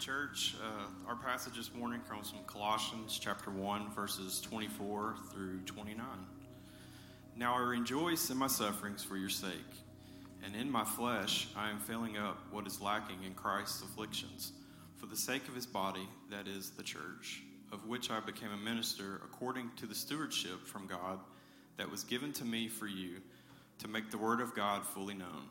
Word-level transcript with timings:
church. 0.00 0.54
Uh, 0.64 0.86
our 1.06 1.14
passage 1.14 1.56
this 1.56 1.74
morning 1.74 2.00
comes 2.08 2.30
from 2.30 2.38
Colossians 2.46 3.18
chapter 3.20 3.50
1, 3.50 3.90
verses 3.90 4.40
24 4.40 5.16
through 5.30 5.60
29. 5.66 6.06
Now 7.36 7.54
I 7.54 7.60
rejoice 7.60 8.30
in 8.30 8.38
my 8.38 8.46
sufferings 8.46 9.04
for 9.04 9.18
your 9.18 9.28
sake, 9.28 9.52
and 10.42 10.56
in 10.56 10.70
my 10.70 10.84
flesh 10.84 11.48
I 11.54 11.68
am 11.68 11.80
filling 11.80 12.16
up 12.16 12.38
what 12.50 12.66
is 12.66 12.80
lacking 12.80 13.24
in 13.26 13.34
Christ's 13.34 13.82
afflictions, 13.82 14.52
for 14.96 15.04
the 15.04 15.16
sake 15.16 15.46
of 15.48 15.54
his 15.54 15.66
body, 15.66 16.08
that 16.30 16.48
is, 16.48 16.70
the 16.70 16.82
church, 16.82 17.42
of 17.70 17.86
which 17.86 18.10
I 18.10 18.20
became 18.20 18.52
a 18.52 18.56
minister 18.56 19.20
according 19.22 19.70
to 19.76 19.86
the 19.86 19.94
stewardship 19.94 20.66
from 20.66 20.86
God 20.86 21.18
that 21.76 21.90
was 21.90 22.04
given 22.04 22.32
to 22.34 22.44
me 22.46 22.68
for 22.68 22.86
you, 22.86 23.20
to 23.80 23.88
make 23.88 24.10
the 24.10 24.18
word 24.18 24.40
of 24.40 24.54
God 24.54 24.86
fully 24.86 25.14
known 25.14 25.50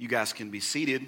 You 0.00 0.08
guys 0.08 0.32
can 0.32 0.48
be 0.48 0.60
seated. 0.60 1.04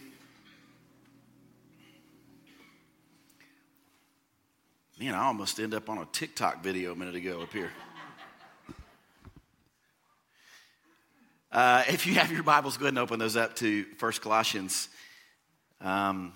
Man, 5.01 5.15
I 5.15 5.25
almost 5.25 5.59
end 5.59 5.73
up 5.73 5.89
on 5.89 5.97
a 5.97 6.05
TikTok 6.13 6.63
video 6.63 6.93
a 6.93 6.95
minute 6.95 7.15
ago 7.15 7.41
up 7.41 7.53
here. 7.55 7.71
Uh, 11.51 11.85
if 11.89 12.07
you 12.07 12.15
have 12.15 12.33
your 12.33 12.43
Bibles, 12.43 12.79
go 12.79 12.85
ahead 12.87 12.93
and 12.93 12.99
open 12.99 13.19
those 13.19 13.37
up 13.37 13.55
to 13.57 13.85
First 13.99 14.23
Colossians. 14.23 14.89
Um, 15.83 16.33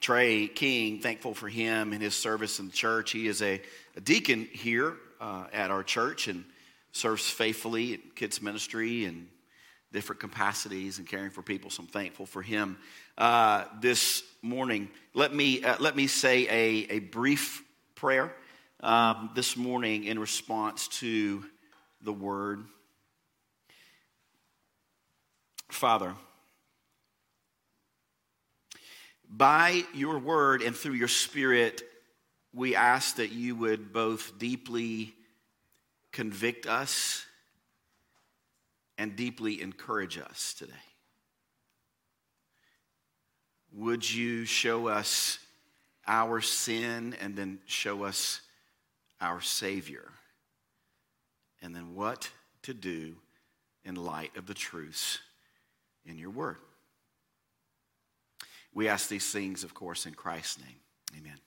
Trey 0.00 0.46
King, 0.46 1.00
thankful 1.00 1.34
for 1.34 1.48
him 1.48 1.92
and 1.92 2.00
his 2.00 2.14
service 2.14 2.60
in 2.60 2.66
the 2.66 2.72
church. 2.72 3.10
He 3.10 3.26
is 3.26 3.42
a, 3.42 3.60
a 3.96 4.00
deacon 4.00 4.48
here 4.52 4.94
uh, 5.20 5.46
at 5.52 5.72
our 5.72 5.82
church 5.82 6.28
and 6.28 6.44
serves 6.92 7.28
faithfully 7.28 7.94
at 7.94 8.14
kids 8.14 8.40
ministry 8.40 9.04
and 9.04 9.26
different 9.92 10.20
capacities 10.20 10.98
and 10.98 11.06
caring 11.06 11.30
for 11.30 11.42
people. 11.42 11.70
So 11.70 11.82
I'm 11.82 11.88
thankful 11.88 12.26
for 12.26 12.42
him. 12.42 12.78
Uh, 13.18 13.64
this 13.80 14.22
morning, 14.40 14.88
let 15.14 15.34
me 15.34 15.62
uh, 15.62 15.76
let 15.78 15.94
me 15.94 16.06
say 16.06 16.46
a, 16.48 16.96
a 16.96 16.98
brief 17.00 17.62
prayer 17.94 18.34
um, 18.80 19.30
this 19.34 19.56
morning 19.56 20.04
in 20.04 20.18
response 20.18 20.88
to 20.88 21.44
the 22.00 22.12
word. 22.12 22.64
Father, 25.68 26.14
by 29.28 29.84
your 29.94 30.18
word 30.18 30.62
and 30.62 30.74
through 30.74 30.94
your 30.94 31.08
spirit, 31.08 31.82
we 32.54 32.74
ask 32.74 33.16
that 33.16 33.32
you 33.32 33.56
would 33.56 33.92
both 33.92 34.38
deeply 34.38 35.14
convict 36.12 36.66
us 36.66 37.24
and 39.02 39.16
deeply 39.16 39.60
encourage 39.60 40.16
us 40.16 40.54
today. 40.56 40.72
Would 43.72 44.08
you 44.08 44.44
show 44.44 44.86
us 44.86 45.40
our 46.06 46.40
sin 46.40 47.16
and 47.20 47.34
then 47.34 47.58
show 47.66 48.04
us 48.04 48.42
our 49.20 49.40
Savior? 49.40 50.08
And 51.60 51.74
then 51.74 51.96
what 51.96 52.30
to 52.62 52.72
do 52.72 53.16
in 53.84 53.96
light 53.96 54.36
of 54.36 54.46
the 54.46 54.54
truths 54.54 55.18
in 56.06 56.16
your 56.16 56.30
word. 56.30 56.58
We 58.72 58.86
ask 58.86 59.08
these 59.08 59.32
things, 59.32 59.64
of 59.64 59.74
course, 59.74 60.06
in 60.06 60.14
Christ's 60.14 60.60
name. 60.60 61.18
Amen. 61.18 61.40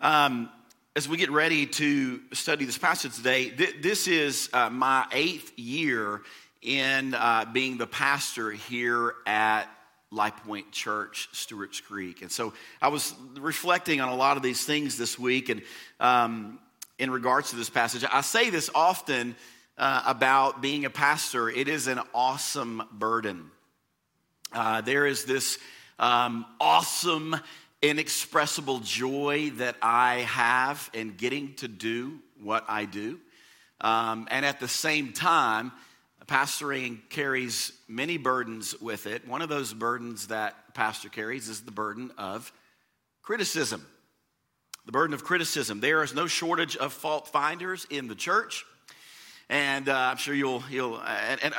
Um, 0.00 0.48
as 0.96 1.08
we 1.08 1.16
get 1.16 1.30
ready 1.30 1.66
to 1.66 2.20
study 2.32 2.64
this 2.64 2.76
passage 2.76 3.14
today, 3.14 3.48
th- 3.50 3.76
this 3.80 4.08
is 4.08 4.50
uh, 4.52 4.68
my 4.70 5.06
eighth 5.12 5.56
year 5.56 6.22
in 6.62 7.14
uh, 7.14 7.44
being 7.52 7.78
the 7.78 7.86
pastor 7.86 8.50
here 8.50 9.14
at 9.24 9.66
Life 10.10 10.36
Point 10.44 10.72
Church, 10.72 11.28
Stewart's 11.30 11.80
Creek. 11.80 12.22
And 12.22 12.30
so 12.30 12.52
I 12.82 12.88
was 12.88 13.14
reflecting 13.38 14.00
on 14.00 14.08
a 14.08 14.16
lot 14.16 14.36
of 14.36 14.42
these 14.42 14.64
things 14.64 14.98
this 14.98 15.16
week. 15.16 15.48
And 15.48 15.62
um, 16.00 16.58
in 16.98 17.12
regards 17.12 17.50
to 17.50 17.56
this 17.56 17.70
passage, 17.70 18.04
I 18.10 18.20
say 18.22 18.50
this 18.50 18.68
often 18.74 19.36
uh, 19.78 20.02
about 20.06 20.60
being 20.60 20.86
a 20.86 20.90
pastor 20.90 21.48
it 21.48 21.68
is 21.68 21.86
an 21.86 22.00
awesome 22.12 22.82
burden. 22.90 23.52
Uh, 24.52 24.80
there 24.80 25.06
is 25.06 25.24
this 25.24 25.56
um, 26.00 26.44
awesome 26.60 27.36
inexpressible 27.82 28.80
joy 28.80 29.50
that 29.56 29.76
I 29.80 30.20
have 30.20 30.90
in 30.92 31.16
getting 31.16 31.54
to 31.56 31.68
do 31.68 32.18
what 32.42 32.64
I 32.68 32.84
do. 32.84 33.18
Um, 33.80 34.28
and 34.30 34.44
at 34.44 34.60
the 34.60 34.68
same 34.68 35.12
time, 35.12 35.72
pastoring 36.30 37.00
carries 37.08 37.72
many 37.88 38.16
burdens 38.16 38.80
with 38.80 39.06
it. 39.06 39.26
One 39.26 39.42
of 39.42 39.48
those 39.48 39.74
burdens 39.74 40.28
that 40.28 40.74
pastor 40.74 41.08
carries 41.08 41.48
is 41.48 41.62
the 41.62 41.72
burden 41.72 42.12
of 42.16 42.52
criticism. 43.20 43.84
The 44.86 44.92
burden 44.92 45.12
of 45.12 45.24
criticism. 45.24 45.80
There 45.80 46.04
is 46.04 46.14
no 46.14 46.28
shortage 46.28 46.76
of 46.76 46.92
fault 46.92 47.28
finders 47.28 47.84
in 47.90 48.06
the 48.06 48.14
church. 48.14 48.64
And 49.50 49.88
uh, 49.88 49.96
I'm 49.96 50.16
sure 50.16 50.32
you'll, 50.32 50.62
you'll 50.70 50.94
uh, 50.94 51.08
and, 51.08 51.40
and, 51.42 51.54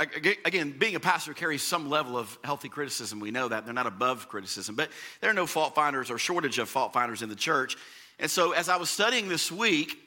again, 0.45 0.73
being 0.79 0.95
a 0.95 0.99
pastor 1.01 1.33
carries 1.33 1.61
some 1.61 1.89
level 1.89 2.17
of 2.17 2.39
healthy 2.41 2.69
criticism. 2.69 3.19
We 3.19 3.31
know 3.31 3.49
that. 3.49 3.65
They're 3.65 3.73
not 3.73 3.85
above 3.85 4.29
criticism, 4.29 4.75
but 4.75 4.89
there 5.19 5.29
are 5.29 5.33
no 5.33 5.45
fault 5.45 5.75
finders 5.75 6.09
or 6.09 6.17
shortage 6.17 6.57
of 6.57 6.69
fault 6.69 6.93
finders 6.93 7.21
in 7.21 7.27
the 7.27 7.35
church. 7.35 7.75
And 8.17 8.31
so 8.31 8.53
as 8.53 8.69
I 8.69 8.77
was 8.77 8.89
studying 8.89 9.27
this 9.27 9.51
week, 9.51 9.97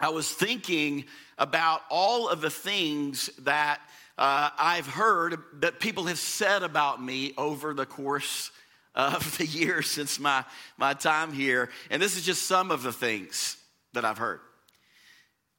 I 0.00 0.08
was 0.08 0.32
thinking 0.32 1.04
about 1.36 1.82
all 1.90 2.30
of 2.30 2.40
the 2.40 2.48
things 2.48 3.28
that 3.40 3.82
uh, 4.16 4.48
I've 4.58 4.86
heard 4.86 5.42
that 5.60 5.80
people 5.80 6.04
have 6.04 6.18
said 6.18 6.62
about 6.62 7.02
me 7.02 7.34
over 7.36 7.74
the 7.74 7.84
course 7.84 8.50
of 8.94 9.36
the 9.36 9.44
years 9.58 9.90
since 9.90 10.18
my, 10.18 10.42
my 10.78 10.94
time 10.94 11.34
here. 11.34 11.68
And 11.90 12.00
this 12.00 12.16
is 12.16 12.24
just 12.24 12.46
some 12.46 12.70
of 12.70 12.82
the 12.82 12.94
things 12.94 13.58
that 13.92 14.06
I've 14.06 14.16
heard. 14.16 14.40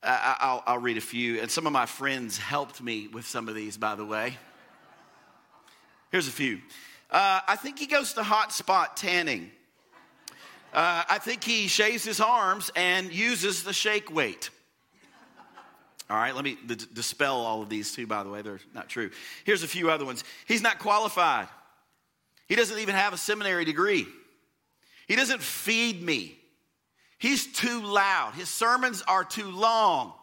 I'll, 0.02 0.64
I'll 0.66 0.78
read 0.78 0.98
a 0.98 1.02
few. 1.02 1.42
And 1.42 1.52
some 1.52 1.68
of 1.68 1.74
my 1.74 1.86
friends 1.86 2.38
helped 2.38 2.82
me 2.82 3.08
with 3.08 3.28
some 3.28 3.50
of 3.50 3.56
these, 3.56 3.78
by 3.78 3.96
the 3.96 4.06
way. 4.06 4.38
Here's 6.12 6.28
a 6.28 6.32
few. 6.32 6.60
Uh, 7.12 7.42
I 7.48 7.56
think 7.56 7.80
he 7.80 7.86
goes 7.86 8.14
to 8.14 8.24
hot 8.24 8.52
spot 8.54 8.98
tanning. 8.98 9.52
Uh, 10.74 11.04
I 11.10 11.18
think 11.18 11.44
he 11.44 11.68
shaves 11.68 12.04
his 12.04 12.22
arms 12.22 12.72
and 12.76 13.12
uses 13.12 13.64
the 13.64 13.74
shake 13.74 14.14
weight. 14.14 14.52
All 16.10 16.18
right, 16.18 16.34
let 16.34 16.44
me 16.44 16.58
d- 16.66 16.76
dispel 16.94 17.36
all 17.36 17.62
of 17.62 17.70
these 17.70 17.94
too, 17.94 18.08
by 18.08 18.24
the 18.24 18.30
way. 18.30 18.42
They're 18.42 18.60
not 18.74 18.90
true. 18.90 19.12
Here's 19.44 19.64
a 19.64 19.68
few 19.68 19.92
other 19.92 20.06
ones. 20.06 20.24
He's 20.48 20.62
not 20.62 20.80
qualified. 20.80 21.48
He 22.48 22.56
doesn't 22.56 22.80
even 22.80 22.96
have 22.96 23.14
a 23.14 23.18
seminary 23.18 23.66
degree. 23.66 24.08
He 25.08 25.16
doesn't 25.16 25.42
feed 25.42 26.02
me. 26.02 26.39
He's 27.20 27.46
too 27.52 27.82
loud. 27.82 28.34
His 28.34 28.50
sermons 28.50 29.04
are 29.08 29.24
too 29.24 29.52
long. 29.52 30.14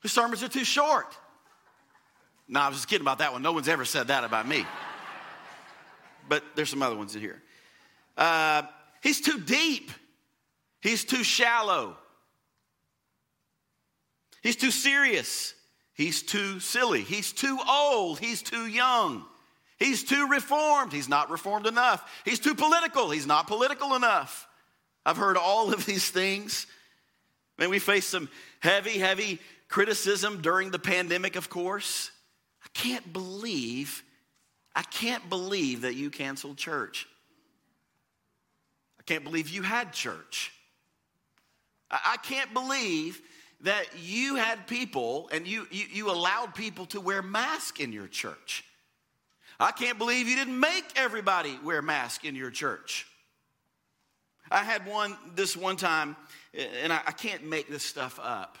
His 0.00 0.12
sermons 0.12 0.42
are 0.42 0.48
too 0.48 0.64
short. 0.64 1.06
No, 2.46 2.60
I 2.60 2.68
was 2.68 2.78
just 2.78 2.88
kidding 2.88 3.04
about 3.04 3.18
that 3.18 3.32
one. 3.32 3.42
No 3.42 3.52
one's 3.52 3.68
ever 3.68 3.84
said 3.84 4.08
that 4.08 4.22
about 4.22 4.46
me. 4.46 4.64
But 6.28 6.44
there's 6.54 6.70
some 6.70 6.82
other 6.82 6.96
ones 6.96 7.14
in 7.14 7.20
here. 7.20 7.42
Uh, 8.16 8.62
he's 9.02 9.20
too 9.20 9.40
deep. 9.40 9.90
He's 10.80 11.04
too 11.04 11.24
shallow. 11.24 11.96
He's 14.42 14.56
too 14.56 14.70
serious. 14.70 15.54
He's 15.94 16.22
too 16.22 16.60
silly. 16.60 17.00
He's 17.02 17.32
too 17.32 17.58
old. 17.68 18.18
He's 18.20 18.42
too 18.42 18.66
young. 18.66 19.24
He's 19.78 20.04
too 20.04 20.28
reformed. 20.28 20.92
He's 20.92 21.08
not 21.08 21.30
reformed 21.30 21.66
enough. 21.66 22.08
He's 22.24 22.38
too 22.38 22.54
political. 22.54 23.10
He's 23.10 23.26
not 23.26 23.46
political 23.48 23.94
enough. 23.94 24.46
I've 25.04 25.16
heard 25.16 25.36
all 25.36 25.72
of 25.72 25.84
these 25.86 26.10
things. 26.10 26.66
Man, 27.58 27.70
we 27.70 27.78
faced 27.78 28.10
some 28.10 28.28
heavy, 28.60 28.98
heavy 28.98 29.38
criticism 29.68 30.40
during 30.40 30.70
the 30.70 30.78
pandemic, 30.78 31.36
of 31.36 31.48
course. 31.50 32.10
I 32.64 32.68
can't 32.72 33.12
believe, 33.12 34.02
I 34.74 34.82
can't 34.82 35.28
believe 35.28 35.82
that 35.82 35.94
you 35.94 36.10
canceled 36.10 36.56
church. 36.56 37.06
I 38.98 39.02
can't 39.02 39.24
believe 39.24 39.48
you 39.48 39.62
had 39.62 39.92
church. 39.92 40.52
I 41.90 42.16
can't 42.22 42.52
believe 42.52 43.20
that 43.60 43.86
you 44.02 44.36
had 44.36 44.66
people 44.66 45.28
and 45.32 45.46
you, 45.46 45.66
you, 45.70 45.84
you 45.92 46.10
allowed 46.10 46.54
people 46.54 46.86
to 46.86 47.00
wear 47.00 47.22
masks 47.22 47.80
in 47.80 47.92
your 47.92 48.08
church. 48.08 48.64
I 49.60 49.70
can't 49.70 49.98
believe 49.98 50.28
you 50.28 50.36
didn't 50.36 50.58
make 50.58 50.84
everybody 50.96 51.58
wear 51.62 51.80
masks 51.82 52.24
in 52.24 52.34
your 52.34 52.50
church. 52.50 53.06
I 54.50 54.62
had 54.64 54.86
one 54.86 55.16
this 55.34 55.56
one 55.56 55.76
time, 55.76 56.16
and 56.82 56.92
I, 56.92 57.00
I 57.06 57.12
can't 57.12 57.44
make 57.46 57.68
this 57.68 57.82
stuff 57.82 58.20
up. 58.22 58.58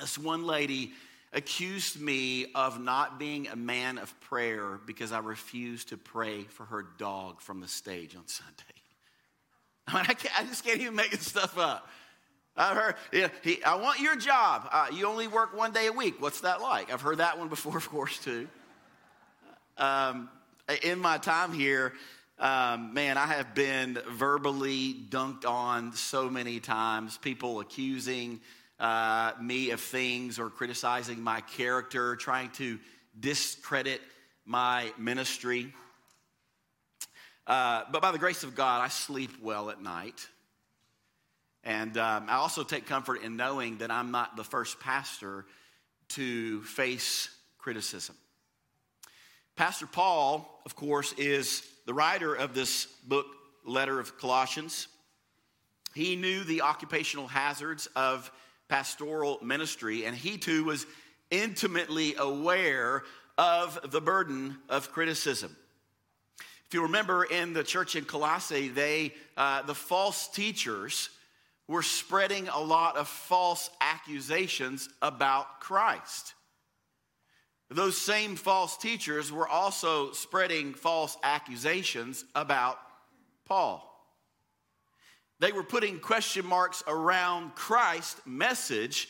This 0.00 0.18
one 0.18 0.44
lady 0.44 0.92
accused 1.32 2.00
me 2.00 2.46
of 2.54 2.80
not 2.80 3.18
being 3.18 3.48
a 3.48 3.56
man 3.56 3.98
of 3.98 4.18
prayer 4.20 4.78
because 4.86 5.12
I 5.12 5.18
refused 5.20 5.88
to 5.88 5.96
pray 5.96 6.42
for 6.44 6.64
her 6.64 6.84
dog 6.98 7.40
from 7.40 7.60
the 7.60 7.68
stage 7.68 8.14
on 8.14 8.26
Sunday. 8.26 8.52
I 9.86 9.96
mean, 9.96 10.04
I, 10.08 10.42
I 10.42 10.44
just 10.44 10.64
can't 10.64 10.80
even 10.80 10.94
make 10.94 11.10
this 11.10 11.26
stuff 11.26 11.58
up. 11.58 11.88
I 12.54 12.74
heard, 12.74 12.94
yeah, 13.12 13.28
he, 13.42 13.64
I 13.64 13.76
want 13.76 14.00
your 14.00 14.14
job. 14.14 14.68
Uh, 14.70 14.88
you 14.92 15.06
only 15.06 15.26
work 15.26 15.56
one 15.56 15.72
day 15.72 15.86
a 15.86 15.92
week. 15.92 16.20
What's 16.20 16.42
that 16.42 16.60
like? 16.60 16.92
I've 16.92 17.00
heard 17.00 17.18
that 17.18 17.38
one 17.38 17.48
before, 17.48 17.76
of 17.78 17.88
course, 17.88 18.18
too. 18.18 18.48
Um, 19.78 20.28
in 20.82 20.98
my 20.98 21.18
time 21.18 21.52
here, 21.52 21.94
um, 22.42 22.92
man, 22.92 23.18
I 23.18 23.26
have 23.26 23.54
been 23.54 24.00
verbally 24.10 24.94
dunked 24.94 25.46
on 25.46 25.92
so 25.92 26.28
many 26.28 26.58
times. 26.58 27.16
People 27.16 27.60
accusing 27.60 28.40
uh, 28.80 29.30
me 29.40 29.70
of 29.70 29.80
things 29.80 30.40
or 30.40 30.50
criticizing 30.50 31.22
my 31.22 31.40
character, 31.42 32.16
trying 32.16 32.50
to 32.50 32.80
discredit 33.18 34.00
my 34.44 34.92
ministry. 34.98 35.72
Uh, 37.46 37.84
but 37.92 38.02
by 38.02 38.10
the 38.10 38.18
grace 38.18 38.42
of 38.42 38.56
God, 38.56 38.80
I 38.80 38.88
sleep 38.88 39.30
well 39.40 39.70
at 39.70 39.80
night. 39.80 40.26
And 41.62 41.96
um, 41.96 42.26
I 42.28 42.34
also 42.34 42.64
take 42.64 42.88
comfort 42.88 43.22
in 43.22 43.36
knowing 43.36 43.78
that 43.78 43.92
I'm 43.92 44.10
not 44.10 44.34
the 44.34 44.42
first 44.42 44.80
pastor 44.80 45.46
to 46.08 46.60
face 46.62 47.28
criticism. 47.58 48.16
Pastor 49.54 49.86
Paul, 49.86 50.60
of 50.66 50.74
course, 50.74 51.12
is 51.12 51.64
the 51.84 51.94
writer 51.94 52.34
of 52.34 52.54
this 52.54 52.86
book, 53.06 53.26
letter 53.64 53.98
of 54.00 54.18
Colossians. 54.18 54.88
He 55.94 56.16
knew 56.16 56.44
the 56.44 56.62
occupational 56.62 57.26
hazards 57.26 57.88
of 57.94 58.30
pastoral 58.68 59.38
ministry, 59.42 60.06
and 60.06 60.16
he 60.16 60.38
too 60.38 60.64
was 60.64 60.86
intimately 61.30 62.14
aware 62.16 63.02
of 63.36 63.78
the 63.90 64.00
burden 64.00 64.58
of 64.68 64.92
criticism. 64.92 65.56
If 66.66 66.74
you 66.74 66.82
remember 66.82 67.24
in 67.24 67.52
the 67.52 67.64
church 67.64 67.96
in 67.96 68.04
Colossae, 68.04 68.68
they, 68.68 69.12
uh, 69.36 69.62
the 69.62 69.74
false 69.74 70.28
teachers 70.28 71.10
were 71.68 71.82
spreading 71.82 72.48
a 72.48 72.60
lot 72.60 72.96
of 72.96 73.08
false 73.08 73.68
accusations 73.80 74.88
about 75.02 75.60
Christ. 75.60 76.34
Those 77.74 77.96
same 77.96 78.36
false 78.36 78.76
teachers 78.76 79.32
were 79.32 79.48
also 79.48 80.12
spreading 80.12 80.74
false 80.74 81.16
accusations 81.22 82.24
about 82.34 82.78
Paul. 83.46 83.88
They 85.38 85.52
were 85.52 85.62
putting 85.62 85.98
question 85.98 86.46
marks 86.46 86.84
around 86.86 87.54
Christ's 87.54 88.20
message, 88.26 89.08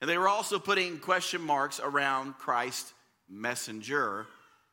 and 0.00 0.08
they 0.08 0.16
were 0.16 0.28
also 0.28 0.58
putting 0.58 0.98
question 0.98 1.42
marks 1.42 1.80
around 1.80 2.38
Christ's 2.38 2.92
messenger. 3.28 4.26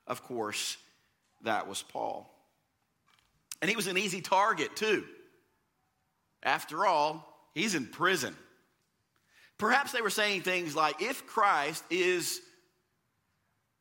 Of 0.07 0.23
course, 0.23 0.77
that 1.43 1.67
was 1.67 1.81
Paul. 1.81 2.33
And 3.61 3.69
he 3.69 3.75
was 3.75 3.87
an 3.87 3.97
easy 3.97 4.21
target, 4.21 4.75
too. 4.75 5.03
After 6.43 6.85
all, 6.85 7.49
he's 7.53 7.75
in 7.75 7.87
prison. 7.87 8.35
Perhaps 9.57 9.91
they 9.91 10.01
were 10.01 10.09
saying 10.09 10.41
things 10.41 10.75
like 10.75 11.01
if 11.01 11.27
Christ 11.27 11.83
is 11.89 12.41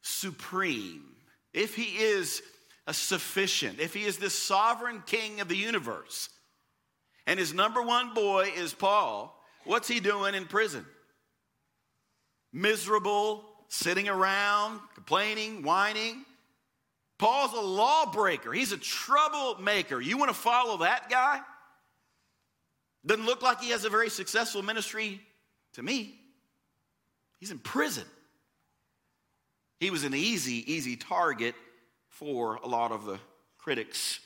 supreme, 0.03 1.05
if 1.53 1.75
he 1.75 1.97
is 1.99 2.43
a 2.87 2.95
sufficient, 2.95 3.81
if 3.81 3.95
he 3.95 4.05
is 4.05 4.19
the 4.19 4.31
sovereign 4.31 5.03
king 5.07 5.41
of 5.41 5.49
the 5.49 5.57
universe, 5.57 6.29
and 7.27 7.39
his 7.39 7.55
number 7.55 7.83
one 7.83 8.15
boy 8.15 8.51
is 8.57 8.73
Paul, 8.73 9.41
what's 9.65 9.89
he 9.89 10.01
doing 10.01 10.35
in 10.35 10.47
prison? 10.47 10.85
Miserable, 12.53 13.45
sitting 13.69 14.09
around, 14.09 14.81
complaining, 14.95 15.63
whining. 15.63 16.25
Paul's 17.19 17.53
a 17.53 17.61
lawbreaker. 17.61 18.53
He's 18.53 18.73
a 18.73 18.79
troublemaker. 18.79 20.01
You 20.01 20.17
want 20.17 20.31
to 20.31 20.37
follow 20.37 20.79
that 20.79 21.09
guy? 21.11 21.41
Doesn't 23.07 23.27
look 23.27 23.43
like 23.43 23.61
he 23.61 23.71
has 23.71 23.85
a 23.85 23.91
very 23.91 24.11
successful 24.11 24.63
ministry 24.63 25.21
to 25.75 25.83
me. 25.83 26.19
He's 27.39 27.51
in 27.51 27.59
prison. 27.59 28.05
He 29.81 29.91
was 29.91 30.05
an 30.05 30.15
easy, 30.15 30.71
easy 30.71 30.95
target 30.95 31.55
for 32.09 32.57
a 32.57 32.69
lot 32.69 32.93
of 32.93 33.07
the 33.07 33.19
critics. 33.57 34.21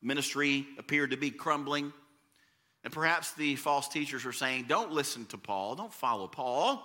Ministry 0.00 0.66
appeared 0.78 1.10
to 1.10 1.18
be 1.18 1.30
crumbling. 1.30 1.92
And 2.82 2.92
perhaps 2.92 3.32
the 3.32 3.56
false 3.56 3.86
teachers 3.86 4.24
were 4.24 4.32
saying, 4.32 4.64
Don't 4.66 4.92
listen 4.92 5.26
to 5.26 5.38
Paul, 5.38 5.76
don't 5.76 5.92
follow 5.92 6.26
Paul. 6.26 6.82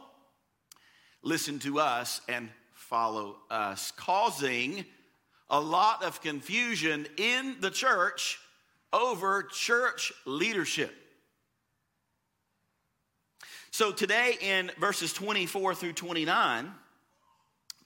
Listen 1.24 1.60
to 1.60 1.80
us 1.80 2.20
and 2.28 2.50
follow 2.74 3.38
us, 3.50 3.92
causing 3.96 4.86
a 5.50 5.60
lot 5.60 6.04
of 6.04 6.22
confusion 6.22 7.08
in 7.18 7.56
the 7.62 7.70
church 7.70 8.38
over 8.92 9.44
church 9.44 10.12
leadership. 10.26 10.94
So 13.72 13.92
today 13.92 14.38
in 14.42 14.72
verses 14.78 15.14
24 15.14 15.76
through 15.76 15.94
29, 15.94 16.72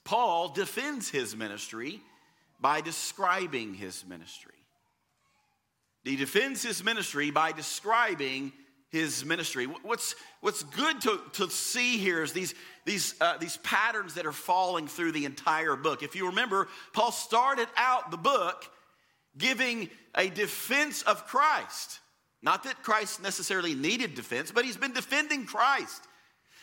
Paul 0.04 0.48
defends 0.48 1.08
his 1.08 1.34
ministry 1.34 2.00
by 2.60 2.80
describing 2.80 3.74
his 3.74 4.04
ministry. 4.06 4.52
He 6.04 6.16
defends 6.16 6.62
his 6.62 6.84
ministry 6.84 7.30
by 7.30 7.52
describing 7.52 8.52
his 8.90 9.24
ministry. 9.24 9.64
What's, 9.64 10.14
what's 10.40 10.62
good 10.62 11.00
to, 11.00 11.20
to 11.32 11.50
see 11.50 11.98
here 11.98 12.22
is 12.22 12.32
these, 12.32 12.54
these, 12.84 13.14
uh, 13.20 13.38
these 13.38 13.56
patterns 13.58 14.14
that 14.14 14.26
are 14.26 14.32
falling 14.32 14.86
through 14.86 15.12
the 15.12 15.24
entire 15.24 15.74
book. 15.74 16.02
If 16.02 16.14
you 16.14 16.28
remember, 16.28 16.68
Paul 16.92 17.10
started 17.10 17.66
out 17.76 18.10
the 18.10 18.16
book 18.16 18.70
giving 19.36 19.90
a 20.14 20.28
defense 20.28 21.02
of 21.02 21.26
Christ. 21.26 21.98
Not 22.40 22.64
that 22.64 22.82
Christ 22.82 23.22
necessarily 23.22 23.74
needed 23.74 24.14
defense, 24.14 24.52
but 24.52 24.64
he's 24.64 24.76
been 24.76 24.92
defending 24.92 25.46
Christ. 25.46 26.06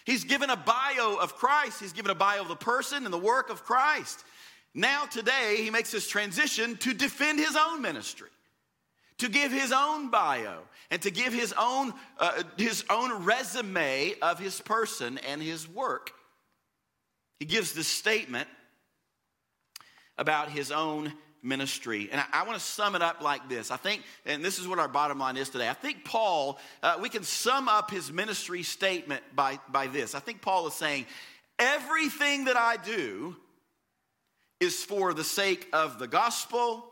He's 0.05 0.23
given 0.23 0.49
a 0.49 0.55
bio 0.55 1.17
of 1.17 1.35
Christ, 1.35 1.79
he's 1.79 1.93
given 1.93 2.11
a 2.11 2.15
bio 2.15 2.41
of 2.41 2.47
the 2.47 2.55
person 2.55 3.05
and 3.05 3.13
the 3.13 3.19
work 3.19 3.49
of 3.49 3.63
Christ. 3.63 4.23
Now, 4.73 5.05
today, 5.05 5.57
he 5.61 5.69
makes 5.69 5.91
this 5.91 6.07
transition 6.07 6.77
to 6.77 6.93
defend 6.93 7.39
his 7.39 7.55
own 7.55 7.81
ministry, 7.81 8.29
to 9.17 9.29
give 9.29 9.51
his 9.51 9.71
own 9.71 10.09
bio, 10.09 10.59
and 10.89 11.01
to 11.01 11.11
give 11.11 11.33
his 11.33 11.53
own, 11.57 11.93
uh, 12.19 12.43
his 12.57 12.85
own 12.89 13.25
resume 13.25 14.13
of 14.21 14.39
his 14.39 14.61
person 14.61 15.17
and 15.19 15.41
his 15.41 15.67
work. 15.67 16.11
He 17.39 17.45
gives 17.45 17.73
this 17.73 17.87
statement 17.87 18.47
about 20.17 20.49
his 20.49 20.71
own 20.71 21.13
ministry. 21.43 22.09
And 22.11 22.21
I, 22.21 22.41
I 22.41 22.43
want 22.43 22.57
to 22.57 22.63
sum 22.63 22.95
it 22.95 23.01
up 23.01 23.21
like 23.21 23.49
this. 23.49 23.71
I 23.71 23.77
think, 23.77 24.03
and 24.25 24.43
this 24.43 24.59
is 24.59 24.67
what 24.67 24.79
our 24.79 24.87
bottom 24.87 25.19
line 25.19 25.37
is 25.37 25.49
today. 25.49 25.69
I 25.69 25.73
think 25.73 26.05
Paul, 26.05 26.59
uh, 26.83 26.97
we 27.01 27.09
can 27.09 27.23
sum 27.23 27.67
up 27.67 27.91
his 27.91 28.11
ministry 28.11 28.63
statement 28.63 29.23
by, 29.35 29.59
by 29.69 29.87
this. 29.87 30.15
I 30.15 30.19
think 30.19 30.41
Paul 30.41 30.67
is 30.67 30.73
saying, 30.73 31.05
everything 31.57 32.45
that 32.45 32.57
I 32.57 32.77
do 32.77 33.35
is 34.59 34.83
for 34.83 35.13
the 35.13 35.23
sake 35.23 35.67
of 35.73 35.99
the 35.99 36.07
gospel 36.07 36.85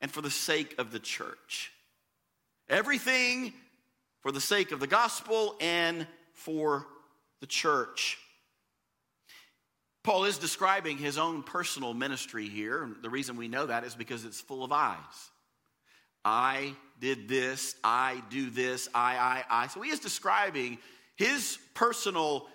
and 0.00 0.10
for 0.10 0.20
the 0.20 0.30
sake 0.30 0.74
of 0.78 0.90
the 0.90 0.98
church. 0.98 1.72
Everything 2.68 3.52
for 4.20 4.32
the 4.32 4.40
sake 4.40 4.72
of 4.72 4.80
the 4.80 4.88
gospel 4.88 5.54
and 5.60 6.06
for 6.32 6.86
the 7.40 7.46
church. 7.46 8.18
Paul 10.06 10.26
is 10.26 10.38
describing 10.38 10.98
his 10.98 11.18
own 11.18 11.42
personal 11.42 11.92
ministry 11.92 12.48
here. 12.48 12.88
The 13.02 13.10
reason 13.10 13.36
we 13.36 13.48
know 13.48 13.66
that 13.66 13.82
is 13.82 13.96
because 13.96 14.24
it's 14.24 14.40
full 14.40 14.62
of 14.62 14.70
I's. 14.70 14.96
I 16.24 16.76
did 17.00 17.28
this, 17.28 17.74
I 17.82 18.22
do 18.30 18.48
this, 18.48 18.88
I, 18.94 19.16
I, 19.16 19.44
I. 19.50 19.66
So 19.66 19.80
he 19.80 19.90
is 19.90 19.98
describing 19.98 20.78
his 21.16 21.58
personal 21.74 22.46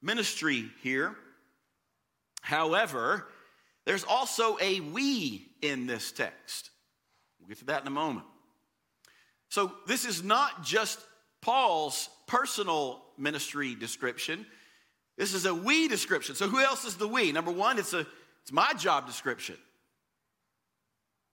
ministry 0.00 0.70
here. 0.82 1.14
However, 2.40 3.28
there's 3.84 4.04
also 4.04 4.56
a 4.58 4.80
we 4.80 5.50
in 5.60 5.86
this 5.86 6.12
text. 6.12 6.70
We'll 7.38 7.48
get 7.50 7.58
to 7.58 7.66
that 7.66 7.82
in 7.82 7.88
a 7.88 7.90
moment. 7.90 8.24
So 9.50 9.70
this 9.86 10.06
is 10.06 10.24
not 10.24 10.64
just 10.64 10.98
Paul's 11.42 12.08
personal 12.26 13.02
ministry 13.18 13.74
description. 13.74 14.46
This 15.16 15.34
is 15.34 15.46
a 15.46 15.54
we 15.54 15.88
description. 15.88 16.34
So 16.34 16.48
who 16.48 16.60
else 16.60 16.84
is 16.84 16.96
the 16.96 17.08
we? 17.08 17.32
Number 17.32 17.50
one, 17.50 17.78
it's 17.78 17.94
a 17.94 18.06
it's 18.42 18.52
my 18.52 18.72
job 18.74 19.06
description. 19.06 19.56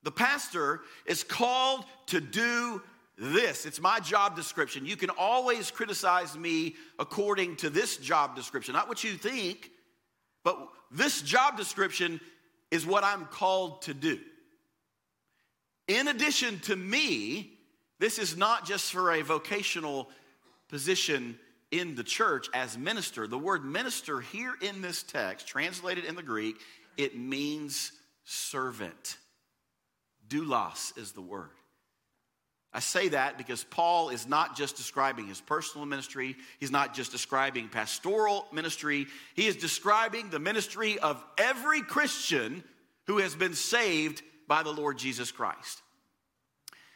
The 0.01 0.11
pastor 0.11 0.81
is 1.05 1.23
called 1.23 1.85
to 2.07 2.19
do 2.19 2.81
this. 3.17 3.65
It's 3.65 3.79
my 3.79 3.99
job 3.99 4.35
description. 4.35 4.85
You 4.85 4.97
can 4.97 5.11
always 5.11 5.69
criticize 5.69 6.35
me 6.35 6.75
according 6.97 7.57
to 7.57 7.69
this 7.69 7.97
job 7.97 8.35
description, 8.35 8.73
not 8.73 8.87
what 8.87 9.03
you 9.03 9.11
think, 9.11 9.69
but 10.43 10.57
this 10.91 11.21
job 11.21 11.55
description 11.55 12.19
is 12.71 12.85
what 12.85 13.03
I'm 13.03 13.25
called 13.25 13.83
to 13.83 13.93
do. 13.93 14.19
In 15.87 16.07
addition 16.07 16.59
to 16.61 16.75
me, 16.75 17.59
this 17.99 18.17
is 18.17 18.35
not 18.35 18.65
just 18.65 18.91
for 18.91 19.13
a 19.13 19.21
vocational 19.21 20.09
position 20.69 21.37
in 21.73 21.95
the 21.95 22.03
church 22.03 22.47
as 22.53 22.77
minister. 22.77 23.25
The 23.25 23.37
word 23.37 23.65
minister 23.65 24.21
here 24.21 24.53
in 24.61 24.83
this 24.83 25.01
text, 25.01 25.47
translated 25.47 26.05
in 26.05 26.15
the 26.15 26.21
Greek, 26.21 26.55
it 26.97 27.17
means 27.17 27.91
servant. 28.25 29.17
Doulos 30.27 30.95
is 30.99 31.13
the 31.13 31.21
word. 31.21 31.49
I 32.71 32.79
say 32.79 33.09
that 33.09 33.39
because 33.39 33.63
Paul 33.63 34.09
is 34.09 34.27
not 34.27 34.55
just 34.55 34.77
describing 34.77 35.27
his 35.27 35.41
personal 35.41 35.87
ministry, 35.87 36.35
he's 36.59 36.71
not 36.71 36.93
just 36.93 37.11
describing 37.11 37.69
pastoral 37.69 38.45
ministry, 38.51 39.07
he 39.33 39.47
is 39.47 39.55
describing 39.55 40.29
the 40.29 40.39
ministry 40.39 40.99
of 40.99 41.23
every 41.39 41.81
Christian 41.81 42.63
who 43.07 43.17
has 43.17 43.35
been 43.35 43.55
saved 43.55 44.21
by 44.47 44.61
the 44.61 44.71
Lord 44.71 44.99
Jesus 44.99 45.31
Christ. 45.31 45.81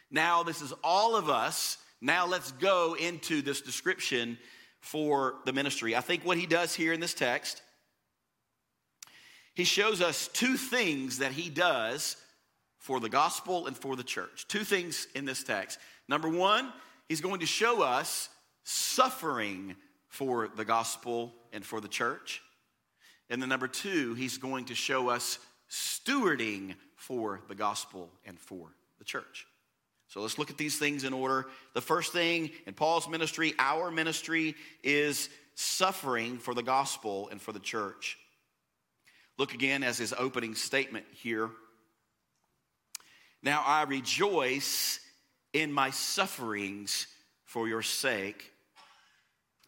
Now, 0.08 0.44
this 0.44 0.62
is 0.62 0.72
all 0.84 1.16
of 1.16 1.28
us. 1.28 1.78
Now, 2.00 2.26
let's 2.26 2.52
go 2.52 2.94
into 2.94 3.42
this 3.42 3.60
description 3.60 4.38
for 4.80 5.36
the 5.44 5.52
ministry. 5.52 5.94
I 5.96 6.00
think 6.00 6.24
what 6.24 6.38
he 6.38 6.46
does 6.46 6.74
here 6.74 6.92
in 6.92 7.00
this 7.00 7.14
text, 7.14 7.62
he 9.54 9.64
shows 9.64 10.00
us 10.00 10.28
two 10.28 10.56
things 10.56 11.18
that 11.18 11.32
he 11.32 11.50
does 11.50 12.16
for 12.78 13.00
the 13.00 13.08
gospel 13.08 13.66
and 13.66 13.76
for 13.76 13.96
the 13.96 14.04
church. 14.04 14.46
Two 14.48 14.64
things 14.64 15.08
in 15.14 15.24
this 15.24 15.42
text. 15.42 15.78
Number 16.08 16.28
one, 16.28 16.72
he's 17.08 17.20
going 17.20 17.40
to 17.40 17.46
show 17.46 17.82
us 17.82 18.28
suffering 18.64 19.74
for 20.08 20.48
the 20.48 20.64
gospel 20.64 21.34
and 21.52 21.64
for 21.64 21.80
the 21.80 21.88
church. 21.88 22.40
And 23.30 23.42
then 23.42 23.48
number 23.48 23.68
two, 23.68 24.14
he's 24.14 24.38
going 24.38 24.66
to 24.66 24.74
show 24.74 25.08
us 25.08 25.38
stewarding 25.70 26.74
for 26.96 27.40
the 27.48 27.54
gospel 27.54 28.10
and 28.24 28.38
for 28.38 28.68
the 28.98 29.04
church. 29.04 29.46
So 30.08 30.22
let's 30.22 30.38
look 30.38 30.50
at 30.50 30.56
these 30.56 30.78
things 30.78 31.04
in 31.04 31.12
order. 31.12 31.46
The 31.74 31.80
first 31.80 32.12
thing 32.12 32.50
in 32.66 32.74
Paul's 32.74 33.08
ministry, 33.08 33.54
our 33.58 33.90
ministry, 33.90 34.54
is 34.82 35.28
suffering 35.54 36.38
for 36.38 36.54
the 36.54 36.62
gospel 36.62 37.28
and 37.30 37.40
for 37.40 37.52
the 37.52 37.60
church. 37.60 38.18
Look 39.36 39.54
again 39.54 39.82
as 39.82 39.98
his 39.98 40.14
opening 40.16 40.54
statement 40.54 41.04
here. 41.12 41.50
Now 43.42 43.62
I 43.64 43.82
rejoice 43.82 44.98
in 45.52 45.72
my 45.72 45.90
sufferings 45.90 47.06
for 47.44 47.68
your 47.68 47.82
sake, 47.82 48.52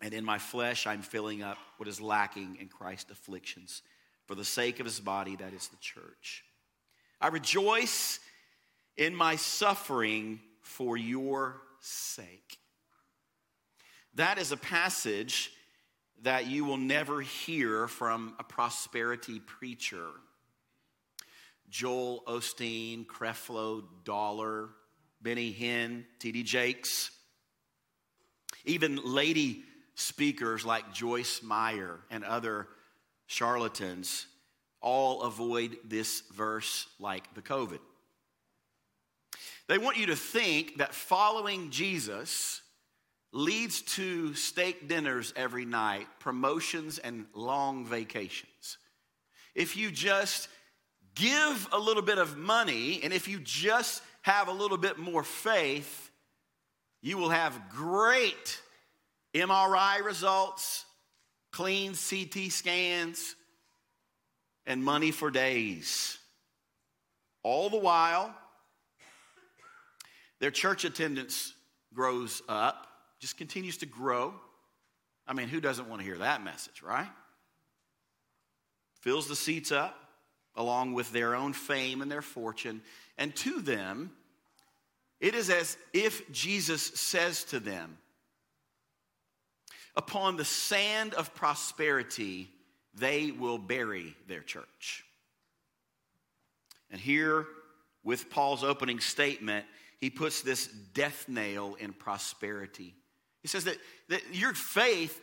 and 0.00 0.12
in 0.12 0.24
my 0.24 0.38
flesh 0.38 0.86
I'm 0.86 1.02
filling 1.02 1.42
up 1.42 1.58
what 1.76 1.88
is 1.88 2.00
lacking 2.00 2.56
in 2.60 2.68
Christ's 2.68 3.10
afflictions 3.10 3.82
for 4.26 4.34
the 4.34 4.44
sake 4.44 4.80
of 4.80 4.86
his 4.86 5.00
body, 5.00 5.36
that 5.36 5.52
is 5.52 5.68
the 5.68 5.76
church. 5.78 6.44
I 7.20 7.28
rejoice 7.28 8.20
in 9.00 9.16
my 9.16 9.34
suffering 9.34 10.38
for 10.60 10.94
your 10.94 11.56
sake. 11.80 12.58
That 14.14 14.36
is 14.36 14.52
a 14.52 14.58
passage 14.58 15.50
that 16.22 16.46
you 16.46 16.66
will 16.66 16.76
never 16.76 17.22
hear 17.22 17.88
from 17.88 18.34
a 18.38 18.44
prosperity 18.44 19.40
preacher. 19.40 20.06
Joel 21.70 22.22
Osteen, 22.26 23.06
Creflo 23.06 23.84
Dollar, 24.04 24.68
Benny 25.22 25.50
Hinn, 25.50 26.04
T.D. 26.18 26.42
Jakes, 26.42 27.10
even 28.66 29.00
lady 29.02 29.62
speakers 29.94 30.66
like 30.66 30.92
Joyce 30.92 31.42
Meyer 31.42 32.00
and 32.10 32.22
other 32.22 32.68
charlatans 33.26 34.26
all 34.82 35.22
avoid 35.22 35.78
this 35.84 36.22
verse 36.34 36.86
like 36.98 37.32
the 37.34 37.40
COVID. 37.40 37.78
They 39.70 39.78
want 39.78 39.98
you 39.98 40.06
to 40.06 40.16
think 40.16 40.78
that 40.78 40.92
following 40.92 41.70
Jesus 41.70 42.60
leads 43.32 43.82
to 43.82 44.34
steak 44.34 44.88
dinners 44.88 45.32
every 45.36 45.64
night, 45.64 46.08
promotions, 46.18 46.98
and 46.98 47.26
long 47.34 47.86
vacations. 47.86 48.78
If 49.54 49.76
you 49.76 49.92
just 49.92 50.48
give 51.14 51.68
a 51.70 51.78
little 51.78 52.02
bit 52.02 52.18
of 52.18 52.36
money, 52.36 52.98
and 53.04 53.12
if 53.12 53.28
you 53.28 53.38
just 53.38 54.02
have 54.22 54.48
a 54.48 54.52
little 54.52 54.76
bit 54.76 54.98
more 54.98 55.22
faith, 55.22 56.10
you 57.00 57.16
will 57.16 57.30
have 57.30 57.70
great 57.70 58.60
MRI 59.34 60.04
results, 60.04 60.84
clean 61.52 61.92
CT 61.92 62.50
scans, 62.50 63.36
and 64.66 64.82
money 64.82 65.12
for 65.12 65.30
days. 65.30 66.18
All 67.44 67.70
the 67.70 67.78
while, 67.78 68.34
their 70.40 70.50
church 70.50 70.84
attendance 70.84 71.54
grows 71.94 72.42
up, 72.48 72.86
just 73.20 73.36
continues 73.36 73.76
to 73.78 73.86
grow. 73.86 74.34
I 75.26 75.34
mean, 75.34 75.48
who 75.48 75.60
doesn't 75.60 75.88
want 75.88 76.00
to 76.00 76.06
hear 76.06 76.18
that 76.18 76.42
message, 76.42 76.82
right? 76.82 77.10
Fills 79.00 79.28
the 79.28 79.36
seats 79.36 79.70
up 79.70 79.96
along 80.56 80.94
with 80.94 81.12
their 81.12 81.34
own 81.34 81.52
fame 81.52 82.02
and 82.02 82.10
their 82.10 82.22
fortune. 82.22 82.82
And 83.16 83.34
to 83.36 83.60
them, 83.60 84.10
it 85.20 85.34
is 85.34 85.50
as 85.50 85.76
if 85.92 86.30
Jesus 86.32 86.82
says 86.82 87.44
to 87.44 87.60
them, 87.60 87.98
Upon 89.96 90.36
the 90.36 90.44
sand 90.44 91.14
of 91.14 91.34
prosperity, 91.34 92.48
they 92.94 93.32
will 93.32 93.58
bury 93.58 94.14
their 94.28 94.40
church. 94.40 95.04
And 96.90 97.00
here, 97.00 97.46
with 98.02 98.30
Paul's 98.30 98.64
opening 98.64 99.00
statement, 99.00 99.66
he 100.00 100.10
puts 100.10 100.40
this 100.40 100.66
death 100.94 101.28
nail 101.28 101.76
in 101.78 101.92
prosperity. 101.92 102.94
He 103.42 103.48
says 103.48 103.64
that, 103.64 103.76
that 104.08 104.22
your 104.32 104.54
faith 104.54 105.20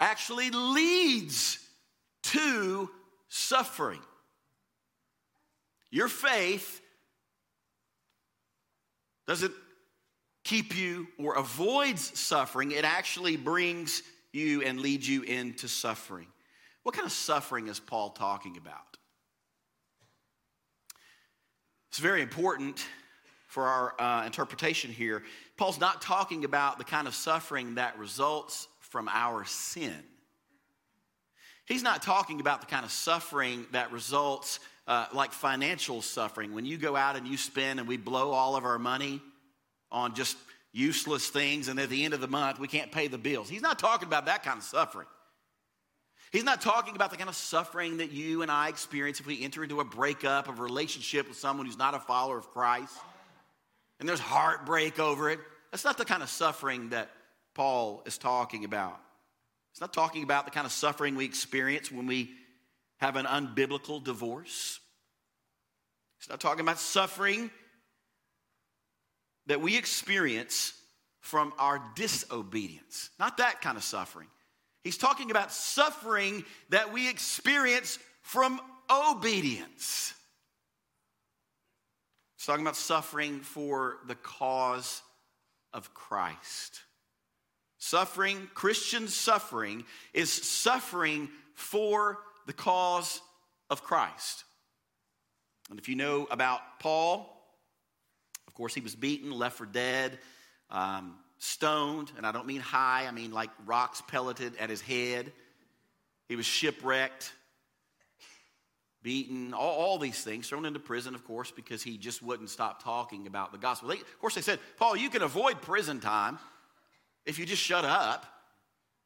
actually 0.00 0.50
leads 0.50 1.58
to 2.24 2.90
suffering. 3.28 4.00
Your 5.90 6.08
faith 6.08 6.80
doesn't 9.26 9.54
keep 10.44 10.76
you 10.76 11.06
or 11.18 11.34
avoids 11.34 12.18
suffering, 12.18 12.72
it 12.72 12.84
actually 12.84 13.36
brings 13.36 14.02
you 14.32 14.62
and 14.62 14.80
leads 14.80 15.08
you 15.08 15.22
into 15.22 15.68
suffering. 15.68 16.26
What 16.82 16.94
kind 16.94 17.06
of 17.06 17.12
suffering 17.12 17.68
is 17.68 17.78
Paul 17.78 18.10
talking 18.10 18.56
about? 18.56 18.96
It's 21.90 21.98
very 21.98 22.22
important 22.22 22.84
for 23.48 23.64
our 23.66 23.94
uh, 23.98 24.26
interpretation 24.26 24.92
here, 24.92 25.24
Paul's 25.56 25.80
not 25.80 26.00
talking 26.00 26.44
about 26.44 26.78
the 26.78 26.84
kind 26.84 27.08
of 27.08 27.14
suffering 27.14 27.74
that 27.74 27.98
results 27.98 28.68
from 28.80 29.08
our 29.08 29.44
sin. 29.46 29.96
He's 31.64 31.82
not 31.82 32.02
talking 32.02 32.40
about 32.40 32.60
the 32.60 32.66
kind 32.66 32.84
of 32.84 32.90
suffering 32.92 33.66
that 33.72 33.90
results 33.90 34.60
uh, 34.86 35.06
like 35.12 35.32
financial 35.32 36.00
suffering. 36.02 36.54
When 36.54 36.64
you 36.64 36.78
go 36.78 36.94
out 36.94 37.16
and 37.16 37.26
you 37.26 37.36
spend 37.36 37.78
and 37.78 37.88
we 37.88 37.96
blow 37.96 38.30
all 38.30 38.54
of 38.56 38.64
our 38.64 38.78
money 38.78 39.20
on 39.90 40.14
just 40.14 40.36
useless 40.72 41.28
things, 41.28 41.68
and 41.68 41.80
at 41.80 41.88
the 41.88 42.04
end 42.04 42.14
of 42.14 42.20
the 42.20 42.28
month, 42.28 42.58
we 42.58 42.68
can't 42.68 42.92
pay 42.92 43.08
the 43.08 43.18
bills. 43.18 43.48
He's 43.48 43.62
not 43.62 43.78
talking 43.78 44.06
about 44.06 44.26
that 44.26 44.42
kind 44.42 44.58
of 44.58 44.64
suffering. 44.64 45.06
He's 46.32 46.44
not 46.44 46.60
talking 46.60 46.94
about 46.94 47.10
the 47.10 47.16
kind 47.16 47.30
of 47.30 47.36
suffering 47.36 47.98
that 47.98 48.12
you 48.12 48.42
and 48.42 48.50
I 48.50 48.68
experience 48.68 49.20
if 49.20 49.26
we 49.26 49.42
enter 49.42 49.62
into 49.62 49.80
a 49.80 49.84
breakup 49.84 50.48
of 50.48 50.58
a 50.58 50.62
relationship 50.62 51.28
with 51.28 51.38
someone 51.38 51.64
who's 51.64 51.78
not 51.78 51.94
a 51.94 51.98
follower 51.98 52.36
of 52.36 52.50
Christ 52.50 52.94
and 53.98 54.08
there's 54.08 54.20
heartbreak 54.20 54.98
over 54.98 55.30
it. 55.30 55.40
That's 55.70 55.84
not 55.84 55.98
the 55.98 56.04
kind 56.04 56.22
of 56.22 56.28
suffering 56.28 56.90
that 56.90 57.10
Paul 57.54 58.02
is 58.06 58.18
talking 58.18 58.64
about. 58.64 58.98
He's 59.72 59.80
not 59.80 59.92
talking 59.92 60.22
about 60.22 60.44
the 60.44 60.50
kind 60.50 60.66
of 60.66 60.72
suffering 60.72 61.14
we 61.14 61.24
experience 61.24 61.92
when 61.92 62.06
we 62.06 62.30
have 62.98 63.16
an 63.16 63.26
unbiblical 63.26 64.02
divorce. 64.02 64.80
He's 66.18 66.28
not 66.28 66.40
talking 66.40 66.60
about 66.60 66.78
suffering 66.78 67.50
that 69.46 69.60
we 69.60 69.76
experience 69.76 70.72
from 71.20 71.52
our 71.58 71.82
disobedience. 71.94 73.10
Not 73.18 73.38
that 73.38 73.60
kind 73.60 73.76
of 73.76 73.84
suffering. 73.84 74.28
He's 74.84 74.98
talking 74.98 75.30
about 75.30 75.52
suffering 75.52 76.44
that 76.70 76.92
we 76.92 77.08
experience 77.08 77.98
from 78.22 78.60
obedience. 78.90 80.14
He's 82.38 82.46
talking 82.46 82.62
about 82.62 82.76
suffering 82.76 83.40
for 83.40 83.96
the 84.06 84.14
cause 84.14 85.02
of 85.74 85.92
Christ. 85.92 86.82
Suffering, 87.78 88.48
Christian 88.54 89.08
suffering, 89.08 89.84
is 90.14 90.32
suffering 90.32 91.30
for 91.54 92.20
the 92.46 92.52
cause 92.52 93.20
of 93.70 93.82
Christ. 93.82 94.44
And 95.68 95.80
if 95.80 95.88
you 95.88 95.96
know 95.96 96.28
about 96.30 96.60
Paul, 96.78 97.28
of 98.46 98.54
course, 98.54 98.72
he 98.72 98.80
was 98.80 98.94
beaten, 98.94 99.32
left 99.32 99.58
for 99.58 99.66
dead, 99.66 100.16
um, 100.70 101.16
stoned, 101.38 102.12
and 102.16 102.24
I 102.24 102.30
don't 102.30 102.46
mean 102.46 102.60
high, 102.60 103.06
I 103.08 103.10
mean 103.10 103.32
like 103.32 103.50
rocks 103.66 104.00
pelleted 104.06 104.56
at 104.58 104.70
his 104.70 104.80
head. 104.80 105.32
He 106.28 106.36
was 106.36 106.46
shipwrecked. 106.46 107.32
Beaten, 109.02 109.54
all, 109.54 109.74
all, 109.74 109.98
these 109.98 110.22
things, 110.22 110.48
thrown 110.48 110.64
into 110.64 110.80
prison, 110.80 111.14
of 111.14 111.24
course, 111.24 111.50
because 111.50 111.82
he 111.82 111.96
just 111.96 112.22
wouldn't 112.22 112.50
stop 112.50 112.82
talking 112.82 113.26
about 113.26 113.52
the 113.52 113.58
gospel. 113.58 113.88
They, 113.88 113.96
of 113.96 114.18
course, 114.20 114.34
they 114.34 114.40
said, 114.40 114.58
Paul, 114.76 114.96
you 114.96 115.08
can 115.10 115.22
avoid 115.22 115.62
prison 115.62 116.00
time 116.00 116.38
if 117.24 117.38
you 117.38 117.46
just 117.46 117.62
shut 117.62 117.84
up. 117.84 118.26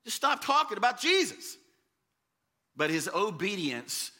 Just 0.05 0.17
stop 0.17 0.45
talking 0.45 0.79
about 0.79 1.01
Jesus. 1.01 1.57
But 2.75 2.91
his 2.91 3.09
obedience 3.15 4.13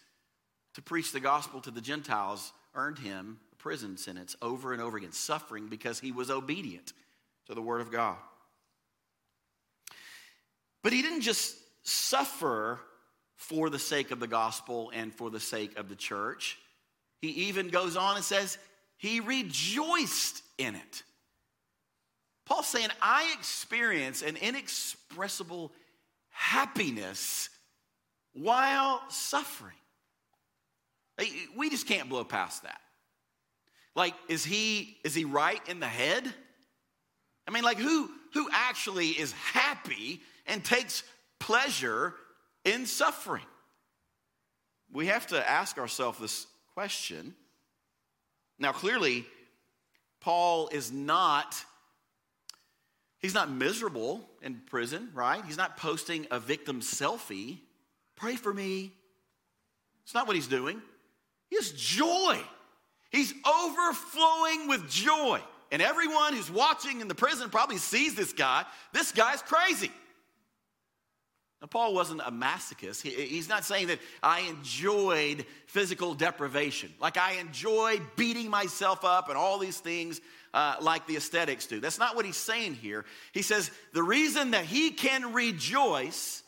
to 0.75 0.83
preach 0.83 1.13
the 1.13 1.21
gospel 1.21 1.61
to 1.63 1.71
the 1.71 1.81
Gentiles 1.81 2.53
earned 2.75 2.99
him 2.99 3.39
a 3.53 3.57
prison 3.57 3.97
sentence 3.97 4.37
over 4.43 4.73
and 4.73 4.83
over 4.83 4.97
again, 4.97 5.13
suffering 5.13 5.69
because 5.69 5.99
he 6.01 6.13
was 6.13 6.31
obedient 6.31 6.93
to 7.47 7.55
the 7.55 7.63
word 7.63 7.81
of 7.81 7.91
God. 7.91 8.17
But 10.83 10.93
he 10.93 11.03
didn't 11.03 11.23
just 11.23 11.57
suffer 11.83 12.81
for 13.43 13.69
the 13.69 13.79
sake 13.79 14.13
of 14.13 14.21
the 14.21 14.29
gospel 14.29 14.93
and 14.95 15.13
for 15.13 15.29
the 15.29 15.41
sake 15.41 15.77
of 15.77 15.89
the 15.89 15.97
church. 15.97 16.59
He 17.21 17.29
even 17.29 17.69
goes 17.69 17.97
on 17.97 18.15
and 18.15 18.25
says, 18.25 18.57
he 18.97 19.19
rejoiced 19.19 20.43
in 20.59 20.77
it. 20.77 21.03
Paul's 22.47 22.69
saying, 22.69 22.89
I 23.01 23.35
experience 23.37 24.23
an 24.23 24.37
inexpressible 24.37 25.73
happiness 26.31 27.49
while 28.33 29.03
suffering. 29.09 29.75
We 31.57 31.69
just 31.69 31.89
can't 31.89 32.09
blow 32.09 32.25
past 32.25 32.63
that. 32.63 32.81
Like, 33.97 34.15
is 34.29 34.45
he 34.45 34.97
is 35.05 35.15
he 35.15 35.25
right 35.25 35.61
in 35.69 35.81
the 35.81 35.87
head? 35.87 36.33
I 37.47 37.51
mean, 37.51 37.65
like 37.65 37.79
who 37.79 38.09
who 38.35 38.49
actually 38.53 39.09
is 39.09 39.33
happy 39.33 40.21
and 40.47 40.65
takes 40.65 41.03
pleasure 41.39 42.15
in 42.65 42.87
suffering? 42.87 43.45
We 44.93 45.07
have 45.07 45.27
to 45.29 45.51
ask 45.51 45.79
ourselves 45.79 46.19
this 46.19 46.47
question. 46.75 47.35
Now, 48.59 48.73
clearly, 48.73 49.25
Paul 50.21 50.69
is 50.69 50.93
not 50.93 51.57
he's 53.19 53.35
not 53.35 53.51
miserable 53.51 54.21
in 54.43 54.61
prison, 54.67 55.11
right? 55.15 55.45
He's 55.45 55.57
not 55.57 55.77
posting 55.77 56.27
a 56.31 56.39
victim 56.39 56.81
selfie. 56.81 57.59
Pray 58.17 58.37
for 58.37 58.53
me. 58.53 58.93
It's 60.05 60.15
not 60.15 60.27
what 60.27 60.37
he's 60.37 60.49
doing. 60.49 60.83
He 61.49 61.57
has 61.57 61.71
joy. 61.73 62.39
He's 63.11 63.33
overflowing 63.47 64.69
with 64.69 64.89
joy. 64.91 65.41
And 65.71 65.81
everyone 65.81 66.35
who's 66.35 66.51
watching 66.51 67.01
in 67.01 67.09
the 67.09 67.15
prison 67.15 67.49
probably 67.51 67.79
sees 67.79 68.15
this 68.15 68.33
guy. 68.33 68.65
This 68.93 69.13
guy's 69.13 69.41
crazy. 69.43 69.91
Now, 71.63 71.69
Paul 71.69 71.95
wasn't 71.95 72.23
a 72.23 72.33
masochist. 72.33 73.03
He, 73.03 73.11
he's 73.11 73.49
not 73.49 73.65
saying 73.65 73.87
that 73.87 74.01
I 74.21 74.41
enjoyed 74.41 75.47
physical 75.67 76.13
deprivation, 76.13 76.93
like 77.01 77.17
I 77.17 77.35
enjoy 77.35 78.01
beating 78.17 78.51
myself 78.51 79.05
up 79.05 79.29
and 79.29 79.39
all 79.39 79.59
these 79.59 79.79
things 79.79 80.21
uh, 80.53 80.75
like 80.81 81.07
the 81.07 81.15
ascetics 81.15 81.67
do. 81.67 81.79
That's 81.79 82.01
not 82.01 82.17
what 82.17 82.27
he's 82.27 82.37
saying 82.37 82.75
here. 82.75 83.05
He 83.33 83.43
says 83.43 83.71
the 83.93 84.03
reason 84.03 84.51
that 84.51 84.65
he 84.65 84.91
can 84.91 85.33
rejoice 85.33 86.43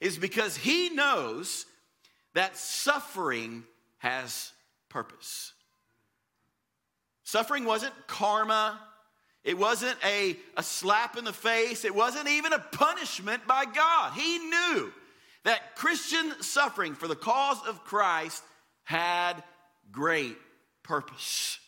is 0.00 0.16
because 0.16 0.56
he 0.56 0.88
knows 0.88 1.66
that 2.32 2.56
suffering 2.56 3.64
has 3.98 4.50
purpose. 4.88 5.52
Suffering 7.22 7.66
wasn't 7.66 7.94
karma. 8.06 8.80
It 9.44 9.58
wasn't 9.58 9.98
a, 10.04 10.36
a 10.56 10.62
slap 10.62 11.18
in 11.18 11.24
the 11.24 11.32
face. 11.32 11.84
It 11.84 11.94
wasn't 11.94 12.28
even 12.28 12.54
a 12.54 12.58
punishment 12.58 13.46
by 13.46 13.66
God. 13.66 14.14
He 14.14 14.38
knew 14.38 14.92
that 15.44 15.76
Christian 15.76 16.32
suffering 16.40 16.94
for 16.94 17.06
the 17.06 17.14
cause 17.14 17.58
of 17.68 17.84
Christ 17.84 18.42
had 18.84 19.42
great 19.92 20.38
purpose. 20.82 21.58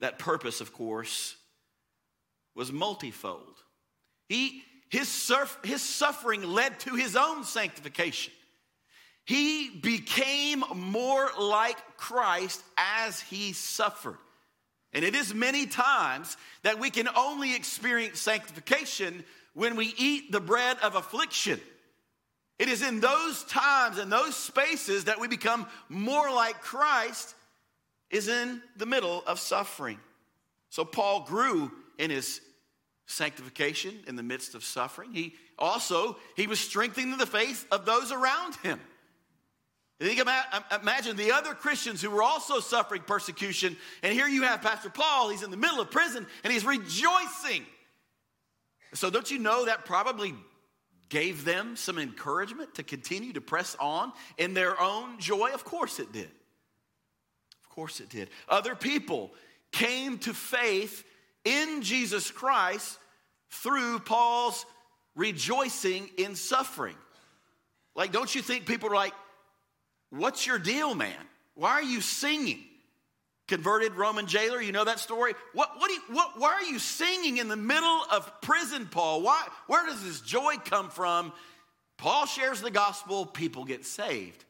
That 0.00 0.18
purpose, 0.18 0.60
of 0.60 0.72
course, 0.72 1.36
was 2.56 2.72
multifold. 2.72 3.62
He, 4.28 4.62
his, 4.90 5.08
surf, 5.08 5.56
his 5.62 5.82
suffering 5.82 6.42
led 6.42 6.80
to 6.80 6.94
his 6.94 7.14
own 7.14 7.44
sanctification. 7.44 8.32
He 9.28 9.68
became 9.68 10.64
more 10.74 11.28
like 11.38 11.76
Christ 11.98 12.64
as 12.78 13.20
he 13.20 13.52
suffered. 13.52 14.16
And 14.94 15.04
it 15.04 15.14
is 15.14 15.34
many 15.34 15.66
times 15.66 16.38
that 16.62 16.80
we 16.80 16.88
can 16.88 17.10
only 17.14 17.54
experience 17.54 18.20
sanctification 18.20 19.22
when 19.52 19.76
we 19.76 19.92
eat 19.98 20.32
the 20.32 20.40
bread 20.40 20.78
of 20.82 20.94
affliction. 20.94 21.60
It 22.58 22.70
is 22.70 22.80
in 22.80 23.00
those 23.00 23.44
times 23.44 23.98
and 23.98 24.10
those 24.10 24.34
spaces 24.34 25.04
that 25.04 25.20
we 25.20 25.28
become 25.28 25.66
more 25.90 26.32
like 26.32 26.62
Christ 26.62 27.34
is 28.10 28.28
in 28.28 28.62
the 28.78 28.86
middle 28.86 29.22
of 29.26 29.38
suffering. 29.38 29.98
So 30.70 30.86
Paul 30.86 31.26
grew 31.26 31.70
in 31.98 32.10
his 32.10 32.40
sanctification 33.04 33.92
in 34.06 34.16
the 34.16 34.22
midst 34.22 34.54
of 34.54 34.64
suffering. 34.64 35.12
He 35.12 35.34
also 35.58 36.16
he 36.34 36.46
was 36.46 36.58
strengthening 36.58 37.18
the 37.18 37.26
faith 37.26 37.66
of 37.70 37.84
those 37.84 38.10
around 38.10 38.54
him. 38.62 38.80
Imagine 40.00 41.16
the 41.16 41.32
other 41.32 41.54
Christians 41.54 42.00
who 42.00 42.10
were 42.10 42.22
also 42.22 42.60
suffering 42.60 43.02
persecution, 43.02 43.76
and 44.02 44.12
here 44.12 44.28
you 44.28 44.42
have 44.42 44.62
Pastor 44.62 44.90
Paul. 44.90 45.30
He's 45.30 45.42
in 45.42 45.50
the 45.50 45.56
middle 45.56 45.80
of 45.80 45.90
prison 45.90 46.26
and 46.44 46.52
he's 46.52 46.64
rejoicing. 46.64 47.66
So, 48.94 49.10
don't 49.10 49.30
you 49.30 49.38
know 49.38 49.64
that 49.64 49.84
probably 49.84 50.34
gave 51.08 51.44
them 51.44 51.74
some 51.74 51.98
encouragement 51.98 52.76
to 52.76 52.82
continue 52.82 53.32
to 53.32 53.40
press 53.40 53.76
on 53.80 54.12
in 54.36 54.54
their 54.54 54.80
own 54.80 55.18
joy? 55.18 55.50
Of 55.52 55.64
course 55.64 55.98
it 55.98 56.12
did. 56.12 56.30
Of 57.64 57.68
course 57.68 58.00
it 58.00 58.08
did. 58.08 58.30
Other 58.48 58.76
people 58.76 59.32
came 59.72 60.18
to 60.18 60.32
faith 60.32 61.04
in 61.44 61.82
Jesus 61.82 62.30
Christ 62.30 62.98
through 63.50 63.98
Paul's 64.00 64.64
rejoicing 65.16 66.08
in 66.16 66.36
suffering. 66.36 66.96
Like, 67.94 68.12
don't 68.12 68.32
you 68.32 68.42
think 68.42 68.64
people 68.64 68.90
are 68.90 68.94
like, 68.94 69.14
What's 70.10 70.46
your 70.46 70.58
deal, 70.58 70.94
man? 70.94 71.16
Why 71.54 71.72
are 71.72 71.82
you 71.82 72.00
singing? 72.00 72.60
Converted 73.46 73.94
Roman 73.94 74.26
jailer, 74.26 74.60
you 74.60 74.72
know 74.72 74.84
that 74.84 75.00
story? 75.00 75.34
What, 75.54 75.70
what, 75.78 75.90
you, 75.90 76.00
what, 76.10 76.38
why 76.38 76.52
are 76.52 76.64
you 76.64 76.78
singing 76.78 77.38
in 77.38 77.48
the 77.48 77.56
middle 77.56 78.02
of 78.12 78.30
prison, 78.42 78.86
Paul? 78.90 79.22
Why, 79.22 79.42
where 79.66 79.86
does 79.86 80.04
this 80.04 80.20
joy 80.20 80.56
come 80.64 80.90
from? 80.90 81.32
Paul 81.96 82.26
shares 82.26 82.60
the 82.60 82.70
gospel, 82.70 83.24
people 83.26 83.64
get 83.64 83.86
saved. 83.86 84.44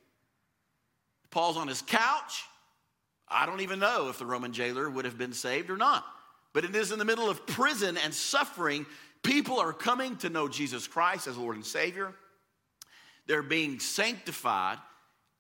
Paul's 1.31 1.57
on 1.57 1.69
his 1.69 1.83
couch. 1.83 2.45
I 3.29 3.47
don't 3.47 3.61
even 3.61 3.79
know 3.79 4.09
if 4.09 4.19
the 4.19 4.27
Roman 4.27 4.53
jailer 4.53 4.89
would 4.89 5.05
have 5.05 5.19
been 5.19 5.33
saved 5.33 5.71
or 5.71 5.77
not. 5.77 6.05
But 6.53 6.65
it 6.65 6.75
is 6.75 6.93
in 6.93 6.99
the 6.99 7.05
middle 7.05 7.31
of 7.31 7.47
prison 7.47 7.97
and 7.99 8.13
suffering. 8.13 8.87
People 9.23 9.61
are 9.61 9.73
coming 9.73 10.17
to 10.19 10.31
know 10.31 10.49
Jesus 10.49 10.89
Christ 10.89 11.27
as 11.27 11.37
Lord 11.37 11.57
and 11.57 11.65
Savior. 11.65 12.15
They're 13.27 13.43
being 13.43 13.79
sanctified. 13.79 14.79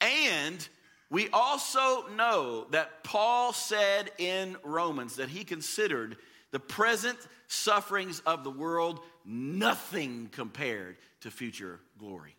And 0.00 0.66
we 1.11 1.28
also 1.30 2.06
know 2.08 2.66
that 2.70 3.02
Paul 3.02 3.52
said 3.52 4.11
in 4.18 4.56
Romans 4.62 5.16
that 5.16 5.28
he 5.28 5.44
considered 5.44 6.16
the 6.50 6.61
present 6.61 7.18
sufferings 7.46 8.20
of 8.20 8.44
the 8.44 8.50
world 8.50 9.00
nothing 9.24 10.28
compared 10.32 10.96
to 11.20 11.30
future 11.30 11.80
glory. 11.98 12.37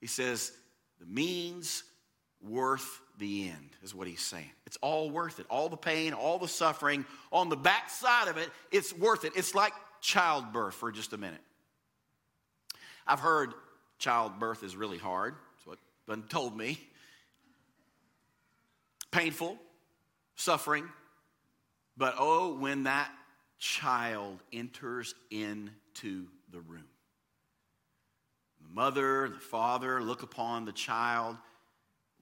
He 0.00 0.06
says, 0.06 0.52
the 1.00 1.06
means 1.06 1.84
worth 2.40 3.00
the 3.18 3.48
end, 3.48 3.70
is 3.82 3.94
what 3.94 4.06
he's 4.06 4.20
saying. 4.20 4.50
It's 4.66 4.78
all 4.80 5.10
worth 5.10 5.40
it. 5.40 5.46
All 5.50 5.68
the 5.68 5.76
pain, 5.76 6.12
all 6.12 6.38
the 6.38 6.48
suffering, 6.48 7.04
on 7.32 7.48
the 7.48 7.56
backside 7.56 8.28
of 8.28 8.36
it, 8.36 8.48
it's 8.70 8.96
worth 8.96 9.24
it. 9.24 9.32
It's 9.34 9.54
like 9.54 9.72
childbirth 10.00 10.74
for 10.74 10.92
just 10.92 11.12
a 11.12 11.18
minute. 11.18 11.40
I've 13.06 13.20
heard 13.20 13.54
childbirth 13.98 14.62
is 14.62 14.76
really 14.76 14.98
hard 14.98 15.34
been 16.08 16.22
told 16.24 16.56
me. 16.56 16.80
Painful, 19.10 19.56
suffering, 20.34 20.88
but 21.96 22.14
oh, 22.18 22.54
when 22.54 22.84
that 22.84 23.10
child 23.58 24.42
enters 24.52 25.14
into 25.30 26.26
the 26.50 26.60
room. 26.60 26.84
The 28.62 28.74
mother, 28.74 29.28
the 29.28 29.40
father 29.40 30.02
look 30.02 30.22
upon 30.22 30.64
the 30.64 30.72
child 30.72 31.36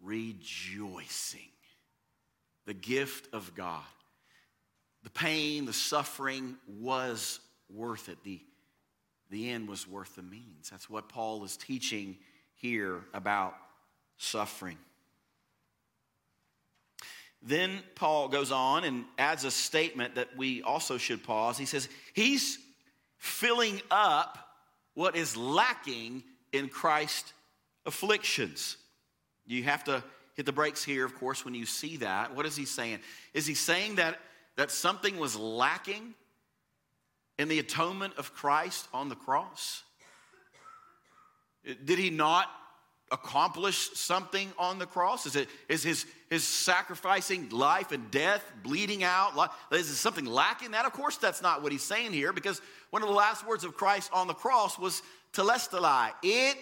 rejoicing. 0.03 1.41
The 2.67 2.75
gift 2.75 3.33
of 3.33 3.55
God. 3.55 3.83
The 5.05 5.11
pain, 5.11 5.67
the 5.67 5.73
suffering 5.73 6.57
was 6.81 7.39
worth 7.73 8.09
it. 8.09 8.19
The, 8.25 8.41
the 9.31 9.51
end 9.51 9.69
was 9.69 9.87
worth 9.89 10.17
the 10.17 10.23
means. 10.23 10.71
That's 10.71 10.91
what 10.91 11.09
Paul 11.09 11.45
is 11.45 11.57
teaching 11.57 12.17
here 12.55 13.05
about 13.13 13.55
suffering. 14.19 14.79
Then 17.43 17.79
Paul 17.95 18.29
goes 18.29 18.51
on 18.51 18.85
and 18.85 19.05
adds 19.19 19.45
a 19.45 19.51
statement 19.51 20.17
that 20.17 20.37
we 20.37 20.63
also 20.63 20.99
should 20.99 21.23
pause. 21.23 21.57
He 21.57 21.67
says, 21.67 21.89
He's 22.13 22.59
filling 23.19 23.81
up 23.91 24.39
what 24.95 25.17
is 25.17 25.37
lacking 25.37 26.25
in 26.53 26.69
Christ's 26.69 27.33
afflictions. 27.85 28.77
You 29.47 29.63
have 29.63 29.85
to 29.85 30.03
hit 30.35 30.45
the 30.45 30.53
brakes 30.53 30.83
here, 30.83 31.05
of 31.05 31.15
course, 31.15 31.45
when 31.45 31.55
you 31.55 31.67
see 31.67 31.99
that. 31.99 32.35
What 32.35 32.47
is 32.47 32.57
he 32.57 32.65
saying? 32.65 32.99
Is 33.33 33.47
he 33.47 33.55
saying 33.55 33.97
that, 33.97 34.19
that 34.57 34.71
something 34.71 35.17
was 35.19 35.37
lacking 35.37 36.15
in 37.39 37.49
the 37.49 37.59
atonement 37.59 38.15
of 38.17 38.35
Christ 38.35 38.89
on 38.93 39.09
the 39.09 39.15
cross? 39.15 39.83
Did 41.85 41.99
he 41.99 42.11
not 42.11 42.49
accomplish 43.13 43.91
something 43.95 44.51
on 44.59 44.79
the 44.79 44.87
cross? 44.87 45.27
Is 45.27 45.37
it 45.37 45.49
is 45.69 45.83
his 45.83 46.07
his 46.31 46.45
sacrificing 46.45 47.49
life 47.51 47.93
and 47.93 48.11
death, 48.11 48.43
bleeding 48.63 49.05
out? 49.05 49.33
Is 49.71 49.87
there 49.87 49.95
something 49.95 50.27
lacking? 50.27 50.73
That 50.73 50.87
of 50.87 50.93
course 50.93 51.17
that's 51.17 51.43
not 51.43 51.63
what 51.63 51.73
he's 51.73 51.85
saying 51.85 52.13
here, 52.13 52.33
because 52.33 52.61
one 52.91 53.03
of 53.03 53.09
the 53.09 53.15
last 53.15 53.47
words 53.47 53.65
of 53.65 53.77
Christ 53.77 54.11
on 54.13 54.27
the 54.27 54.35
cross 54.35 54.79
was 54.79 55.03
telestai. 55.33 56.11
It 56.23 56.57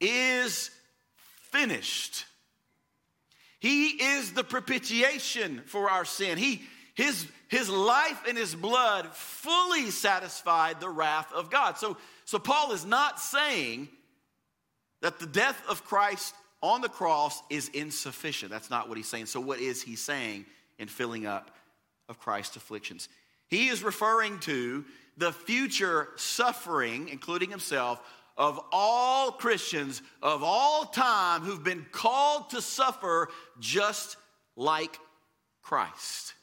is 0.00 0.70
finished. 1.50 2.24
He 3.60 3.88
is 3.88 4.32
the 4.32 4.44
propitiation 4.44 5.62
for 5.66 5.90
our 5.90 6.04
sin. 6.04 6.38
He 6.38 6.62
his 6.94 7.26
his 7.48 7.68
life 7.68 8.22
and 8.28 8.36
his 8.36 8.54
blood 8.54 9.08
fully 9.14 9.90
satisfied 9.90 10.80
the 10.80 10.88
wrath 10.88 11.32
of 11.32 11.50
God. 11.50 11.78
So 11.78 11.96
so 12.24 12.38
Paul 12.38 12.72
is 12.72 12.84
not 12.84 13.18
saying 13.18 13.88
that 15.00 15.18
the 15.18 15.26
death 15.26 15.62
of 15.68 15.84
Christ 15.84 16.34
on 16.62 16.80
the 16.80 16.88
cross 16.88 17.42
is 17.50 17.68
insufficient. 17.68 18.50
That's 18.50 18.70
not 18.70 18.88
what 18.88 18.96
he's 18.96 19.06
saying. 19.06 19.26
So, 19.26 19.40
what 19.40 19.60
is 19.60 19.82
he 19.82 19.96
saying 19.96 20.46
in 20.78 20.88
filling 20.88 21.26
up 21.26 21.50
of 22.08 22.18
Christ's 22.18 22.56
afflictions? 22.56 23.08
He 23.48 23.68
is 23.68 23.82
referring 23.82 24.40
to 24.40 24.84
the 25.16 25.32
future 25.32 26.08
suffering, 26.16 27.08
including 27.08 27.50
himself, 27.50 28.00
of 28.36 28.60
all 28.70 29.32
Christians 29.32 30.00
of 30.22 30.44
all 30.44 30.84
time 30.84 31.42
who've 31.42 31.64
been 31.64 31.84
called 31.90 32.50
to 32.50 32.62
suffer 32.62 33.28
just 33.58 34.16
like 34.54 34.98
Christ. 35.60 36.34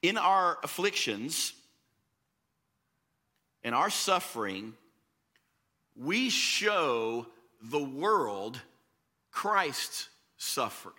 In 0.00 0.16
our 0.16 0.58
afflictions, 0.62 1.54
in 3.64 3.74
our 3.74 3.90
suffering, 3.90 4.74
we 5.96 6.28
show 6.28 7.26
the 7.62 7.82
world 7.82 8.60
Christ's 9.30 10.08
suffering. 10.36 10.94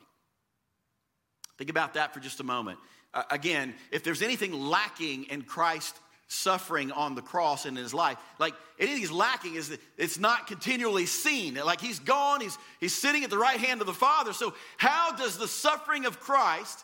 Think 1.58 1.69
about 1.69 1.93
that 1.93 2.13
for 2.13 2.19
just 2.19 2.39
a 2.39 2.43
moment. 2.43 2.80
Uh, 3.13 3.23
again, 3.32 3.73
if 3.91 4.04
there's 4.04 4.21
anything 4.21 4.51
lacking 4.51 5.25
in 5.25 5.43
Christ's 5.43 5.97
suffering 6.28 6.91
on 6.91 7.13
the 7.13 7.21
cross 7.21 7.65
and 7.65 7.78
in 7.78 7.84
his 7.84 7.93
life, 7.93 8.17
like 8.39 8.56
anything 8.80 8.99
he's 8.99 9.12
lacking 9.12 9.56
is 9.56 9.69
that 9.69 9.80
it's 9.97 10.19
not 10.19 10.47
continually 10.47 11.06
seen. 11.06 11.54
Like 11.54 11.80
he's 11.80 11.99
gone, 11.99 12.41
he's, 12.41 12.58
he's 12.80 12.95
sitting 12.95 13.23
at 13.23 13.30
the 13.30 13.38
right 13.38 13.60
hand 13.60 13.80
of 13.80 13.88
the 13.88 13.93
Father. 13.93 14.34
So, 14.34 14.54
how 14.78 15.15
does 15.15 15.38
the 15.38 15.47
suffering 15.47 16.06
of 16.06 16.19
Christ 16.19 16.84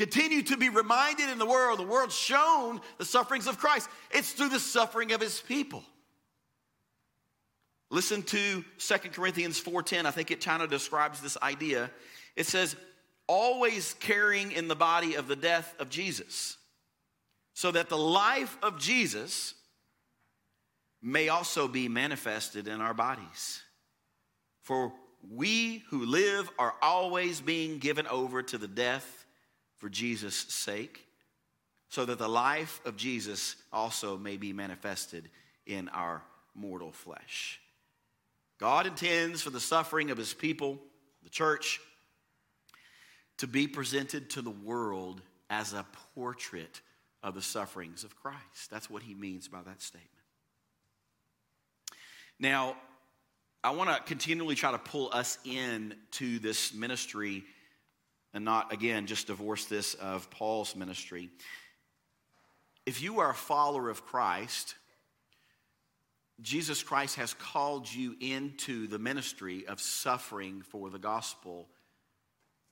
continue 0.00 0.40
to 0.40 0.56
be 0.56 0.70
reminded 0.70 1.28
in 1.28 1.38
the 1.38 1.44
world. 1.44 1.78
The 1.78 1.82
world 1.82 2.10
shown 2.10 2.80
the 2.96 3.04
sufferings 3.04 3.46
of 3.46 3.58
Christ. 3.58 3.86
It's 4.10 4.32
through 4.32 4.48
the 4.48 4.58
suffering 4.58 5.12
of 5.12 5.20
his 5.20 5.42
people. 5.42 5.84
Listen 7.90 8.22
to 8.22 8.64
2 8.78 9.12
Corinthians 9.12 9.60
4:10. 9.60 10.06
I 10.06 10.10
think 10.10 10.30
it 10.30 10.42
kind 10.42 10.62
of 10.62 10.70
describes 10.70 11.20
this 11.20 11.36
idea. 11.42 11.90
It 12.34 12.46
says, 12.46 12.76
always 13.26 13.92
carrying 14.00 14.52
in 14.52 14.68
the 14.68 14.74
body 14.74 15.16
of 15.16 15.28
the 15.28 15.36
death 15.36 15.74
of 15.78 15.90
Jesus, 15.90 16.56
so 17.52 17.70
that 17.70 17.90
the 17.90 17.98
life 17.98 18.56
of 18.62 18.78
Jesus 18.78 19.52
may 21.02 21.28
also 21.28 21.68
be 21.68 21.88
manifested 21.88 22.68
in 22.68 22.80
our 22.80 22.94
bodies. 22.94 23.60
For 24.62 24.94
we 25.28 25.84
who 25.90 26.06
live 26.06 26.48
are 26.58 26.74
always 26.80 27.42
being 27.42 27.78
given 27.78 28.06
over 28.06 28.42
to 28.42 28.56
the 28.56 28.68
death 28.68 29.19
for 29.80 29.88
Jesus' 29.88 30.36
sake, 30.36 31.04
so 31.88 32.04
that 32.04 32.18
the 32.18 32.28
life 32.28 32.80
of 32.84 32.96
Jesus 32.96 33.56
also 33.72 34.16
may 34.16 34.36
be 34.36 34.52
manifested 34.52 35.28
in 35.66 35.88
our 35.88 36.22
mortal 36.54 36.92
flesh. 36.92 37.60
God 38.58 38.86
intends 38.86 39.42
for 39.42 39.50
the 39.50 39.58
suffering 39.58 40.10
of 40.10 40.18
his 40.18 40.32
people, 40.32 40.78
the 41.24 41.30
church, 41.30 41.80
to 43.38 43.46
be 43.46 43.66
presented 43.66 44.30
to 44.30 44.42
the 44.42 44.50
world 44.50 45.22
as 45.48 45.72
a 45.72 45.86
portrait 46.14 46.80
of 47.22 47.34
the 47.34 47.42
sufferings 47.42 48.04
of 48.04 48.14
Christ. 48.16 48.70
That's 48.70 48.90
what 48.90 49.02
he 49.02 49.14
means 49.14 49.48
by 49.48 49.62
that 49.62 49.82
statement. 49.82 50.10
Now, 52.38 52.76
I 53.64 53.70
want 53.70 53.90
to 53.90 54.02
continually 54.04 54.54
try 54.54 54.70
to 54.70 54.78
pull 54.78 55.10
us 55.12 55.38
in 55.44 55.94
to 56.12 56.38
this 56.38 56.72
ministry 56.72 57.44
and 58.32 58.44
not, 58.44 58.72
again, 58.72 59.06
just 59.06 59.26
divorce 59.26 59.64
this 59.64 59.94
of 59.94 60.30
Paul's 60.30 60.76
ministry. 60.76 61.30
If 62.86 63.02
you 63.02 63.20
are 63.20 63.30
a 63.30 63.34
follower 63.34 63.90
of 63.90 64.06
Christ, 64.06 64.74
Jesus 66.40 66.82
Christ 66.82 67.16
has 67.16 67.34
called 67.34 67.92
you 67.92 68.16
into 68.20 68.86
the 68.86 68.98
ministry 68.98 69.66
of 69.66 69.80
suffering 69.80 70.62
for 70.62 70.88
the 70.90 70.98
gospel 70.98 71.68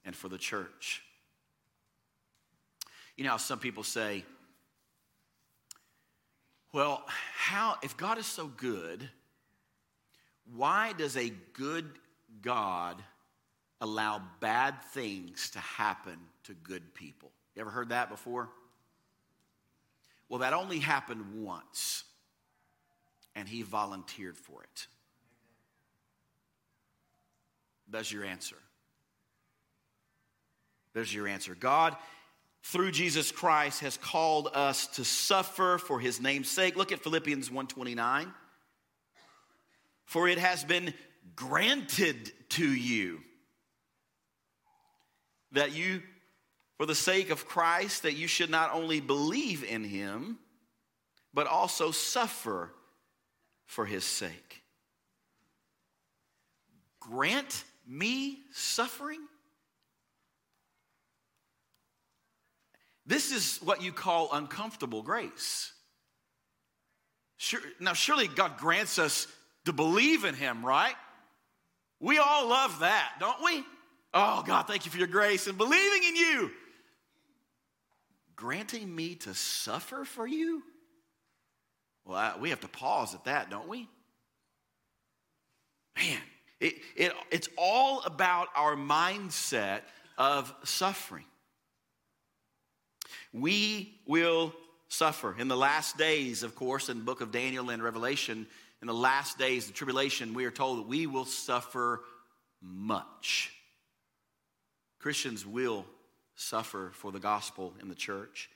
and 0.04 0.16
for 0.16 0.28
the 0.28 0.38
church. 0.38 1.02
You 3.16 3.24
know 3.24 3.36
some 3.36 3.58
people 3.58 3.82
say, 3.82 4.24
well, 6.72 7.02
how, 7.34 7.76
if 7.82 7.96
God 7.96 8.18
is 8.18 8.26
so 8.26 8.46
good, 8.46 9.08
why 10.54 10.92
does 10.96 11.16
a 11.16 11.32
good 11.52 11.90
God 12.40 13.02
allow 13.80 14.22
bad 14.40 14.82
things 14.92 15.50
to 15.50 15.58
happen 15.58 16.18
to 16.44 16.54
good 16.54 16.94
people. 16.94 17.30
You 17.54 17.62
ever 17.62 17.70
heard 17.70 17.90
that 17.90 18.08
before? 18.10 18.48
Well, 20.28 20.40
that 20.40 20.52
only 20.52 20.78
happened 20.78 21.42
once, 21.42 22.04
and 23.34 23.48
he 23.48 23.62
volunteered 23.62 24.36
for 24.36 24.62
it. 24.62 24.86
That's 27.90 28.12
your 28.12 28.24
answer. 28.24 28.56
There's 30.92 31.14
your 31.14 31.26
answer. 31.28 31.54
God, 31.54 31.96
through 32.62 32.90
Jesus 32.92 33.30
Christ, 33.30 33.80
has 33.80 33.96
called 33.96 34.48
us 34.52 34.88
to 34.88 35.04
suffer 35.04 35.78
for 35.78 35.98
his 35.98 36.20
name's 36.20 36.50
sake. 36.50 36.76
Look 36.76 36.92
at 36.92 37.02
Philippians 37.02 37.50
129. 37.50 38.32
For 40.04 40.28
it 40.28 40.38
has 40.38 40.64
been 40.64 40.92
granted 41.36 42.32
to 42.50 42.66
you 42.66 43.20
that 45.52 45.72
you, 45.72 46.02
for 46.76 46.86
the 46.86 46.94
sake 46.94 47.30
of 47.30 47.46
Christ, 47.46 48.02
that 48.02 48.14
you 48.14 48.26
should 48.26 48.50
not 48.50 48.72
only 48.72 49.00
believe 49.00 49.64
in 49.64 49.84
him, 49.84 50.38
but 51.34 51.46
also 51.46 51.90
suffer 51.90 52.72
for 53.66 53.86
his 53.86 54.04
sake. 54.04 54.62
Grant 57.00 57.64
me 57.86 58.38
suffering? 58.52 59.20
This 63.06 63.32
is 63.32 63.56
what 63.62 63.82
you 63.82 63.90
call 63.90 64.28
uncomfortable 64.32 65.02
grace. 65.02 65.72
Sure, 67.38 67.60
now, 67.80 67.94
surely 67.94 68.28
God 68.28 68.58
grants 68.58 68.98
us 68.98 69.26
to 69.64 69.72
believe 69.72 70.24
in 70.24 70.34
Him, 70.34 70.64
right? 70.64 70.94
We 72.00 72.18
all 72.18 72.48
love 72.48 72.80
that, 72.80 73.12
don't 73.18 73.42
we? 73.42 73.64
Oh, 74.14 74.42
God, 74.46 74.62
thank 74.62 74.84
you 74.84 74.90
for 74.90 74.98
your 74.98 75.06
grace 75.06 75.46
and 75.46 75.58
believing 75.58 76.08
in 76.08 76.16
you. 76.16 76.50
Granting 78.36 78.94
me 78.94 79.16
to 79.16 79.34
suffer 79.34 80.04
for 80.04 80.26
you? 80.26 80.62
Well, 82.04 82.16
I, 82.16 82.34
we 82.40 82.50
have 82.50 82.60
to 82.60 82.68
pause 82.68 83.14
at 83.14 83.24
that, 83.24 83.50
don't 83.50 83.68
we? 83.68 83.88
Man, 85.96 86.20
it, 86.60 86.74
it, 86.96 87.12
it's 87.30 87.48
all 87.58 88.02
about 88.02 88.48
our 88.54 88.76
mindset 88.76 89.80
of 90.16 90.54
suffering. 90.64 91.24
We 93.32 94.00
will 94.06 94.54
suffer. 94.88 95.36
In 95.38 95.48
the 95.48 95.56
last 95.56 95.98
days, 95.98 96.42
of 96.42 96.54
course, 96.54 96.88
in 96.88 96.98
the 96.98 97.04
book 97.04 97.20
of 97.20 97.30
Daniel 97.30 97.70
and 97.70 97.82
Revelation, 97.82 98.46
in 98.80 98.86
the 98.86 98.94
last 98.94 99.38
days, 99.38 99.66
the 99.66 99.72
tribulation, 99.72 100.32
we 100.32 100.44
are 100.44 100.50
told 100.50 100.78
that 100.78 100.88
we 100.88 101.06
will 101.06 101.24
suffer 101.24 102.02
much. 102.62 103.52
Christians 104.98 105.46
will 105.46 105.86
suffer 106.34 106.90
for 106.94 107.12
the 107.12 107.20
gospel 107.20 107.74
in 107.80 107.88
the 107.88 107.94
church. 107.94 108.50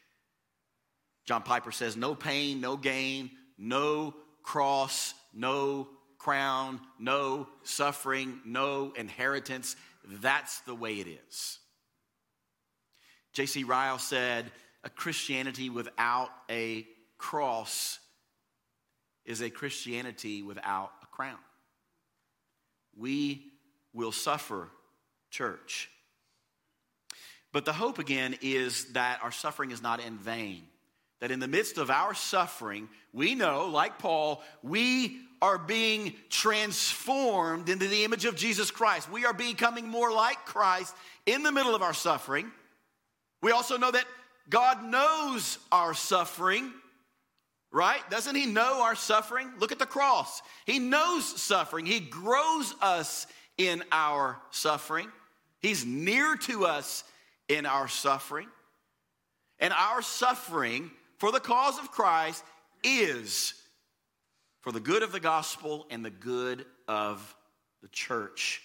John 1.25 1.43
Piper 1.43 1.73
says, 1.73 1.97
No 1.97 2.15
pain, 2.15 2.61
no 2.61 2.77
gain, 2.77 3.31
no 3.59 4.15
cross, 4.43 5.15
no 5.33 5.89
crown, 6.19 6.81
no 6.99 7.49
suffering, 7.63 8.41
no 8.45 8.93
inheritance. 8.97 9.77
That's 10.05 10.61
the 10.61 10.75
way 10.75 10.95
it 10.95 11.07
is. 11.29 11.59
J.C. 13.33 13.65
Ryle 13.65 13.99
said, 13.99 14.51
A 14.85 14.91
Christianity 14.91 15.71
without 15.71 16.31
a 16.51 16.87
cross 17.19 17.99
is 19.25 19.41
a 19.41 19.51
Christianity 19.51 20.43
without 20.43 20.91
a 21.03 21.07
crown. 21.07 21.39
We 22.97 23.53
will 23.93 24.13
suffer, 24.13 24.69
church. 25.31 25.89
But 27.53 27.65
the 27.67 27.73
hope 27.73 27.99
again 27.99 28.37
is 28.41 28.93
that 28.93 29.21
our 29.23 29.31
suffering 29.31 29.71
is 29.71 29.83
not 29.83 30.01
in 30.01 30.17
vain. 30.17 30.63
That 31.21 31.31
in 31.31 31.39
the 31.39 31.49
midst 31.49 31.79
of 31.79 31.91
our 31.91 32.15
suffering, 32.15 32.89
we 33.13 33.35
know, 33.35 33.67
like 33.67 33.99
Paul, 33.99 34.43
we 34.63 35.21
are 35.41 35.59
being 35.59 36.15
transformed 36.31 37.69
into 37.69 37.87
the 37.87 38.05
image 38.05 38.25
of 38.25 38.37
Jesus 38.37 38.71
Christ. 38.71 39.11
We 39.11 39.25
are 39.25 39.35
becoming 39.35 39.87
more 39.87 40.13
like 40.13 40.45
Christ 40.47 40.95
in 41.27 41.43
the 41.43 41.53
middle 41.53 41.75
of 41.75 41.83
our 41.83 41.95
suffering. 41.95 42.51
We 43.43 43.53
also 43.53 43.77
know 43.77 43.91
that 43.91 44.07
God 44.49 44.85
knows 44.85 45.59
our 45.71 45.95
suffering, 45.95 46.73
right? 47.71 48.09
Doesn't 48.11 48.35
He 48.35 48.47
know 48.47 48.83
our 48.83 48.95
suffering? 48.95 49.51
Look 49.59 49.73
at 49.73 49.79
the 49.79 49.87
cross. 49.87 50.43
He 50.65 50.79
knows 50.79 51.25
suffering, 51.41 51.87
He 51.87 52.01
grows 52.01 52.75
us 52.81 53.27
in 53.59 53.85
our 53.93 54.41
suffering, 54.51 55.09
He's 55.61 55.85
near 55.85 56.37
to 56.37 56.67
us 56.67 57.05
in 57.53 57.67
our 57.67 57.87
suffering. 57.87 58.49
And 59.59 59.73
our 59.73 60.03
suffering 60.03 60.91
for 61.19 61.31
the 61.31 61.41
cause 61.41 61.79
of 61.79 61.91
Christ 61.91 62.43
is 62.83 63.55
for 64.63 64.73
the 64.73 64.81
good 64.81 65.03
of 65.03 65.13
the 65.13 65.21
gospel 65.21 65.87
and 65.91 66.05
the 66.05 66.11
good 66.11 66.65
of 66.89 67.37
the 67.83 67.89
church. 67.89 68.63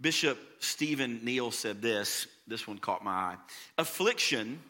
Bishop 0.00 0.38
Stephen 0.58 1.20
Neill 1.22 1.50
said 1.50 1.82
this. 1.82 2.26
This 2.46 2.66
one 2.66 2.78
caught 2.78 3.04
my 3.04 3.12
eye. 3.12 3.36
Affliction 3.78 4.60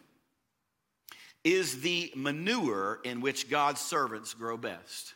is 1.44 1.81
the 1.81 2.12
manure 2.14 3.00
in 3.05 3.20
which 3.20 3.48
God's 3.48 3.81
servants 3.81 4.35
grow 4.35 4.57
best. 4.57 5.14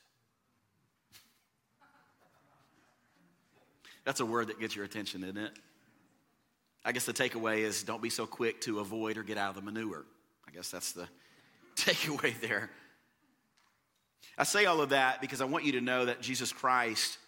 That's 4.04 4.20
a 4.20 4.26
word 4.26 4.48
that 4.48 4.58
gets 4.58 4.74
your 4.74 4.84
attention, 4.84 5.22
isn't 5.22 5.36
it? 5.36 5.52
I 6.84 6.92
guess 6.92 7.04
the 7.04 7.12
takeaway 7.12 7.58
is 7.58 7.82
don't 7.82 8.02
be 8.02 8.10
so 8.10 8.26
quick 8.26 8.60
to 8.62 8.80
avoid 8.80 9.18
or 9.18 9.22
get 9.22 9.38
out 9.38 9.50
of 9.50 9.56
the 9.56 9.62
manure. 9.62 10.04
I 10.46 10.50
guess 10.50 10.70
that's 10.70 10.92
the 10.92 11.08
takeaway 11.76 12.38
there. 12.40 12.70
I 14.36 14.44
say 14.44 14.66
all 14.66 14.80
of 14.80 14.90
that 14.90 15.20
because 15.20 15.40
I 15.40 15.44
want 15.46 15.64
you 15.64 15.72
to 15.72 15.80
know 15.80 16.04
that 16.04 16.20
Jesus 16.20 16.52
Christ, 16.52 17.18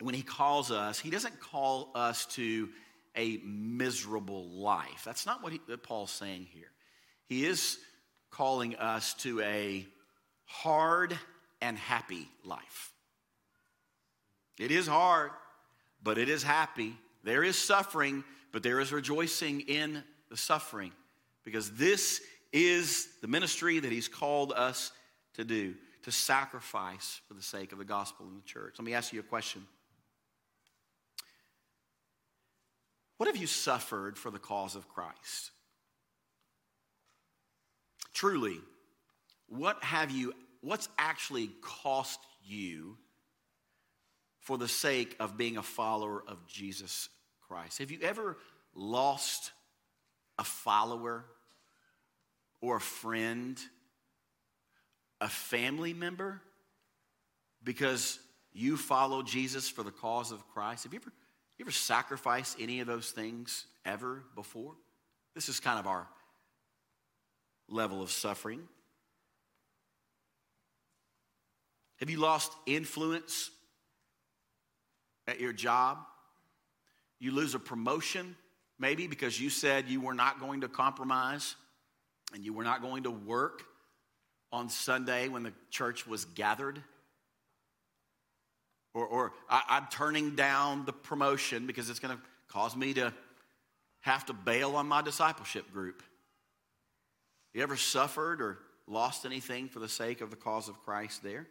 when 0.00 0.14
he 0.14 0.22
calls 0.22 0.70
us, 0.70 0.98
he 0.98 1.10
doesn't 1.10 1.40
call 1.40 1.90
us 1.94 2.26
to 2.26 2.68
a 3.16 3.40
miserable 3.44 4.48
life. 4.48 5.02
That's 5.04 5.26
not 5.26 5.42
what, 5.42 5.52
he, 5.52 5.60
what 5.66 5.82
Paul's 5.82 6.12
saying 6.12 6.46
here. 6.52 6.70
He 7.26 7.44
is 7.44 7.78
calling 8.30 8.76
us 8.76 9.14
to 9.14 9.40
a 9.40 9.86
hard 10.44 11.18
and 11.60 11.76
happy 11.76 12.28
life. 12.44 12.92
It 14.58 14.70
is 14.70 14.86
hard, 14.86 15.30
but 16.02 16.16
it 16.16 16.28
is 16.28 16.42
happy. 16.42 16.96
There 17.24 17.42
is 17.42 17.58
suffering, 17.58 18.24
but 18.52 18.62
there 18.62 18.80
is 18.80 18.92
rejoicing 18.92 19.60
in 19.62 20.02
the 20.30 20.36
suffering 20.36 20.92
because 21.44 21.72
this 21.72 22.20
is 22.52 23.08
the 23.20 23.28
ministry 23.28 23.78
that 23.78 23.92
He's 23.92 24.08
called 24.08 24.52
us 24.52 24.92
to 25.34 25.44
do, 25.44 25.74
to 26.02 26.12
sacrifice 26.12 27.20
for 27.26 27.34
the 27.34 27.42
sake 27.42 27.72
of 27.72 27.78
the 27.78 27.84
gospel 27.84 28.26
in 28.26 28.36
the 28.36 28.42
church. 28.42 28.74
Let 28.78 28.84
me 28.84 28.94
ask 28.94 29.12
you 29.12 29.20
a 29.20 29.24
question. 29.24 29.66
What 33.18 33.26
have 33.26 33.36
you 33.36 33.48
suffered 33.48 34.16
for 34.16 34.30
the 34.30 34.38
cause 34.38 34.76
of 34.76 34.88
Christ? 34.88 35.50
Truly, 38.14 38.60
what 39.48 39.82
have 39.82 40.10
you, 40.10 40.34
what's 40.60 40.88
actually 40.98 41.50
cost 41.60 42.20
you 42.44 42.96
for 44.48 44.56
the 44.56 44.66
sake 44.66 45.14
of 45.20 45.36
being 45.36 45.58
a 45.58 45.62
follower 45.62 46.24
of 46.26 46.46
Jesus 46.46 47.10
Christ. 47.48 47.80
Have 47.80 47.90
you 47.90 47.98
ever 48.00 48.38
lost 48.74 49.52
a 50.38 50.42
follower 50.42 51.26
or 52.62 52.76
a 52.76 52.80
friend, 52.80 53.60
a 55.20 55.28
family 55.28 55.92
member, 55.92 56.40
because 57.62 58.18
you 58.54 58.78
follow 58.78 59.22
Jesus 59.22 59.68
for 59.68 59.82
the 59.82 59.90
cause 59.90 60.32
of 60.32 60.48
Christ? 60.48 60.84
Have 60.84 60.94
you 60.94 61.00
ever, 61.02 61.12
you 61.58 61.66
ever 61.66 61.70
sacrificed 61.70 62.56
any 62.58 62.80
of 62.80 62.86
those 62.86 63.10
things 63.10 63.66
ever 63.84 64.22
before? 64.34 64.72
This 65.34 65.50
is 65.50 65.60
kind 65.60 65.78
of 65.78 65.86
our 65.86 66.08
level 67.68 68.00
of 68.00 68.10
suffering. 68.10 68.62
Have 72.00 72.08
you 72.08 72.18
lost 72.18 72.50
influence 72.64 73.50
at 75.28 75.38
your 75.38 75.52
job? 75.52 75.98
You 77.20 77.32
lose 77.32 77.54
a 77.54 77.58
promotion, 77.58 78.34
maybe 78.78 79.06
because 79.06 79.40
you 79.40 79.50
said 79.50 79.88
you 79.88 80.00
were 80.00 80.14
not 80.14 80.40
going 80.40 80.62
to 80.62 80.68
compromise 80.68 81.54
and 82.34 82.44
you 82.44 82.52
were 82.52 82.64
not 82.64 82.82
going 82.82 83.04
to 83.04 83.10
work 83.10 83.62
on 84.50 84.68
Sunday 84.68 85.28
when 85.28 85.42
the 85.42 85.52
church 85.70 86.06
was 86.06 86.24
gathered. 86.24 86.82
Or, 88.94 89.06
or 89.06 89.32
I, 89.48 89.62
am 89.76 89.88
turning 89.90 90.34
down 90.34 90.84
the 90.86 90.92
promotion 90.92 91.66
because 91.66 91.90
it's 91.90 92.00
going 92.00 92.16
to 92.16 92.22
cause 92.48 92.74
me 92.74 92.94
to 92.94 93.12
have 94.00 94.24
to 94.26 94.32
bail 94.32 94.76
on 94.76 94.86
my 94.86 95.02
discipleship 95.02 95.70
group. 95.72 96.02
You 97.52 97.62
ever 97.62 97.76
suffered 97.76 98.40
or 98.40 98.58
lost 98.86 99.26
anything 99.26 99.68
for 99.68 99.80
the 99.80 99.88
sake 99.88 100.20
of 100.20 100.30
the 100.30 100.36
cause 100.36 100.68
of 100.68 100.80
Christ 100.82 101.22
there? 101.22 101.46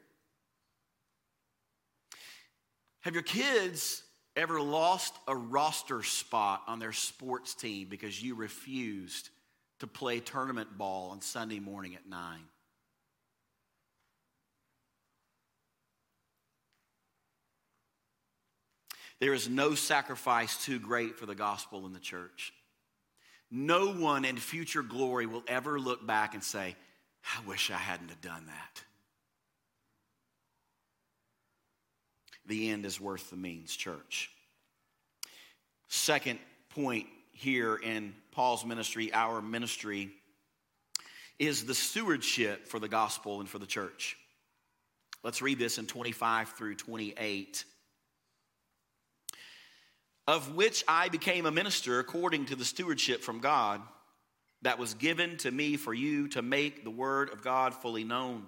Have 3.01 3.13
your 3.13 3.23
kids 3.23 4.03
ever 4.35 4.61
lost 4.61 5.13
a 5.27 5.35
roster 5.35 6.03
spot 6.03 6.63
on 6.67 6.79
their 6.79 6.91
sports 6.91 7.55
team 7.55 7.87
because 7.89 8.21
you 8.21 8.35
refused 8.35 9.29
to 9.79 9.87
play 9.87 10.19
tournament 10.19 10.77
ball 10.77 11.11
on 11.11 11.21
Sunday 11.21 11.59
morning 11.59 11.95
at 11.95 12.07
9? 12.07 12.39
There 19.19 19.33
is 19.33 19.49
no 19.49 19.73
sacrifice 19.73 20.63
too 20.63 20.79
great 20.79 21.17
for 21.17 21.25
the 21.25 21.35
gospel 21.35 21.85
in 21.85 21.93
the 21.93 21.99
church. 21.99 22.53
No 23.49 23.93
one 23.93 24.25
in 24.25 24.37
future 24.37 24.83
glory 24.83 25.25
will 25.25 25.43
ever 25.47 25.79
look 25.79 26.05
back 26.05 26.33
and 26.33 26.43
say, 26.43 26.75
I 27.23 27.47
wish 27.47 27.71
I 27.71 27.77
hadn't 27.77 28.09
have 28.09 28.21
done 28.21 28.45
that. 28.47 28.83
The 32.47 32.69
end 32.69 32.85
is 32.85 32.99
worth 32.99 33.29
the 33.29 33.35
means, 33.35 33.75
church. 33.75 34.29
Second 35.89 36.39
point 36.69 37.07
here 37.31 37.75
in 37.75 38.13
Paul's 38.31 38.65
ministry, 38.65 39.13
our 39.13 39.41
ministry, 39.41 40.09
is 41.39 41.65
the 41.65 41.75
stewardship 41.75 42.67
for 42.67 42.79
the 42.79 42.87
gospel 42.87 43.39
and 43.39 43.47
for 43.47 43.59
the 43.59 43.65
church. 43.65 44.17
Let's 45.23 45.41
read 45.41 45.59
this 45.59 45.77
in 45.77 45.85
25 45.85 46.49
through 46.49 46.75
28. 46.75 47.63
Of 50.27 50.55
which 50.55 50.83
I 50.87 51.09
became 51.09 51.45
a 51.45 51.51
minister 51.51 51.99
according 51.99 52.45
to 52.45 52.55
the 52.55 52.65
stewardship 52.65 53.23
from 53.23 53.39
God 53.39 53.81
that 54.63 54.79
was 54.79 54.93
given 54.95 55.37
to 55.37 55.51
me 55.51 55.77
for 55.77 55.93
you 55.93 56.27
to 56.29 56.41
make 56.41 56.83
the 56.83 56.89
word 56.89 57.31
of 57.31 57.43
God 57.43 57.73
fully 57.75 58.03
known 58.03 58.47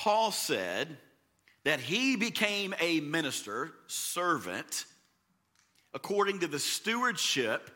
Paul 0.00 0.32
said 0.32 0.96
that 1.64 1.78
he 1.78 2.16
became 2.16 2.74
a 2.80 3.00
minister, 3.00 3.70
servant, 3.86 4.86
according 5.92 6.38
to 6.38 6.46
the 6.46 6.58
stewardship 6.58 7.70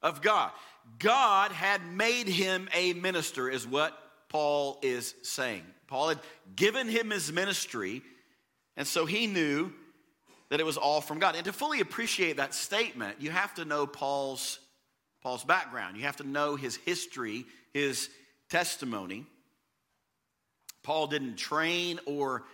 of 0.00 0.22
God. 0.22 0.52
God 1.00 1.50
had 1.50 1.84
made 1.84 2.28
him 2.28 2.68
a 2.72 2.92
minister, 2.92 3.50
is 3.50 3.66
what 3.66 3.98
Paul 4.28 4.78
is 4.80 5.12
saying. 5.24 5.64
Paul 5.88 6.10
had 6.10 6.20
given 6.54 6.86
him 6.86 7.10
his 7.10 7.32
ministry, 7.32 8.00
and 8.76 8.86
so 8.86 9.04
he 9.04 9.26
knew 9.26 9.72
that 10.50 10.60
it 10.60 10.66
was 10.66 10.76
all 10.76 11.00
from 11.00 11.18
God. 11.18 11.34
And 11.34 11.46
to 11.46 11.52
fully 11.52 11.80
appreciate 11.80 12.36
that 12.36 12.54
statement, 12.54 13.20
you 13.20 13.32
have 13.32 13.54
to 13.54 13.64
know 13.64 13.88
Paul's, 13.88 14.60
Paul's 15.20 15.42
background. 15.42 15.96
You 15.96 16.04
have 16.04 16.18
to 16.18 16.28
know 16.28 16.54
his 16.54 16.76
history, 16.76 17.44
his 17.74 18.08
testimony. 18.50 19.26
Paul 20.86 21.08
didn't 21.08 21.34
train 21.34 21.98
or 22.06 22.44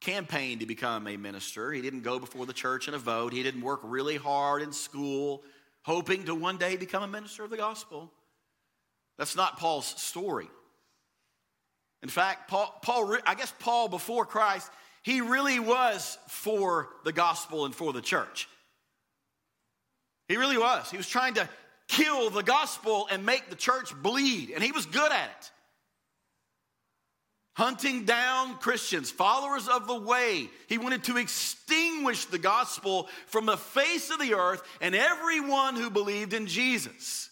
campaign 0.00 0.60
to 0.60 0.66
become 0.66 1.08
a 1.08 1.16
minister. 1.16 1.72
He 1.72 1.82
didn't 1.82 2.02
go 2.02 2.20
before 2.20 2.46
the 2.46 2.52
church 2.52 2.86
in 2.86 2.94
a 2.94 2.98
vote. 2.98 3.32
He 3.32 3.42
didn't 3.42 3.62
work 3.62 3.80
really 3.82 4.16
hard 4.16 4.62
in 4.62 4.72
school, 4.72 5.42
hoping 5.82 6.22
to 6.26 6.34
one 6.36 6.56
day 6.56 6.76
become 6.76 7.02
a 7.02 7.08
minister 7.08 7.42
of 7.42 7.50
the 7.50 7.56
gospel. 7.56 8.08
That's 9.18 9.34
not 9.34 9.58
Paul's 9.58 9.86
story. 10.00 10.48
In 12.04 12.08
fact, 12.08 12.48
Paul, 12.48 12.72
Paul, 12.80 13.16
I 13.26 13.34
guess 13.34 13.52
Paul 13.58 13.88
before 13.88 14.24
Christ, 14.24 14.70
he 15.02 15.20
really 15.20 15.58
was 15.58 16.16
for 16.28 16.90
the 17.04 17.12
gospel 17.12 17.64
and 17.64 17.74
for 17.74 17.92
the 17.92 18.00
church. 18.00 18.48
He 20.28 20.36
really 20.36 20.58
was. 20.58 20.88
He 20.92 20.96
was 20.96 21.08
trying 21.08 21.34
to 21.34 21.48
kill 21.88 22.30
the 22.30 22.44
gospel 22.44 23.08
and 23.10 23.26
make 23.26 23.50
the 23.50 23.56
church 23.56 24.00
bleed, 24.00 24.52
and 24.54 24.62
he 24.62 24.70
was 24.70 24.86
good 24.86 25.10
at 25.10 25.28
it. 25.40 25.50
Hunting 27.54 28.04
down 28.04 28.58
Christians, 28.58 29.10
followers 29.10 29.68
of 29.68 29.86
the 29.86 30.00
way. 30.00 30.48
He 30.68 30.78
wanted 30.78 31.04
to 31.04 31.16
extinguish 31.16 32.26
the 32.26 32.38
gospel 32.38 33.08
from 33.26 33.46
the 33.46 33.56
face 33.56 34.10
of 34.10 34.20
the 34.20 34.34
earth 34.34 34.62
and 34.80 34.94
everyone 34.94 35.76
who 35.76 35.90
believed 35.90 36.32
in 36.32 36.46
Jesus. 36.46 37.28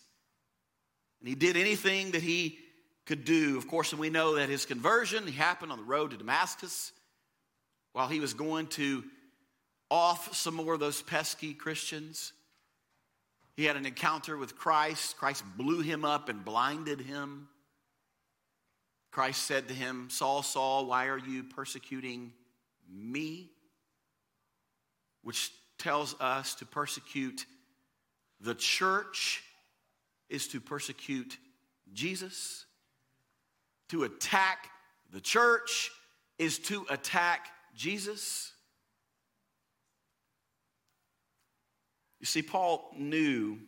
And 1.21 1.29
he 1.29 1.35
did 1.35 1.57
anything 1.57 2.11
that 2.13 2.23
he 2.23 2.59
could 3.07 3.25
do. 3.25 3.57
Of 3.57 3.69
course, 3.69 3.93
and 3.93 4.01
we 4.01 4.11
know 4.11 4.35
that 4.37 4.49
his 4.49 4.67
conversion 4.67 5.27
happened 5.29 5.73
on 5.73 5.79
the 5.79 5.85
road 5.85 6.11
to 6.11 6.17
Damascus 6.17 6.93
while 7.93 8.09
he 8.09 8.21
was 8.21 8.35
going 8.35 8.67
to 8.69 9.05
off 9.91 10.37
some 10.37 10.55
more 10.55 10.75
of 10.75 10.81
those 10.81 11.01
pesky 11.01 11.55
Christians. 11.55 12.33
He 13.57 13.65
had 13.65 13.77
an 13.77 13.87
encounter 13.87 14.37
with 14.37 14.57
Christ. 14.57 15.17
Christ 15.17 15.43
blew 15.57 15.81
him 15.81 16.05
up 16.05 16.29
and 16.29 16.45
blinded 16.45 17.01
him. 17.01 17.49
Christ 19.11 19.45
said 19.45 19.69
to 19.69 19.75
him, 19.75 20.09
Saul, 20.11 20.43
Saul, 20.43 20.87
why 20.87 21.07
are 21.07 21.19
you 21.19 21.43
persecuting 21.43 22.33
me? 22.91 23.51
Which 25.23 25.51
tells 25.79 26.15
us 26.21 26.55
to 26.57 26.67
persecute 26.67 27.47
the 28.41 28.55
church 28.55 29.43
is 30.29 30.49
to 30.49 30.61
persecute 30.61 31.37
Jesus. 31.93 32.67
To 33.89 34.05
attack 34.05 34.69
the 35.11 35.21
church 35.21 35.91
is 36.39 36.59
to 36.61 36.87
attack 36.91 37.49
Jesus. 37.75 38.53
You 42.21 42.27
see, 42.27 42.43
Paul 42.43 42.91
knew 42.97 43.59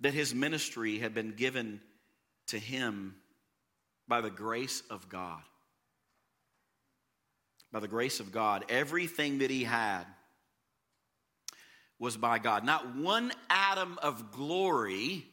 that 0.00 0.12
his 0.12 0.34
ministry 0.34 0.98
had 0.98 1.14
been 1.14 1.32
given 1.32 1.80
to 2.48 2.58
him 2.58 3.16
by 4.08 4.20
the 4.20 4.30
grace 4.30 4.82
of 4.90 5.08
God. 5.08 5.40
By 7.72 7.80
the 7.80 7.88
grace 7.88 8.20
of 8.20 8.32
God. 8.32 8.64
Everything 8.68 9.38
that 9.38 9.50
he 9.50 9.64
had 9.64 10.04
was 11.98 12.16
by 12.16 12.38
God. 12.38 12.64
Not 12.64 12.96
one 12.96 13.32
atom 13.50 13.98
of 14.02 14.30
glory 14.32 15.26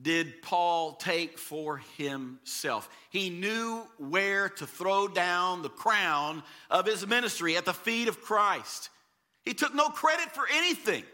did 0.00 0.42
Paul 0.42 0.94
take 0.94 1.38
for 1.38 1.78
himself. 1.96 2.88
He 3.10 3.30
knew 3.30 3.82
where 3.98 4.48
to 4.50 4.66
throw 4.66 5.08
down 5.08 5.62
the 5.62 5.70
crown 5.70 6.42
of 6.70 6.86
his 6.86 7.06
ministry 7.06 7.56
at 7.56 7.64
the 7.64 7.72
feet 7.72 8.08
of 8.08 8.20
Christ. 8.20 8.90
He 9.44 9.54
took 9.54 9.74
no 9.74 9.88
credit 9.88 10.32
for 10.32 10.44
anything. 10.52 11.04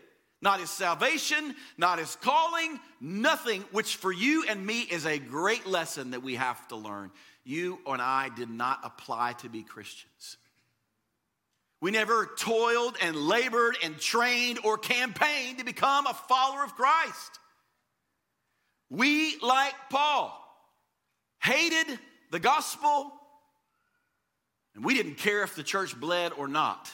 Not 0.42 0.58
his 0.58 0.70
salvation, 0.70 1.54
not 1.78 2.00
his 2.00 2.16
calling, 2.16 2.80
nothing, 3.00 3.64
which 3.70 3.94
for 3.94 4.10
you 4.10 4.44
and 4.48 4.66
me 4.66 4.80
is 4.80 5.06
a 5.06 5.18
great 5.18 5.66
lesson 5.66 6.10
that 6.10 6.22
we 6.24 6.34
have 6.34 6.66
to 6.68 6.76
learn. 6.76 7.12
You 7.44 7.78
and 7.86 8.02
I 8.02 8.28
did 8.28 8.50
not 8.50 8.80
apply 8.82 9.34
to 9.34 9.48
be 9.48 9.62
Christians. 9.62 10.36
We 11.80 11.92
never 11.92 12.28
toiled 12.36 12.96
and 13.00 13.14
labored 13.14 13.76
and 13.84 13.98
trained 13.98 14.58
or 14.64 14.78
campaigned 14.78 15.58
to 15.58 15.64
become 15.64 16.08
a 16.08 16.14
follower 16.14 16.64
of 16.64 16.74
Christ. 16.74 17.38
We, 18.90 19.38
like 19.38 19.74
Paul, 19.90 20.38
hated 21.40 21.98
the 22.32 22.40
gospel, 22.40 23.12
and 24.74 24.84
we 24.84 24.94
didn't 24.94 25.18
care 25.18 25.44
if 25.44 25.54
the 25.54 25.62
church 25.62 25.98
bled 25.98 26.32
or 26.36 26.48
not 26.48 26.90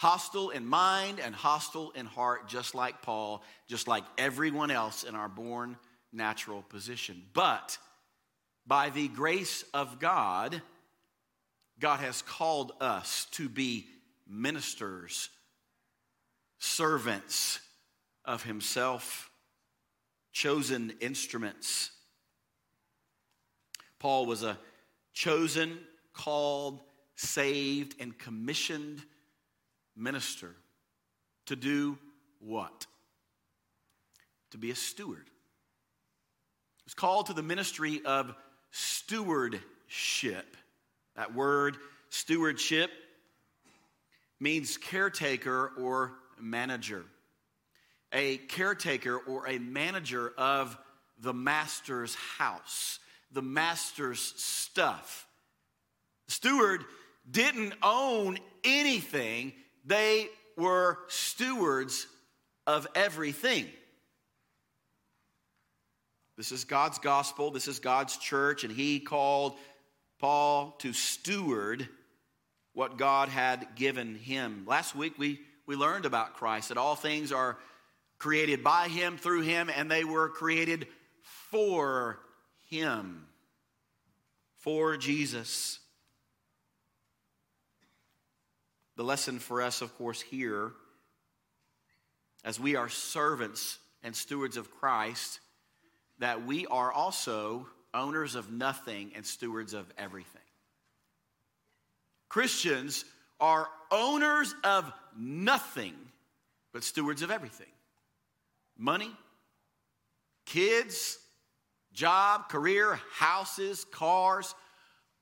hostile 0.00 0.48
in 0.48 0.64
mind 0.64 1.20
and 1.20 1.34
hostile 1.34 1.90
in 1.90 2.06
heart, 2.06 2.48
just 2.48 2.74
like 2.74 3.02
Paul, 3.02 3.42
just 3.68 3.86
like 3.86 4.02
everyone 4.16 4.70
else 4.70 5.04
in 5.04 5.14
our 5.14 5.28
born 5.28 5.76
natural 6.10 6.62
position. 6.62 7.22
But 7.34 7.76
by 8.66 8.88
the 8.88 9.08
grace 9.08 9.62
of 9.74 10.00
God, 10.00 10.62
God 11.78 12.00
has 12.00 12.22
called 12.22 12.72
us 12.80 13.26
to 13.32 13.50
be 13.50 13.88
ministers, 14.26 15.28
servants 16.58 17.60
of 18.24 18.42
Himself, 18.42 19.30
chosen 20.32 20.94
instruments. 21.00 21.90
Paul 23.98 24.24
was 24.24 24.44
a 24.44 24.58
chosen, 25.12 25.76
called, 26.14 26.80
saved, 27.16 27.96
and 28.00 28.16
commissioned 28.16 29.02
minister 30.00 30.54
to 31.46 31.56
do 31.56 31.98
what? 32.40 32.86
To 34.52 34.58
be 34.58 34.70
a 34.70 34.74
steward. 34.74 35.26
Was 36.84 36.94
called 36.94 37.26
to 37.26 37.34
the 37.34 37.42
ministry 37.42 38.00
of 38.04 38.34
stewardship. 38.72 40.56
That 41.14 41.34
word, 41.34 41.76
stewardship, 42.08 42.90
means 44.40 44.76
caretaker 44.76 45.72
or 45.78 46.12
manager. 46.40 47.04
A 48.12 48.38
caretaker 48.38 49.18
or 49.18 49.46
a 49.46 49.58
manager 49.58 50.32
of 50.36 50.76
the 51.20 51.34
master's 51.34 52.14
house, 52.14 52.98
the 53.30 53.42
master's 53.42 54.20
stuff. 54.36 55.26
The 56.26 56.32
steward 56.32 56.84
didn't 57.30 57.74
own 57.82 58.38
anything, 58.64 59.52
they 59.84 60.28
were 60.56 60.98
stewards 61.08 62.06
of 62.66 62.86
everything. 62.94 63.66
This 66.36 66.52
is 66.52 66.64
God's 66.64 66.98
gospel, 66.98 67.50
this 67.50 67.68
is 67.68 67.80
God's 67.80 68.16
church, 68.16 68.64
and 68.64 68.72
He 68.72 69.00
called 69.00 69.58
Paul 70.18 70.72
to 70.78 70.92
steward 70.92 71.88
what 72.72 72.96
God 72.96 73.28
had 73.28 73.74
given 73.74 74.14
him. 74.14 74.64
Last 74.66 74.94
week 74.94 75.18
we, 75.18 75.40
we 75.66 75.76
learned 75.76 76.06
about 76.06 76.34
Christ, 76.34 76.68
that 76.68 76.78
all 76.78 76.94
things 76.94 77.32
are 77.32 77.58
created 78.18 78.62
by 78.62 78.88
Him, 78.88 79.16
through 79.16 79.42
Him, 79.42 79.70
and 79.74 79.90
they 79.90 80.04
were 80.04 80.28
created 80.28 80.86
for 81.50 82.20
Him, 82.68 83.26
for 84.58 84.96
Jesus. 84.96 85.78
The 89.00 89.04
lesson 89.04 89.38
for 89.38 89.62
us, 89.62 89.80
of 89.80 89.96
course, 89.96 90.20
here, 90.20 90.72
as 92.44 92.60
we 92.60 92.76
are 92.76 92.90
servants 92.90 93.78
and 94.02 94.14
stewards 94.14 94.58
of 94.58 94.70
Christ, 94.72 95.40
that 96.18 96.44
we 96.44 96.66
are 96.66 96.92
also 96.92 97.66
owners 97.94 98.34
of 98.34 98.52
nothing 98.52 99.12
and 99.16 99.24
stewards 99.24 99.72
of 99.72 99.90
everything. 99.96 100.42
Christians 102.28 103.06
are 103.40 103.68
owners 103.90 104.54
of 104.64 104.92
nothing, 105.18 105.94
but 106.74 106.84
stewards 106.84 107.22
of 107.22 107.30
everything 107.30 107.72
money, 108.76 109.10
kids, 110.44 111.18
job, 111.94 112.50
career, 112.50 113.00
houses, 113.14 113.86
cars, 113.86 114.54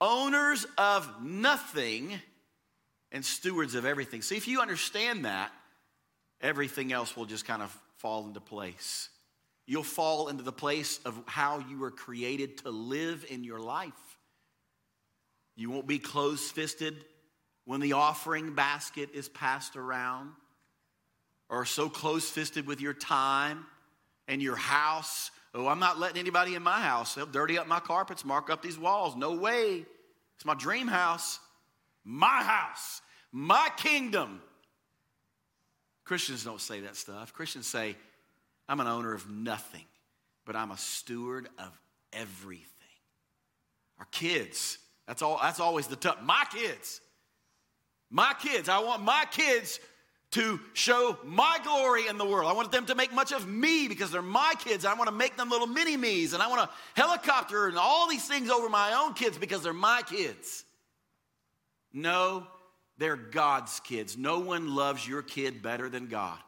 owners 0.00 0.66
of 0.76 1.22
nothing 1.22 2.20
and 3.12 3.24
stewards 3.24 3.74
of 3.74 3.84
everything. 3.84 4.22
See, 4.22 4.36
if 4.36 4.48
you 4.48 4.60
understand 4.60 5.24
that, 5.24 5.50
everything 6.40 6.92
else 6.92 7.16
will 7.16 7.26
just 7.26 7.46
kind 7.46 7.62
of 7.62 7.76
fall 7.98 8.26
into 8.26 8.40
place. 8.40 9.08
You'll 9.66 9.82
fall 9.82 10.28
into 10.28 10.42
the 10.42 10.52
place 10.52 11.00
of 11.04 11.20
how 11.26 11.58
you 11.68 11.78
were 11.78 11.90
created 11.90 12.58
to 12.58 12.70
live 12.70 13.26
in 13.28 13.44
your 13.44 13.60
life. 13.60 13.92
You 15.56 15.70
won't 15.70 15.86
be 15.86 15.98
close 15.98 16.50
fisted 16.50 17.04
when 17.64 17.80
the 17.80 17.92
offering 17.92 18.54
basket 18.54 19.10
is 19.12 19.28
passed 19.28 19.76
around, 19.76 20.30
or 21.50 21.64
so 21.64 21.88
close 21.88 22.30
fisted 22.30 22.66
with 22.66 22.80
your 22.80 22.94
time 22.94 23.66
and 24.26 24.40
your 24.40 24.56
house. 24.56 25.30
Oh, 25.54 25.66
I'm 25.66 25.80
not 25.80 25.98
letting 25.98 26.18
anybody 26.18 26.54
in 26.54 26.62
my 26.62 26.80
house. 26.80 27.14
They'll 27.14 27.26
dirty 27.26 27.58
up 27.58 27.66
my 27.66 27.80
carpets, 27.80 28.24
mark 28.24 28.50
up 28.50 28.62
these 28.62 28.78
walls. 28.78 29.16
No 29.16 29.34
way. 29.34 29.84
It's 30.36 30.44
my 30.44 30.54
dream 30.54 30.86
house 30.86 31.40
my 32.08 32.42
house, 32.42 33.02
my 33.32 33.68
kingdom. 33.76 34.40
Christians 36.04 36.42
don't 36.42 36.60
say 36.60 36.80
that 36.80 36.96
stuff. 36.96 37.34
Christians 37.34 37.66
say, 37.66 37.96
I'm 38.66 38.80
an 38.80 38.86
owner 38.86 39.12
of 39.12 39.30
nothing, 39.30 39.84
but 40.46 40.56
I'm 40.56 40.70
a 40.70 40.78
steward 40.78 41.48
of 41.58 41.78
everything. 42.14 42.64
Our 43.98 44.06
kids. 44.10 44.78
That's 45.06 45.20
all 45.20 45.38
that's 45.42 45.60
always 45.60 45.86
the 45.86 45.96
tough. 45.96 46.22
My 46.22 46.44
kids. 46.50 47.02
My 48.10 48.34
kids. 48.40 48.70
I 48.70 48.78
want 48.78 49.02
my 49.02 49.26
kids 49.30 49.78
to 50.30 50.58
show 50.72 51.18
my 51.24 51.58
glory 51.62 52.06
in 52.06 52.16
the 52.16 52.24
world. 52.24 52.50
I 52.50 52.54
want 52.54 52.72
them 52.72 52.86
to 52.86 52.94
make 52.94 53.12
much 53.12 53.32
of 53.32 53.46
me 53.46 53.86
because 53.86 54.10
they're 54.10 54.22
my 54.22 54.54
kids. 54.64 54.86
I 54.86 54.94
want 54.94 55.08
to 55.08 55.14
make 55.14 55.36
them 55.36 55.50
little 55.50 55.66
mini 55.66 55.98
me's 55.98 56.32
and 56.32 56.42
I 56.42 56.48
want 56.48 56.70
a 56.70 56.98
helicopter 56.98 57.66
and 57.66 57.76
all 57.76 58.08
these 58.08 58.26
things 58.26 58.48
over 58.48 58.70
my 58.70 58.94
own 58.94 59.12
kids 59.12 59.36
because 59.36 59.62
they're 59.62 59.74
my 59.74 60.02
kids. 60.06 60.64
No, 61.92 62.46
they're 62.98 63.16
God's 63.16 63.80
kids. 63.80 64.16
No 64.16 64.40
one 64.40 64.74
loves 64.74 65.06
your 65.06 65.22
kid 65.22 65.62
better 65.62 65.88
than 65.88 66.06
God. 66.06 66.38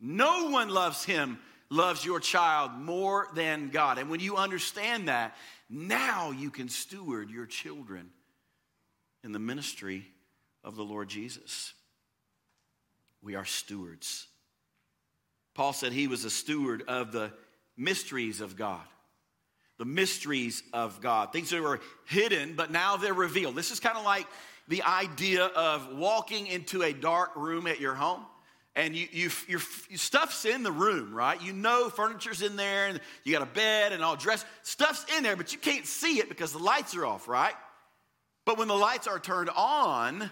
No 0.00 0.50
one 0.50 0.68
loves 0.68 1.04
him, 1.04 1.38
loves 1.70 2.04
your 2.04 2.20
child 2.20 2.72
more 2.72 3.28
than 3.34 3.70
God. 3.70 3.98
And 3.98 4.10
when 4.10 4.20
you 4.20 4.36
understand 4.36 5.08
that, 5.08 5.36
now 5.68 6.30
you 6.30 6.50
can 6.50 6.68
steward 6.68 7.30
your 7.30 7.46
children 7.46 8.10
in 9.24 9.32
the 9.32 9.38
ministry 9.38 10.06
of 10.62 10.76
the 10.76 10.84
Lord 10.84 11.08
Jesus. 11.08 11.72
We 13.22 13.34
are 13.34 13.44
stewards. 13.44 14.26
Paul 15.54 15.72
said 15.72 15.92
he 15.92 16.06
was 16.06 16.24
a 16.24 16.30
steward 16.30 16.82
of 16.86 17.12
the 17.12 17.32
mysteries 17.76 18.40
of 18.40 18.56
God. 18.56 18.84
The 19.78 19.84
mysteries 19.84 20.62
of 20.72 21.00
God. 21.00 21.32
Things 21.32 21.50
that 21.50 21.62
were 21.62 21.80
hidden, 22.06 22.54
but 22.54 22.70
now 22.70 22.96
they're 22.96 23.14
revealed. 23.14 23.54
This 23.54 23.70
is 23.70 23.80
kind 23.80 23.98
of 23.98 24.04
like 24.04 24.26
the 24.68 24.82
idea 24.82 25.44
of 25.44 25.96
walking 25.96 26.46
into 26.46 26.82
a 26.82 26.92
dark 26.92 27.36
room 27.36 27.66
at 27.66 27.80
your 27.80 27.94
home 27.94 28.24
and 28.76 28.94
you, 28.94 29.08
you, 29.10 29.30
your, 29.48 29.60
stuff's 29.94 30.44
in 30.44 30.62
the 30.62 30.70
room, 30.70 31.14
right? 31.14 31.42
You 31.42 31.54
know 31.54 31.88
furniture's 31.88 32.42
in 32.42 32.56
there, 32.56 32.88
and 32.88 33.00
you 33.24 33.32
got 33.32 33.42
a 33.42 33.46
bed 33.46 33.92
and 33.92 34.04
all 34.04 34.16
dressed. 34.16 34.46
Stuff's 34.62 35.06
in 35.16 35.22
there, 35.22 35.34
but 35.34 35.54
you 35.54 35.58
can't 35.58 35.86
see 35.86 36.18
it 36.18 36.28
because 36.28 36.52
the 36.52 36.58
lights 36.58 36.94
are 36.94 37.06
off, 37.06 37.26
right? 37.26 37.54
But 38.44 38.58
when 38.58 38.68
the 38.68 38.76
lights 38.76 39.06
are 39.06 39.18
turned 39.18 39.48
on, 39.56 40.30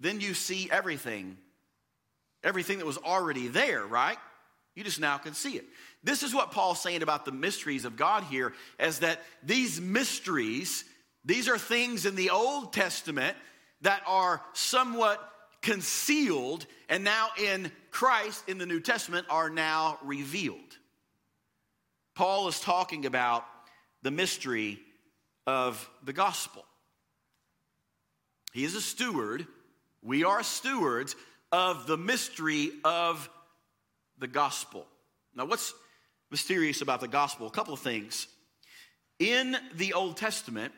then 0.00 0.20
you 0.20 0.34
see 0.34 0.68
everything. 0.70 1.38
Everything 2.42 2.78
that 2.78 2.86
was 2.86 2.98
already 2.98 3.46
there, 3.46 3.86
right? 3.86 4.18
You 4.78 4.84
just 4.84 5.00
now 5.00 5.18
can 5.18 5.34
see 5.34 5.56
it. 5.56 5.64
This 6.04 6.22
is 6.22 6.32
what 6.32 6.52
Paul's 6.52 6.80
saying 6.80 7.02
about 7.02 7.24
the 7.24 7.32
mysteries 7.32 7.84
of 7.84 7.96
God 7.96 8.22
here, 8.22 8.52
as 8.78 9.00
that 9.00 9.20
these 9.42 9.80
mysteries, 9.80 10.84
these 11.24 11.48
are 11.48 11.58
things 11.58 12.06
in 12.06 12.14
the 12.14 12.30
Old 12.30 12.72
Testament 12.72 13.36
that 13.80 14.02
are 14.06 14.40
somewhat 14.52 15.18
concealed 15.62 16.64
and 16.88 17.02
now 17.02 17.26
in 17.42 17.72
Christ 17.90 18.48
in 18.48 18.58
the 18.58 18.66
New 18.66 18.78
Testament 18.78 19.26
are 19.28 19.50
now 19.50 19.98
revealed. 20.04 20.78
Paul 22.14 22.46
is 22.46 22.60
talking 22.60 23.04
about 23.04 23.44
the 24.02 24.12
mystery 24.12 24.78
of 25.44 25.90
the 26.04 26.12
gospel. 26.12 26.64
He 28.52 28.62
is 28.62 28.76
a 28.76 28.80
steward. 28.80 29.44
We 30.04 30.22
are 30.22 30.44
stewards 30.44 31.16
of 31.50 31.88
the 31.88 31.98
mystery 31.98 32.70
of 32.84 33.28
the 34.18 34.26
gospel. 34.26 34.86
Now, 35.34 35.46
what's 35.46 35.74
mysterious 36.30 36.80
about 36.80 37.00
the 37.00 37.08
gospel? 37.08 37.46
A 37.46 37.50
couple 37.50 37.74
of 37.74 37.80
things. 37.80 38.26
In 39.18 39.56
the 39.74 39.94
Old 39.94 40.16
Testament, 40.16 40.72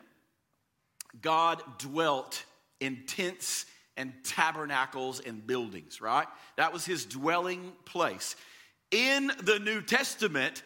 God 1.21 1.61
dwelt 1.77 2.43
in 2.79 3.03
tents 3.05 3.65
and 3.97 4.13
tabernacles 4.23 5.19
and 5.19 5.45
buildings, 5.45 6.01
right? 6.01 6.27
That 6.57 6.73
was 6.73 6.85
his 6.85 7.05
dwelling 7.05 7.73
place. 7.85 8.35
In 8.91 9.31
the 9.43 9.59
New 9.59 9.81
Testament, 9.81 10.63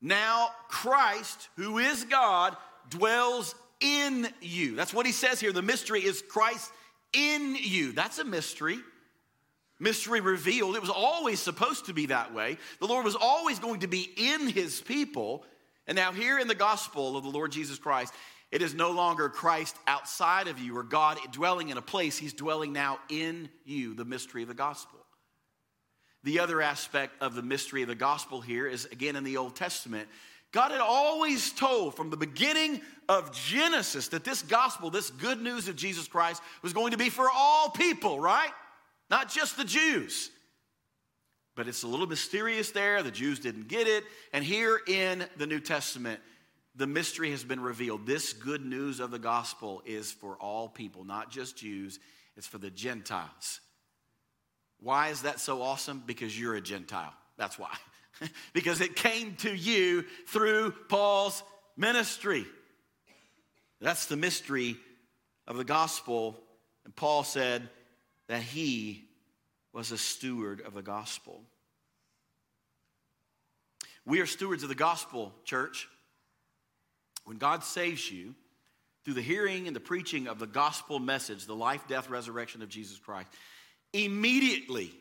now 0.00 0.50
Christ, 0.68 1.48
who 1.56 1.78
is 1.78 2.04
God, 2.04 2.56
dwells 2.88 3.54
in 3.80 4.28
you. 4.40 4.76
That's 4.76 4.94
what 4.94 5.06
he 5.06 5.12
says 5.12 5.40
here. 5.40 5.52
The 5.52 5.62
mystery 5.62 6.04
is 6.04 6.22
Christ 6.22 6.70
in 7.12 7.56
you. 7.58 7.92
That's 7.92 8.18
a 8.18 8.24
mystery. 8.24 8.78
Mystery 9.80 10.20
revealed. 10.20 10.76
It 10.76 10.82
was 10.82 10.90
always 10.90 11.40
supposed 11.40 11.86
to 11.86 11.94
be 11.94 12.06
that 12.06 12.34
way. 12.34 12.58
The 12.78 12.86
Lord 12.86 13.04
was 13.04 13.16
always 13.16 13.58
going 13.58 13.80
to 13.80 13.88
be 13.88 14.08
in 14.16 14.48
his 14.48 14.80
people. 14.80 15.44
And 15.86 15.96
now, 15.96 16.12
here 16.12 16.38
in 16.38 16.46
the 16.46 16.54
gospel 16.54 17.16
of 17.16 17.24
the 17.24 17.30
Lord 17.30 17.50
Jesus 17.50 17.78
Christ, 17.78 18.12
it 18.52 18.62
is 18.62 18.74
no 18.74 18.90
longer 18.90 19.28
Christ 19.28 19.76
outside 19.86 20.48
of 20.48 20.58
you 20.58 20.76
or 20.76 20.82
God 20.82 21.18
dwelling 21.32 21.70
in 21.70 21.78
a 21.78 21.82
place. 21.82 22.18
He's 22.18 22.34
dwelling 22.34 22.72
now 22.72 22.98
in 23.08 23.48
you, 23.64 23.94
the 23.94 24.04
mystery 24.04 24.42
of 24.42 24.48
the 24.48 24.54
gospel. 24.54 24.98
The 26.24 26.40
other 26.40 26.60
aspect 26.60 27.14
of 27.22 27.34
the 27.34 27.42
mystery 27.42 27.80
of 27.80 27.88
the 27.88 27.94
gospel 27.94 28.42
here 28.42 28.66
is 28.66 28.84
again 28.86 29.16
in 29.16 29.24
the 29.24 29.38
Old 29.38 29.56
Testament. 29.56 30.08
God 30.52 30.72
had 30.72 30.80
always 30.80 31.52
told 31.52 31.94
from 31.94 32.10
the 32.10 32.16
beginning 32.16 32.82
of 33.08 33.32
Genesis 33.32 34.08
that 34.08 34.24
this 34.24 34.42
gospel, 34.42 34.90
this 34.90 35.10
good 35.10 35.40
news 35.40 35.68
of 35.68 35.76
Jesus 35.76 36.08
Christ, 36.08 36.42
was 36.60 36.72
going 36.72 36.90
to 36.90 36.98
be 36.98 37.08
for 37.08 37.28
all 37.32 37.70
people, 37.70 38.18
right? 38.18 38.50
Not 39.10 39.28
just 39.28 39.56
the 39.56 39.64
Jews. 39.64 40.30
But 41.56 41.66
it's 41.66 41.82
a 41.82 41.88
little 41.88 42.06
mysterious 42.06 42.70
there. 42.70 43.02
The 43.02 43.10
Jews 43.10 43.40
didn't 43.40 43.68
get 43.68 43.86
it. 43.86 44.04
And 44.32 44.44
here 44.44 44.80
in 44.86 45.24
the 45.36 45.46
New 45.46 45.60
Testament, 45.60 46.20
the 46.76 46.86
mystery 46.86 47.32
has 47.32 47.42
been 47.42 47.60
revealed. 47.60 48.06
This 48.06 48.32
good 48.32 48.64
news 48.64 49.00
of 49.00 49.10
the 49.10 49.18
gospel 49.18 49.82
is 49.84 50.12
for 50.12 50.36
all 50.36 50.68
people, 50.68 51.04
not 51.04 51.30
just 51.30 51.56
Jews, 51.56 51.98
it's 52.36 52.46
for 52.46 52.58
the 52.58 52.70
Gentiles. 52.70 53.60
Why 54.78 55.08
is 55.08 55.22
that 55.22 55.40
so 55.40 55.60
awesome? 55.60 56.02
Because 56.06 56.38
you're 56.38 56.54
a 56.54 56.60
Gentile. 56.60 57.12
That's 57.36 57.58
why. 57.58 57.74
because 58.52 58.80
it 58.80 58.96
came 58.96 59.34
to 59.36 59.54
you 59.54 60.04
through 60.28 60.72
Paul's 60.88 61.42
ministry. 61.76 62.46
That's 63.80 64.06
the 64.06 64.16
mystery 64.16 64.76
of 65.46 65.56
the 65.56 65.64
gospel. 65.64 66.38
And 66.84 66.94
Paul 66.94 67.24
said 67.24 67.68
that 68.30 68.42
he 68.42 69.08
was 69.72 69.90
a 69.90 69.98
steward 69.98 70.60
of 70.60 70.72
the 70.72 70.82
gospel. 70.82 71.42
We 74.06 74.20
are 74.20 74.26
stewards 74.26 74.62
of 74.62 74.68
the 74.68 74.76
gospel, 74.76 75.32
church. 75.44 75.88
When 77.24 77.38
God 77.38 77.64
saves 77.64 78.08
you 78.08 78.36
through 79.04 79.14
the 79.14 79.20
hearing 79.20 79.66
and 79.66 79.74
the 79.74 79.80
preaching 79.80 80.28
of 80.28 80.38
the 80.38 80.46
gospel 80.46 81.00
message, 81.00 81.44
the 81.44 81.56
life, 81.56 81.88
death, 81.88 82.08
resurrection 82.08 82.62
of 82.62 82.68
Jesus 82.68 83.00
Christ, 83.00 83.28
immediately, 83.92 84.92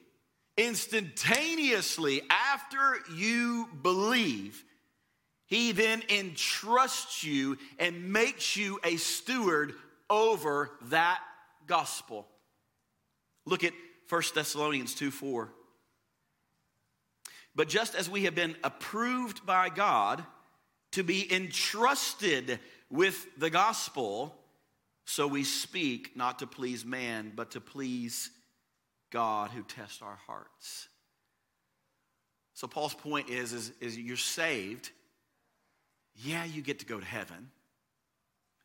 instantaneously 0.58 2.24
after 2.32 2.96
you 3.16 3.70
believe, 3.84 4.64
he 5.46 5.72
then 5.72 6.02
entrusts 6.10 7.24
you 7.24 7.60
and 7.78 8.12
makes 8.12 8.56
you 8.56 8.80
a 8.84 8.96
steward 8.96 9.76
over 10.10 10.72
that 10.86 11.20
gospel. 11.68 12.28
Look 13.50 13.64
at 13.64 13.74
1 14.08 14.22
Thessalonians 14.34 14.94
2 14.96 15.12
4. 15.12 15.50
But 17.56 17.68
just 17.68 17.96
as 17.96 18.10
we 18.10 18.24
have 18.26 18.36
been 18.36 18.56
approved 18.64 19.46
by 19.46 19.70
God, 19.70 20.24
to 20.92 21.04
be 21.04 21.32
entrusted 21.34 22.60
with 22.90 23.28
the 23.38 23.50
gospel. 23.50 24.36
So 25.06 25.28
we 25.28 25.44
speak 25.44 26.16
not 26.16 26.40
to 26.40 26.48
please 26.48 26.86
man, 26.86 27.32
but 27.36 27.52
to 27.52 27.62
please 27.62 28.30
God 29.12 29.52
who 29.52 29.64
tests 29.64 30.02
our 30.02 30.20
hearts. 30.28 30.88
So 32.54 32.68
Paul's 32.68 32.94
point 32.94 33.30
is, 33.30 33.54
is, 33.54 33.72
is 33.82 33.98
you're 33.98 34.18
saved. 34.18 34.92
Yeah, 36.16 36.46
you 36.46 36.62
get 36.62 36.80
to 36.80 36.86
go 36.86 37.00
to 37.00 37.06
heaven. 37.06 37.50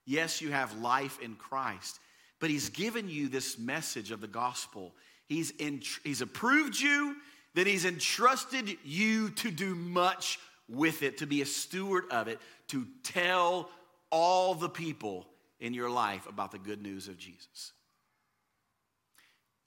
Yes, 0.06 0.42
you 0.42 0.50
have 0.50 0.80
life 0.80 1.18
in 1.22 1.36
Christ. 1.36 1.98
But 2.40 2.50
he's 2.50 2.68
given 2.68 3.08
you 3.08 3.28
this 3.28 3.58
message 3.58 4.10
of 4.10 4.20
the 4.20 4.26
gospel. 4.26 4.94
He's, 5.26 5.50
in, 5.52 5.82
he's 6.02 6.20
approved 6.20 6.78
you, 6.78 7.16
then 7.54 7.66
he's 7.66 7.84
entrusted 7.84 8.76
you 8.84 9.30
to 9.30 9.50
do 9.50 9.74
much 9.74 10.38
with 10.68 11.02
it, 11.02 11.18
to 11.18 11.26
be 11.26 11.42
a 11.42 11.46
steward 11.46 12.04
of 12.10 12.28
it, 12.28 12.40
to 12.68 12.86
tell 13.02 13.70
all 14.10 14.54
the 14.54 14.68
people 14.68 15.26
in 15.60 15.72
your 15.74 15.90
life 15.90 16.28
about 16.28 16.52
the 16.52 16.58
good 16.58 16.82
news 16.82 17.08
of 17.08 17.16
Jesus. 17.16 17.72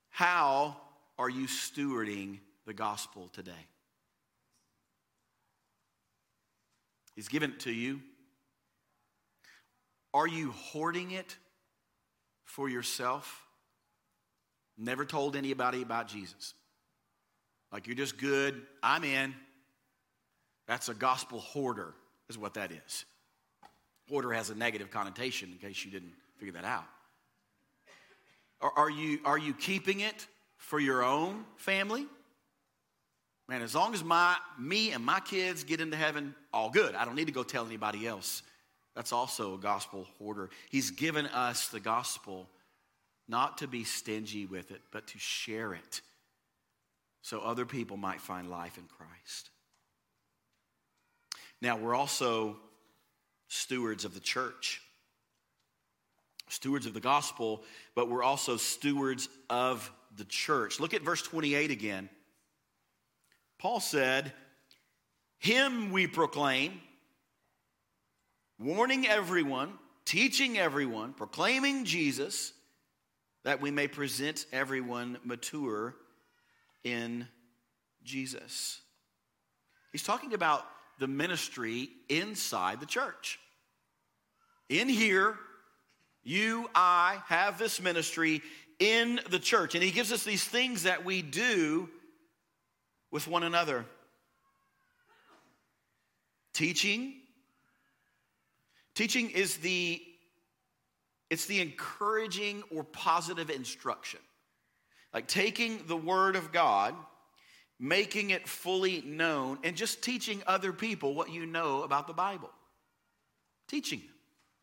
How 0.10 0.76
are 1.18 1.30
you 1.30 1.48
stewarding 1.48 2.40
the 2.66 2.74
gospel 2.74 3.30
today? 3.34 3.52
He's 7.16 7.28
given 7.28 7.52
it 7.52 7.60
to 7.62 7.72
you. 7.72 8.02
Are 10.14 10.28
you 10.28 10.52
hoarding 10.52 11.12
it 11.12 11.36
for 12.48 12.68
yourself? 12.68 13.46
Never 14.78 15.06
told 15.06 15.36
anybody 15.36 15.84
about 15.84 16.08
Jesus. 16.08 16.56
Like 17.72 17.86
you're 17.86 17.96
just 17.96 18.18
good, 18.18 18.62
I'm 18.82 19.04
in. 19.04 19.36
That's 20.68 20.90
a 20.90 20.94
gospel 20.94 21.40
hoarder, 21.40 21.94
is 22.30 22.38
what 22.38 22.56
that 22.56 22.72
is. 22.72 23.06
Hoarder 24.10 24.32
has 24.34 24.50
a 24.50 24.56
negative 24.56 24.90
connotation, 24.90 25.52
in 25.52 25.58
case 25.58 25.84
you 25.86 25.92
didn't 25.92 26.14
figure 26.38 26.54
that 26.54 26.66
out. 26.66 26.86
Are, 28.62 28.72
are, 28.76 28.90
you, 28.90 29.20
are 29.26 29.38
you 29.38 29.54
keeping 29.54 30.00
it 30.00 30.26
for 30.58 30.80
your 30.80 31.04
own 31.04 31.44
family? 31.58 32.06
Man, 33.48 33.62
as 33.62 33.76
long 33.76 33.94
as 33.94 34.04
my, 34.04 34.36
me 34.60 34.92
and 34.92 35.06
my 35.06 35.20
kids 35.20 35.64
get 35.64 35.80
into 35.80 35.96
heaven, 35.96 36.36
all 36.54 36.70
good. 36.70 36.96
I 36.96 37.06
don't 37.06 37.16
need 37.16 37.28
to 37.28 37.34
go 37.34 37.44
tell 37.44 37.66
anybody 37.66 38.08
else 38.08 38.44
That's 38.98 39.14
also 39.14 39.54
a 39.54 39.60
gospel 39.60 40.08
hoarder. 40.18 40.50
He's 40.72 40.90
given 40.90 41.28
us 41.28 41.68
the 41.68 41.80
gospel 41.80 42.50
not 43.28 43.60
to 43.60 43.68
be 43.68 43.84
stingy 43.84 44.48
with 44.48 44.72
it, 44.72 44.82
but 44.92 45.06
to 45.10 45.20
share 45.20 45.76
it 45.76 46.02
so 47.22 47.40
other 47.42 47.64
people 47.64 47.96
might 47.96 48.20
find 48.20 48.50
life 48.50 48.76
in 48.76 48.86
Christ. 48.86 49.52
Now, 51.62 51.78
we're 51.78 51.94
also 51.94 52.58
stewards 53.50 54.04
of 54.04 54.16
the 54.16 54.20
church, 54.20 54.82
stewards 56.50 56.88
of 56.88 56.96
the 56.96 57.00
gospel, 57.00 57.62
but 57.94 58.10
we're 58.10 58.24
also 58.24 58.58
stewards 58.58 59.30
of 59.48 59.92
the 60.16 60.26
church. 60.26 60.80
Look 60.80 60.96
at 60.96 61.04
verse 61.04 61.22
28 61.22 61.70
again. 61.70 62.10
Paul 63.60 63.80
said, 63.80 64.34
Him 65.38 65.92
we 65.92 66.08
proclaim, 66.08 66.82
warning 68.60 69.08
everyone, 69.08 69.74
teaching 70.06 70.58
everyone, 70.58 71.14
proclaiming 71.14 71.86
Jesus, 71.86 72.54
that 73.44 73.62
we 73.62 73.72
may 73.72 73.88
present 73.88 74.46
everyone 74.52 75.18
mature 75.24 75.96
in 76.84 77.28
Jesus. 78.04 78.82
He's 79.92 80.04
talking 80.04 80.34
about 80.34 80.66
the 81.00 81.08
ministry 81.08 81.90
inside 82.10 82.80
the 82.80 82.86
church. 82.86 83.40
In 84.70 84.90
here, 84.90 85.38
you, 86.24 86.70
I 86.76 87.22
have 87.28 87.58
this 87.58 87.82
ministry 87.82 88.42
in 88.80 89.20
the 89.30 89.40
church. 89.40 89.76
And 89.76 89.84
he 89.84 89.92
gives 89.92 90.12
us 90.12 90.24
these 90.24 90.44
things 90.44 90.84
that 90.84 91.06
we 91.06 91.22
do 91.22 91.90
with 93.12 93.28
one 93.28 93.44
another 93.44 93.86
teaching. 96.54 97.14
Teaching 98.98 99.30
is 99.30 99.58
the 99.58 100.02
it's 101.30 101.46
the 101.46 101.62
encouraging 101.62 102.64
or 102.74 102.84
positive 102.84 103.52
instruction. 103.52 104.20
Like 105.14 105.28
taking 105.28 105.86
the 105.86 105.96
Word 105.96 106.36
of 106.36 106.52
God, 106.52 106.96
making 107.80 108.32
it 108.32 108.48
fully 108.48 109.02
known, 109.02 109.60
and 109.64 109.76
just 109.76 110.02
teaching 110.02 110.42
other 110.48 110.74
people 110.74 111.14
what 111.14 111.30
you 111.30 111.46
know 111.46 111.84
about 111.84 112.08
the 112.08 112.14
Bible. 112.14 112.50
Teaching 113.68 114.00
them, 114.00 114.16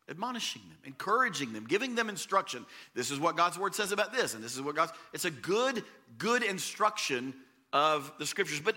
admonishing 0.09 0.63
them, 0.67 0.79
encouraging 0.83 1.53
them, 1.53 1.63
giving 1.65 1.95
them 1.95 2.09
instruction. 2.09 2.65
This 2.93 3.11
is 3.11 3.21
what 3.21 3.37
God's 3.37 3.57
Word 3.57 3.73
says 3.73 3.93
about 3.93 4.11
this, 4.11 4.33
and 4.33 4.43
this 4.43 4.53
is 4.53 4.61
what 4.61 4.75
God's. 4.75 4.91
It's 5.13 5.23
a 5.23 5.31
good, 5.31 5.81
good 6.17 6.43
instruction 6.43 7.33
of 7.71 8.11
the 8.19 8.25
Scriptures. 8.25 8.59
But, 8.59 8.75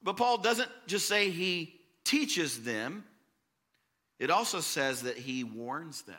but 0.00 0.16
Paul 0.16 0.38
doesn't 0.38 0.70
just 0.86 1.08
say 1.08 1.30
he 1.30 1.74
teaches 2.04 2.62
them, 2.62 3.02
it 4.18 4.30
also 4.30 4.60
says 4.60 5.02
that 5.02 5.16
he 5.16 5.44
warns 5.44 6.02
them. 6.02 6.16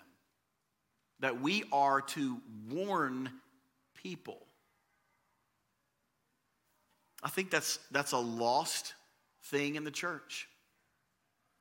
That 1.20 1.42
we 1.42 1.64
are 1.72 2.02
to 2.02 2.38
warn 2.70 3.30
people. 3.96 4.40
I 7.24 7.30
think 7.30 7.50
that's, 7.50 7.80
that's 7.92 8.12
a 8.12 8.20
lost 8.20 8.94
thing 9.46 9.76
in 9.76 9.84
the 9.84 9.92
church. 9.92 10.48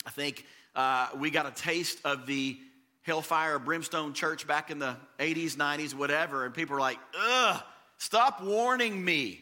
I 0.04 0.10
think 0.10 0.44
uh, 0.74 1.08
we 1.18 1.30
got 1.30 1.46
a 1.46 1.50
taste 1.50 1.98
of 2.04 2.26
the 2.26 2.58
hellfire 3.02 3.58
brimstone 3.58 4.12
church 4.12 4.46
back 4.46 4.70
in 4.70 4.78
the 4.78 4.96
80s, 5.18 5.56
90s, 5.56 5.94
whatever, 5.94 6.44
and 6.44 6.52
people 6.52 6.76
are 6.76 6.80
like, 6.80 6.98
ugh, 7.18 7.62
stop 7.96 8.42
warning 8.42 9.02
me. 9.02 9.40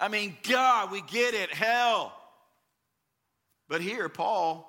I 0.00 0.08
mean, 0.08 0.36
God, 0.48 0.90
we 0.90 1.02
get 1.02 1.34
it, 1.34 1.52
hell. 1.52 2.14
But 3.68 3.82
here, 3.82 4.08
Paul 4.08 4.68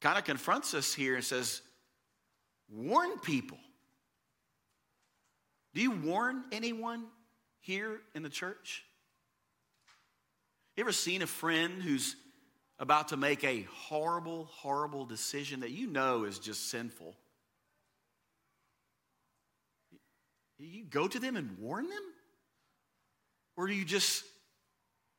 kind 0.00 0.18
of 0.18 0.24
confronts 0.24 0.74
us 0.74 0.94
here 0.94 1.16
and 1.16 1.24
says, 1.24 1.62
warn 2.70 3.18
people. 3.18 3.58
Do 5.74 5.82
you 5.82 5.90
warn 5.90 6.44
anyone 6.52 7.04
here 7.60 8.00
in 8.14 8.22
the 8.22 8.28
church? 8.28 8.84
You 10.76 10.84
ever 10.84 10.92
seen 10.92 11.22
a 11.22 11.26
friend 11.26 11.82
who's 11.82 12.16
about 12.78 13.08
to 13.08 13.16
make 13.16 13.42
a 13.42 13.62
horrible, 13.72 14.48
horrible 14.52 15.04
decision 15.04 15.60
that 15.60 15.70
you 15.70 15.88
know 15.88 16.24
is 16.24 16.38
just 16.38 16.70
sinful? 16.70 17.16
You 20.58 20.84
go 20.84 21.06
to 21.06 21.18
them 21.18 21.36
and 21.36 21.58
warn 21.58 21.88
them? 21.88 22.02
Or 23.56 23.66
do 23.66 23.74
you 23.74 23.84
just 23.84 24.24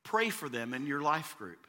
pray 0.02 0.30
for 0.30 0.48
them 0.48 0.74
in 0.74 0.86
your 0.86 1.02
life 1.02 1.36
group? 1.38 1.66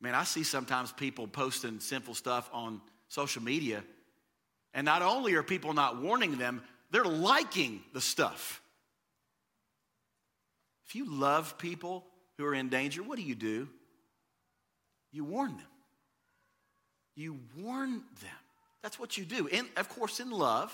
Man, 0.00 0.14
I 0.14 0.24
see 0.24 0.42
sometimes 0.42 0.92
people 0.92 1.26
posting 1.26 1.80
sinful 1.80 2.14
stuff 2.14 2.50
on 2.52 2.80
social 3.08 3.42
media, 3.42 3.82
and 4.74 4.84
not 4.84 5.02
only 5.02 5.34
are 5.34 5.42
people 5.42 5.72
not 5.72 6.02
warning 6.02 6.36
them, 6.36 6.62
they're 6.90 7.04
liking 7.04 7.82
the 7.92 8.00
stuff. 8.00 8.60
If 10.86 10.94
you 10.94 11.10
love 11.10 11.58
people 11.58 12.04
who 12.36 12.44
are 12.44 12.54
in 12.54 12.68
danger, 12.68 13.02
what 13.02 13.16
do 13.16 13.22
you 13.22 13.34
do? 13.34 13.68
You 15.12 15.24
warn 15.24 15.52
them. 15.52 15.66
You 17.14 17.38
warn 17.58 18.02
them. 18.20 18.30
That's 18.82 18.98
what 18.98 19.16
you 19.16 19.24
do. 19.24 19.48
And 19.48 19.66
of 19.76 19.88
course, 19.88 20.20
in 20.20 20.30
love, 20.30 20.72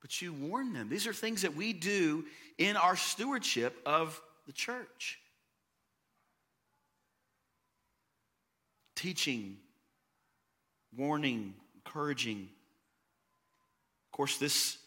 but 0.00 0.20
you 0.20 0.32
warn 0.32 0.72
them. 0.72 0.88
These 0.88 1.06
are 1.06 1.12
things 1.12 1.42
that 1.42 1.54
we 1.54 1.72
do 1.72 2.24
in 2.58 2.76
our 2.76 2.96
stewardship 2.96 3.80
of 3.86 4.20
the 4.46 4.52
church. 4.52 5.20
Teaching, 9.02 9.56
warning, 10.96 11.54
encouraging. 11.74 12.48
Of 14.06 14.12
course, 14.12 14.38
this 14.38 14.78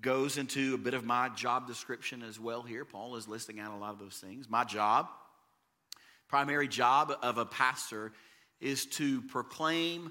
goes 0.00 0.38
into 0.38 0.72
a 0.74 0.78
bit 0.78 0.94
of 0.94 1.04
my 1.04 1.28
job 1.28 1.66
description 1.66 2.22
as 2.22 2.40
well 2.40 2.62
here. 2.62 2.86
Paul 2.86 3.16
is 3.16 3.28
listing 3.28 3.60
out 3.60 3.74
a 3.74 3.76
lot 3.76 3.92
of 3.92 3.98
those 3.98 4.14
things. 4.14 4.48
My 4.48 4.64
job, 4.64 5.08
primary 6.28 6.66
job 6.66 7.12
of 7.22 7.36
a 7.36 7.44
pastor, 7.44 8.10
is 8.58 8.86
to 8.86 9.20
proclaim 9.20 10.10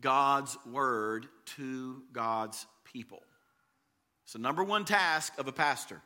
God's 0.00 0.58
word 0.66 1.28
to 1.58 2.02
God's 2.12 2.66
people. 2.92 3.22
So, 4.24 4.40
number 4.40 4.64
one 4.64 4.84
task 4.84 5.32
of 5.38 5.46
a 5.46 5.52
pastor 5.52 6.02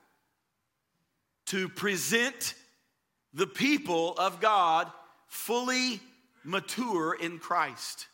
to 1.46 1.70
present 1.70 2.52
the 3.32 3.46
people 3.46 4.12
of 4.18 4.38
God 4.38 4.92
fully 5.32 5.98
mature 6.44 7.14
in 7.14 7.38
Christ 7.38 8.06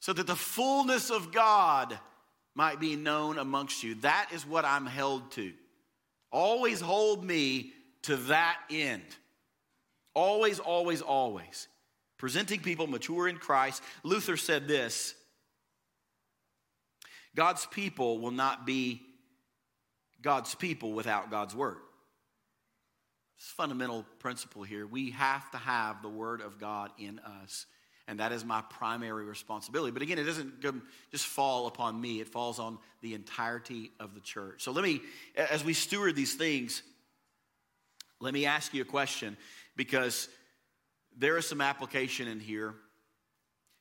so 0.00 0.14
that 0.14 0.26
the 0.26 0.34
fullness 0.34 1.10
of 1.10 1.30
God 1.30 1.98
might 2.54 2.80
be 2.80 2.96
known 2.96 3.36
amongst 3.36 3.82
you. 3.82 3.96
That 3.96 4.30
is 4.32 4.46
what 4.46 4.64
I'm 4.64 4.86
held 4.86 5.30
to. 5.32 5.52
Always 6.32 6.80
hold 6.80 7.22
me 7.22 7.72
to 8.02 8.16
that 8.16 8.56
end. 8.70 9.04
Always, 10.14 10.58
always, 10.58 11.02
always. 11.02 11.68
Presenting 12.16 12.60
people 12.60 12.86
mature 12.86 13.28
in 13.28 13.36
Christ. 13.36 13.82
Luther 14.02 14.38
said 14.38 14.68
this 14.68 15.14
God's 17.36 17.66
people 17.66 18.20
will 18.20 18.30
not 18.30 18.64
be 18.64 19.02
God's 20.22 20.54
people 20.54 20.92
without 20.92 21.30
God's 21.30 21.54
word. 21.54 21.76
Fundamental 23.38 24.04
principle 24.18 24.62
here. 24.62 24.86
We 24.86 25.10
have 25.12 25.50
to 25.52 25.56
have 25.56 26.02
the 26.02 26.08
word 26.08 26.40
of 26.40 26.58
God 26.58 26.90
in 26.98 27.18
us 27.20 27.66
and 28.08 28.20
that 28.20 28.32
is 28.32 28.42
my 28.42 28.62
primary 28.70 29.26
responsibility. 29.26 29.92
But 29.92 30.00
again, 30.00 30.18
it 30.18 30.24
doesn't 30.24 30.62
just 31.12 31.26
fall 31.26 31.66
upon 31.66 32.00
me, 32.00 32.20
it 32.20 32.28
falls 32.28 32.58
on 32.58 32.78
the 33.02 33.12
entirety 33.12 33.92
of 34.00 34.14
the 34.14 34.20
church. 34.20 34.62
So 34.62 34.72
let 34.72 34.82
me, 34.82 35.02
as 35.36 35.62
we 35.62 35.74
steward 35.74 36.16
these 36.16 36.34
things, 36.34 36.82
let 38.18 38.32
me 38.32 38.46
ask 38.46 38.72
you 38.72 38.80
a 38.80 38.86
question 38.86 39.36
because 39.76 40.28
there 41.18 41.36
is 41.36 41.46
some 41.46 41.60
application 41.60 42.26
in 42.28 42.40
here. 42.40 42.74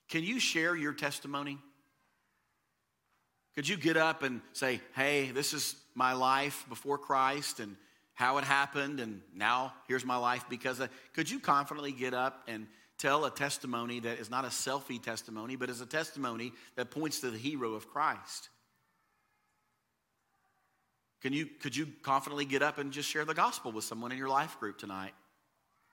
Can 0.09 0.23
you 0.23 0.41
share 0.41 0.75
your 0.75 0.93
testimony? 0.93 1.57
Could 3.55 3.67
you 3.67 3.77
get 3.77 3.95
up 3.95 4.23
and 4.23 4.41
say, 4.51 4.81
hey, 4.93 5.31
this 5.31 5.53
is 5.53 5.75
my 5.95 6.13
life 6.13 6.65
before 6.67 6.97
Christ 6.97 7.61
and 7.61 7.77
how 8.17 8.37
it 8.39 8.43
happened, 8.43 8.99
and 8.99 9.21
now 9.33 9.73
here's 9.87 10.03
my 10.03 10.17
life 10.17 10.43
because 10.49 10.79
of, 10.79 10.89
could 11.13 11.29
you 11.29 11.39
confidently 11.39 11.91
get 11.91 12.13
up 12.13 12.43
and 12.47 12.67
tell 12.97 13.25
a 13.25 13.31
testimony 13.31 13.99
that 13.99 14.19
is 14.19 14.29
not 14.29 14.43
a 14.45 14.49
selfie 14.49 15.01
testimony, 15.01 15.55
but 15.55 15.69
is 15.69 15.81
a 15.81 15.85
testimony 15.85 16.51
that 16.75 16.91
points 16.91 17.19
to 17.21 17.29
the 17.29 17.37
hero 17.37 17.73
of 17.73 17.87
Christ. 17.89 18.49
Can 21.21 21.33
you, 21.33 21.45
could 21.45 21.75
you 21.75 21.87
confidently 22.03 22.45
get 22.45 22.61
up 22.61 22.77
and 22.77 22.91
just 22.91 23.09
share 23.09 23.25
the 23.25 23.33
gospel 23.33 23.71
with 23.71 23.83
someone 23.83 24.11
in 24.11 24.17
your 24.17 24.29
life 24.29 24.59
group 24.59 24.77
tonight? 24.77 25.13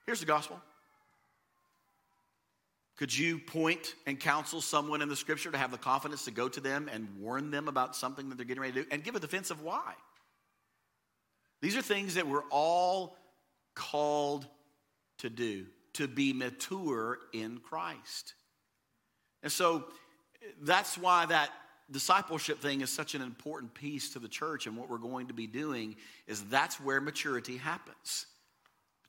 Here's 0.07 0.20
the 0.20 0.27
gospel. 0.27 0.61
Could 2.97 3.16
you 3.16 3.39
point 3.39 3.95
and 4.07 4.20
counsel 4.20 4.61
someone 4.61 5.03
in 5.03 5.09
the 5.09 5.16
scripture 5.16 5.51
to 5.51 5.59
have 5.59 5.72
the 5.72 5.79
confidence 5.79 6.25
to 6.27 6.31
go 6.31 6.49
to 6.49 6.61
them 6.61 6.89
and 6.93 7.09
warn 7.18 7.51
them 7.51 7.68
about 7.68 7.97
something 7.97 8.29
that 8.29 8.37
they're 8.37 8.47
getting 8.47 8.62
ready 8.62 8.72
to 8.75 8.83
do 8.83 8.89
and 8.91 9.03
give 9.03 9.14
a 9.14 9.20
defense 9.20 9.51
of 9.51 9.62
why? 9.62 9.95
These 11.65 11.79
are 11.79 11.83
things 11.83 12.17
that 12.17 12.27
we're 12.27 12.45
all 12.51 13.17
called 13.75 14.47
to 15.21 15.31
do 15.31 15.65
to 15.95 16.07
be 16.07 16.35
mature 16.35 17.17
in 17.33 17.57
Christ. 17.57 18.35
And 19.43 19.51
so 19.51 19.87
that's 20.61 20.99
why 20.99 21.25
that 21.25 21.49
discipleship 21.91 22.61
thing 22.61 22.83
is 22.83 22.91
such 22.91 23.15
an 23.15 23.23
important 23.23 23.73
piece 23.73 24.11
to 24.11 24.19
the 24.19 24.29
church 24.29 24.67
and 24.67 24.77
what 24.77 24.91
we're 24.91 24.99
going 24.99 25.29
to 25.29 25.33
be 25.33 25.47
doing 25.47 25.97
is 26.27 26.43
that's 26.51 26.79
where 26.79 27.01
maturity 27.01 27.57
happens. 27.57 28.27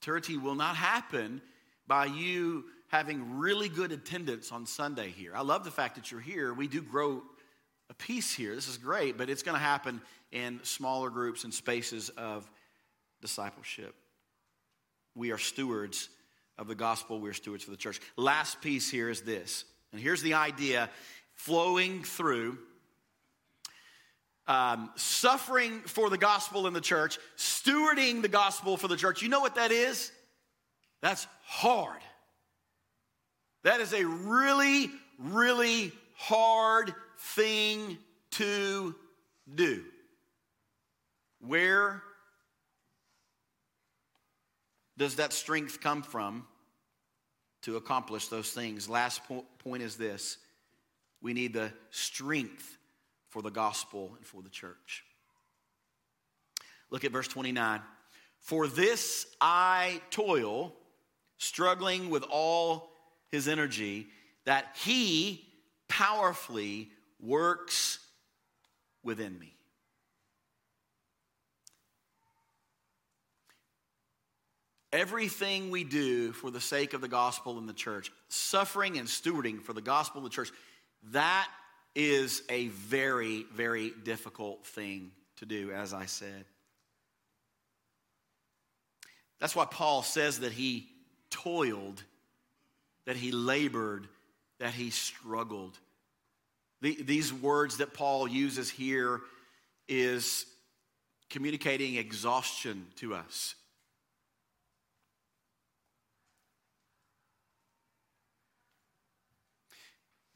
Maturity 0.00 0.38
will 0.38 0.54
not 0.54 0.76
happen 0.76 1.42
by 1.86 2.06
you 2.06 2.64
having 2.88 3.36
really 3.36 3.68
good 3.68 3.92
attendance 3.92 4.50
on 4.50 4.64
Sunday 4.64 5.10
here. 5.10 5.32
I 5.36 5.42
love 5.42 5.62
the 5.62 5.70
fact 5.70 5.96
that 5.96 6.10
you're 6.10 6.22
here. 6.22 6.54
We 6.54 6.68
do 6.68 6.80
grow 6.80 7.22
a 7.90 7.94
piece 7.94 8.34
here. 8.34 8.54
This 8.54 8.68
is 8.68 8.78
great, 8.78 9.16
but 9.16 9.30
it's 9.30 9.42
going 9.42 9.56
to 9.56 9.62
happen 9.62 10.00
in 10.32 10.60
smaller 10.62 11.10
groups 11.10 11.44
and 11.44 11.54
spaces 11.54 12.08
of 12.10 12.48
discipleship. 13.20 13.94
We 15.14 15.30
are 15.30 15.38
stewards 15.38 16.08
of 16.58 16.68
the 16.68 16.74
gospel, 16.74 17.20
we're 17.20 17.34
stewards 17.34 17.64
for 17.64 17.70
the 17.70 17.76
church. 17.76 18.00
Last 18.16 18.60
piece 18.60 18.90
here 18.90 19.10
is 19.10 19.22
this. 19.22 19.64
And 19.92 20.00
here's 20.00 20.22
the 20.22 20.34
idea 20.34 20.90
flowing 21.34 22.02
through 22.02 22.58
um, 24.46 24.90
suffering 24.94 25.80
for 25.82 26.08
the 26.08 26.18
gospel 26.18 26.66
in 26.66 26.72
the 26.72 26.80
church, 26.80 27.18
stewarding 27.36 28.22
the 28.22 28.28
gospel 28.28 28.76
for 28.76 28.88
the 28.88 28.96
church. 28.96 29.22
You 29.22 29.28
know 29.28 29.40
what 29.40 29.56
that 29.56 29.72
is? 29.72 30.12
That's 31.02 31.26
hard. 31.44 32.00
That 33.64 33.80
is 33.80 33.92
a 33.92 34.04
really, 34.04 34.90
really 35.18 35.92
hard 36.14 36.94
thing 37.18 37.98
to 38.32 38.94
do. 39.54 39.84
Where 41.40 42.02
does 44.98 45.16
that 45.16 45.32
strength 45.32 45.80
come 45.80 46.02
from 46.02 46.46
to 47.62 47.76
accomplish 47.76 48.28
those 48.28 48.50
things? 48.50 48.88
Last 48.88 49.20
point 49.58 49.82
is 49.82 49.96
this 49.96 50.38
we 51.20 51.32
need 51.32 51.52
the 51.52 51.72
strength 51.90 52.78
for 53.28 53.42
the 53.42 53.50
gospel 53.50 54.12
and 54.16 54.26
for 54.26 54.42
the 54.42 54.48
church. 54.48 55.04
Look 56.90 57.04
at 57.04 57.12
verse 57.12 57.28
29. 57.28 57.80
For 58.38 58.68
this 58.68 59.26
I 59.40 60.00
toil, 60.10 60.72
struggling 61.38 62.10
with 62.10 62.24
all 62.30 62.90
his 63.28 63.48
energy, 63.48 64.06
that 64.44 64.76
he 64.84 65.44
powerfully 65.88 66.90
works 67.20 67.98
within 69.02 69.38
me. 69.38 69.52
Everything 74.92 75.70
we 75.70 75.84
do 75.84 76.32
for 76.32 76.50
the 76.50 76.60
sake 76.60 76.94
of 76.94 77.00
the 77.00 77.08
gospel 77.08 77.58
and 77.58 77.68
the 77.68 77.74
church, 77.74 78.10
suffering 78.28 78.98
and 78.98 79.06
stewarding 79.06 79.60
for 79.62 79.72
the 79.72 79.82
gospel 79.82 80.18
of 80.18 80.24
the 80.24 80.30
church, 80.30 80.50
that 81.12 81.48
is 81.94 82.42
a 82.48 82.68
very, 82.68 83.44
very 83.52 83.92
difficult 84.04 84.64
thing 84.64 85.10
to 85.36 85.46
do, 85.46 85.70
as 85.70 85.92
I 85.92 86.06
said. 86.06 86.44
That's 89.38 89.54
why 89.54 89.66
Paul 89.66 90.02
says 90.02 90.40
that 90.40 90.52
he 90.52 90.88
toiled, 91.30 92.02
that 93.04 93.16
he 93.16 93.32
labored, 93.32 94.08
that 94.58 94.72
he 94.72 94.90
struggled. 94.90 95.78
The, 96.86 97.02
these 97.02 97.34
words 97.34 97.78
that 97.78 97.94
Paul 97.94 98.28
uses 98.28 98.70
here 98.70 99.20
is 99.88 100.46
communicating 101.30 101.96
exhaustion 101.96 102.86
to 102.98 103.12
us. 103.12 103.56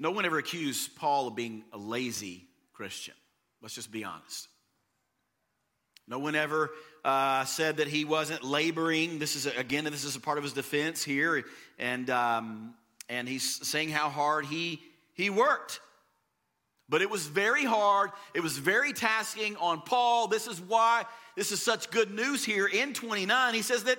No 0.01 0.11
one 0.11 0.25
ever 0.25 0.39
accused 0.39 0.97
Paul 0.97 1.29
of 1.29 1.37
being 1.37 1.63
a 1.73 1.79
lazy 1.79 2.49
Christian. 2.73 3.15
Let's 3.63 3.77
just 3.77 3.93
be 3.93 4.03
honest. 4.03 4.49
No 6.09 6.19
one 6.19 6.35
ever 6.35 6.71
uh, 7.05 7.45
said 7.45 7.77
that 7.77 7.87
he 7.87 8.05
wasn't 8.05 8.43
laboring. 8.43 9.21
This 9.21 9.37
is 9.37 9.47
again, 9.47 9.85
this 9.85 10.03
is 10.03 10.17
a 10.17 10.21
part 10.21 10.37
of 10.37 10.43
his 10.43 10.53
defense 10.53 11.05
here, 11.05 11.45
and 11.79 12.11
um, 12.11 12.75
and 13.09 13.29
he's 13.29 13.65
saying 13.65 13.91
how 13.91 14.09
hard 14.09 14.47
he 14.47 14.81
he 15.15 15.31
worked. 15.31 15.79
But 16.91 17.03
it 17.03 17.09
was 17.09 17.27
very 17.27 17.65
hard. 17.65 18.11
It 18.35 18.43
was 18.43 18.59
very 18.59 18.93
tasking 18.93 19.57
on 19.57 19.81
Paul. 19.81 20.27
This 20.27 20.47
is 20.47 20.61
why 20.61 21.07
this 21.37 21.53
is 21.53 21.63
such 21.63 21.91
good 21.91 22.11
news 22.11 22.45
here 22.45 22.67
in 22.67 22.93
29. 22.93 23.55
He 23.55 23.63
says 23.63 23.85
that 23.85 23.99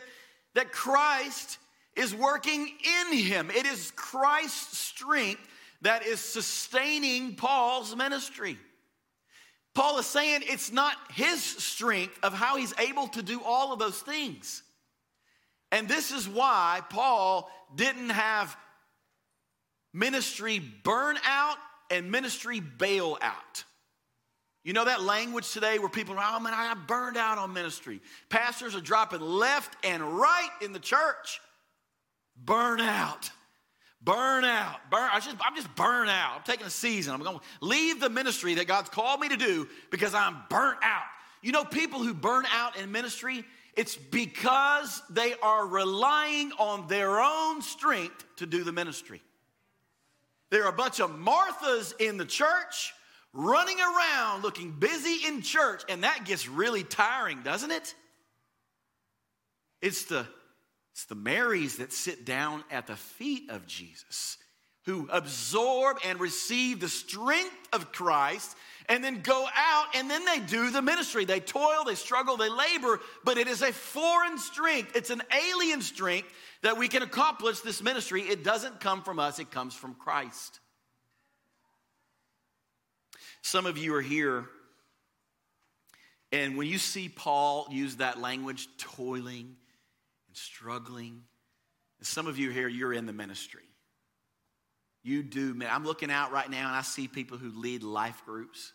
that 0.54 0.72
Christ 0.72 1.58
is 1.96 2.14
working 2.14 2.70
in 3.10 3.18
him. 3.18 3.50
It 3.50 3.66
is 3.66 3.92
Christ's 3.96 4.78
strength 4.78 5.42
that 5.82 6.06
is 6.06 6.20
sustaining 6.20 7.36
Paul's 7.36 7.96
ministry. 7.96 8.58
Paul 9.74 10.00
is 10.00 10.06
saying 10.06 10.42
it's 10.44 10.72
not 10.72 10.96
his 11.14 11.42
strength 11.42 12.20
of 12.24 12.34
how 12.34 12.58
he's 12.58 12.74
able 12.78 13.08
to 13.10 13.22
do 13.22 13.42
all 13.44 13.72
of 13.72 13.80
those 13.80 14.00
things. 14.00 14.64
And 15.72 15.88
this 15.88 16.12
is 16.12 16.28
why 16.28 16.82
Paul 16.90 17.50
didn't 17.74 18.10
have 18.10 18.56
ministry 19.94 20.62
burnout 20.84 21.56
and 21.92 22.10
ministry 22.10 22.62
bailout. 22.62 23.64
You 24.64 24.74
know 24.74 24.86
that 24.86 25.02
language 25.02 25.52
today 25.52 25.80
where 25.80 25.90
people 25.90 26.18
are, 26.18 26.34
oh 26.36 26.40
man, 26.40 26.54
I 26.56 26.74
burned 26.74 27.18
out 27.18 27.38
on 27.38 27.52
ministry. 27.54 28.00
Pastors 28.30 28.76
are 28.76 28.82
dropping 28.82 29.22
left 29.22 29.76
and 29.84 30.04
right 30.04 30.50
in 30.62 30.72
the 30.72 30.80
church. 30.80 31.42
Burnout. 32.44 33.30
Burn 34.04 34.46
out. 34.46 34.80
Burn. 34.90 35.10
I 35.12 35.20
just, 35.20 35.36
I'm 35.46 35.56
just 35.56 35.74
burnt 35.76 36.10
out. 36.10 36.34
I'm 36.38 36.44
taking 36.44 36.66
a 36.66 36.72
season. 36.72 37.14
I'm 37.14 37.22
going 37.22 37.38
to 37.38 37.44
leave 37.62 38.00
the 38.00 38.10
ministry 38.10 38.56
that 38.56 38.68
God's 38.68 38.90
called 38.90 39.20
me 39.20 39.30
to 39.30 39.38
do 39.38 39.68
because 39.92 40.14
I'm 40.14 40.38
burnt 40.50 40.80
out. 40.84 41.04
You 41.42 41.52
know, 41.52 41.64
people 41.64 42.00
who 42.04 42.14
burn 42.14 42.46
out 42.52 42.78
in 42.78 42.92
ministry, 42.92 43.44
it's 43.76 43.96
because 43.96 45.02
they 45.10 45.34
are 45.42 45.68
relying 45.68 46.52
on 46.60 46.88
their 46.88 47.20
own 47.20 47.62
strength 47.62 48.26
to 48.38 48.46
do 48.46 48.64
the 48.64 48.72
ministry. 48.72 49.22
There 50.52 50.66
are 50.66 50.70
a 50.70 50.74
bunch 50.74 51.00
of 51.00 51.12
Marthas 51.12 51.94
in 52.00 52.18
the 52.18 52.26
church 52.26 52.94
running 53.34 53.80
around 53.80 54.44
looking 54.44 54.72
busy 54.72 55.26
in 55.26 55.42
church, 55.42 55.84
and 55.90 56.04
that 56.04 56.26
gets 56.26 56.48
really 56.48 56.84
tiring, 56.84 57.42
doesn't 57.42 57.72
it? 57.72 57.96
It's 59.82 60.06
the 60.06 60.28
it's 60.92 61.06
the 61.06 61.16
Marys 61.16 61.78
that 61.78 61.94
sit 61.94 62.26
down 62.26 62.66
at 62.70 62.86
the 62.86 62.98
feet 62.98 63.50
of 63.50 63.66
Jesus, 63.66 64.38
who 64.86 65.08
absorb 65.10 65.98
and 66.06 66.20
receive 66.20 66.82
the 66.82 66.90
strength 66.90 67.70
of 67.72 67.94
Christ 67.94 68.58
and 68.90 69.04
then 69.04 69.22
go 69.22 69.48
out 69.56 69.86
and 69.96 70.10
then 70.10 70.26
they 70.26 70.40
do 70.40 70.70
the 70.70 70.82
ministry. 70.82 71.26
They 71.26 71.40
toil, 71.40 71.84
they 71.86 71.96
struggle, 71.96 72.38
they 72.38 72.50
labor, 72.50 73.00
but 73.24 73.38
it 73.38 73.48
is 73.48 73.62
a 73.62 73.72
foreign 73.72 74.38
strength. 74.38 74.96
It's 74.96 75.10
an 75.10 75.22
alien 75.52 75.82
strength 75.82 76.28
that 76.62 76.78
we 76.78 76.88
can 76.88 77.04
accomplish 77.04 77.62
this 77.62 77.82
ministry. 77.82 78.22
It 78.22 78.44
doesn't 78.44 78.80
come 78.80 79.02
from 79.04 79.20
us, 79.20 79.40
it 79.40 79.52
comes 79.52 79.74
from 79.74 79.96
Christ. 79.96 80.60
Some 83.42 83.66
of 83.66 83.78
you 83.78 83.96
are 83.96 84.02
here, 84.02 84.46
and 86.32 86.58
when 86.58 86.68
you 86.68 86.78
see 86.78 87.10
Paul 87.10 87.68
use 87.72 87.98
that 87.98 88.22
language, 88.22 88.68
toiling, 88.78 89.56
and 90.32 90.38
struggling. 90.38 91.24
And 92.00 92.08
some 92.08 92.26
of 92.26 92.40
you 92.40 92.52
here, 92.52 92.70
you're 92.70 92.94
in 92.94 93.06
the 93.06 93.14
ministry. 93.14 93.71
You 95.04 95.24
do. 95.24 95.54
Man. 95.54 95.70
I'm 95.72 95.86
looking 95.86 96.12
out 96.12 96.32
right 96.32 96.50
now 96.50 96.68
and 96.68 96.76
I 96.76 96.82
see 96.82 97.08
people 97.08 97.38
who 97.38 97.52
lead 97.52 97.84
life 97.84 98.22
groups, 98.26 98.74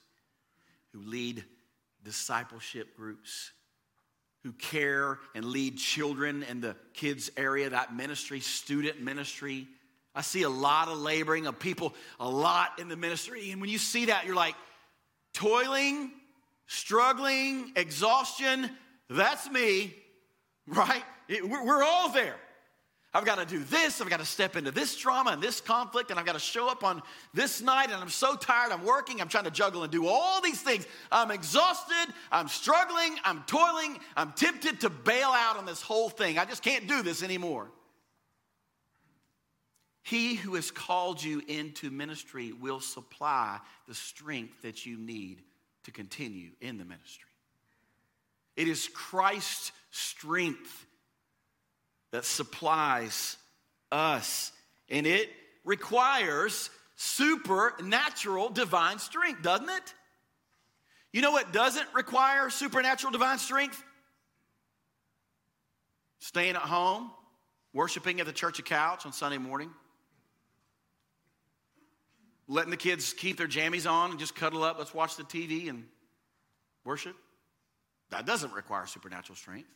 who 0.93 1.01
lead 1.01 1.45
discipleship 2.03 2.97
groups, 2.97 3.53
who 4.43 4.53
care 4.53 5.18
and 5.35 5.45
lead 5.45 5.77
children 5.77 6.45
in 6.45 6.61
the 6.61 6.77
kids' 6.95 7.31
area, 7.37 7.70
that 7.70 7.95
ministry, 7.95 8.41
student 8.41 9.01
ministry. 9.01 9.66
I 10.14 10.22
see 10.22 10.43
a 10.43 10.49
lot 10.49 10.89
of 10.89 10.99
laboring 10.99 11.47
of 11.47 11.59
people, 11.59 11.95
a 12.18 12.29
lot 12.29 12.79
in 12.79 12.89
the 12.89 12.97
ministry. 12.97 13.51
And 13.51 13.61
when 13.61 13.70
you 13.70 13.79
see 13.79 14.07
that, 14.07 14.24
you're 14.24 14.35
like, 14.35 14.55
toiling, 15.35 16.11
struggling, 16.66 17.72
exhaustion, 17.77 18.70
that's 19.11 19.51
me, 19.51 19.95
right? 20.66 21.03
We're 21.29 21.83
all 21.83 22.11
there. 22.11 22.37
I've 23.17 23.25
got 23.25 23.39
to 23.39 23.47
do 23.47 23.64
this. 23.64 24.03
I've 24.03 24.11
got 24.11 24.21
to 24.21 24.27
step 24.27 24.57
into 24.57 24.71
this 24.71 24.95
drama 24.95 25.31
and 25.31 25.43
this 25.43 25.62
conflict, 25.62 26.11
and 26.11 26.21
I've 26.21 26.27
got 26.27 26.35
to 26.35 26.39
show 26.39 26.69
up 26.69 26.85
on 26.85 27.01
this 27.33 27.62
night. 27.62 27.87
And 27.87 27.95
I'm 27.95 28.11
so 28.11 28.37
tired. 28.37 28.73
I'm 28.73 28.85
working. 28.85 29.23
I'm 29.23 29.29
trying 29.29 29.45
to 29.45 29.51
juggle 29.51 29.85
and 29.85 29.91
do 29.91 30.07
all 30.07 30.43
these 30.43 30.61
things. 30.61 30.87
I'm 31.11 31.31
exhausted. 31.31 32.12
I'm 32.31 32.47
struggling. 32.47 33.17
I'm 33.25 33.43
toiling. 33.45 33.99
I'm 34.19 34.33
tempted 34.33 34.83
to 34.83 34.91
bail 34.91 35.31
out 35.31 35.57
on 35.57 35.64
this 35.64 35.81
whole 35.81 36.11
thing. 36.11 36.39
I 36.39 36.45
just 36.45 36.62
can't 36.62 36.87
do 36.87 37.03
this 37.03 37.23
anymore. 37.23 37.71
He 40.03 40.35
who 40.35 40.55
has 40.55 40.71
called 40.71 41.23
you 41.23 41.41
into 41.49 41.91
ministry 41.91 42.53
will 42.53 42.81
supply 42.81 43.61
the 43.89 43.95
strength 43.95 44.61
that 44.61 44.85
you 44.85 44.99
need 44.99 45.41
to 45.85 45.91
continue 45.91 46.51
in 46.61 46.77
the 46.77 46.85
ministry. 46.85 47.31
It 48.57 48.69
is 48.69 48.89
Christ's 48.93 49.73
strength 49.91 50.86
that 52.13 52.25
supplies 52.25 53.37
us. 53.91 54.53
And 54.89 55.07
it 55.07 55.29
requires 55.65 56.71
supernatural 56.97 58.49
divine 58.49 58.99
strength, 58.99 59.43
doesn't 59.43 59.69
it? 59.69 59.95
You 61.13 61.23
know 61.23 61.33
what 61.33 61.53
doesn't 61.53 61.87
require 61.95 62.51
supernatural 62.51 63.13
divine 63.13 63.39
strength? 63.39 63.83
Staying 66.19 66.57
at 66.57 66.63
home, 66.63 67.11
worshiping 67.73 68.21
at 68.21 68.27
the 68.27 68.33
church 68.33 68.59
of 68.59 68.65
couch 68.65 69.07
on 69.07 69.13
Sunday 69.13 69.39
morning, 69.39 69.71
letting 72.49 72.71
the 72.71 72.77
kids 72.77 73.13
keep 73.13 73.37
their 73.37 73.49
jammies 73.49 73.91
on 73.91 74.11
and 74.11 74.19
just 74.19 74.35
cuddle 74.35 74.63
up, 74.63 74.79
let's 74.79 74.95
watch 74.95 75.17
the 75.17 75.25
TV 75.25 75.69
and 75.69 75.85
worship. 76.85 77.17
That 78.11 78.27
doesn't 78.27 78.53
require 78.53 78.87
supernatural 78.87 79.37
strength. 79.37 79.69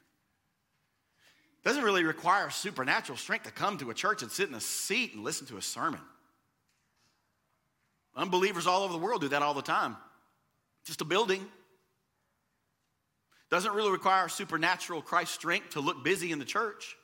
Doesn't 1.62 1.82
really 1.82 2.04
require 2.04 2.48
supernatural 2.50 3.18
strength 3.18 3.44
to 3.44 3.52
come 3.52 3.76
to 3.78 3.90
a 3.90 3.94
church 3.94 4.22
and 4.22 4.30
sit 4.30 4.48
in 4.48 4.54
a 4.54 4.60
seat 4.60 5.14
and 5.14 5.22
listen 5.22 5.46
to 5.48 5.58
a 5.58 5.62
sermon. 5.62 6.00
Unbelievers 8.16 8.66
all 8.66 8.82
over 8.82 8.92
the 8.92 8.98
world 8.98 9.20
do 9.20 9.28
that 9.28 9.42
all 9.42 9.54
the 9.54 9.62
time. 9.62 9.96
Just 10.84 11.00
a 11.00 11.04
building. 11.04 11.46
Doesn't 13.50 13.72
really 13.74 13.90
require 13.90 14.28
supernatural 14.28 15.02
Christ 15.02 15.34
strength 15.34 15.70
to 15.70 15.80
look 15.80 16.02
busy 16.02 16.32
in 16.32 16.38
the 16.38 16.44
church. 16.44 16.96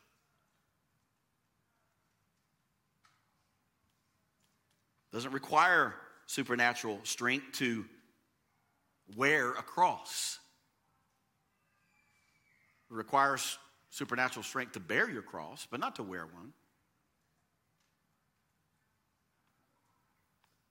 Doesn't 5.12 5.32
require 5.32 5.94
supernatural 6.26 7.00
strength 7.04 7.52
to 7.58 7.84
wear 9.16 9.52
a 9.52 9.62
cross. 9.62 10.38
It 12.90 12.94
requires 12.94 13.58
supernatural 13.96 14.42
strength 14.42 14.72
to 14.72 14.80
bear 14.80 15.08
your 15.08 15.22
cross, 15.22 15.66
but 15.70 15.80
not 15.80 15.96
to 15.96 16.02
wear 16.02 16.26
one. 16.26 16.52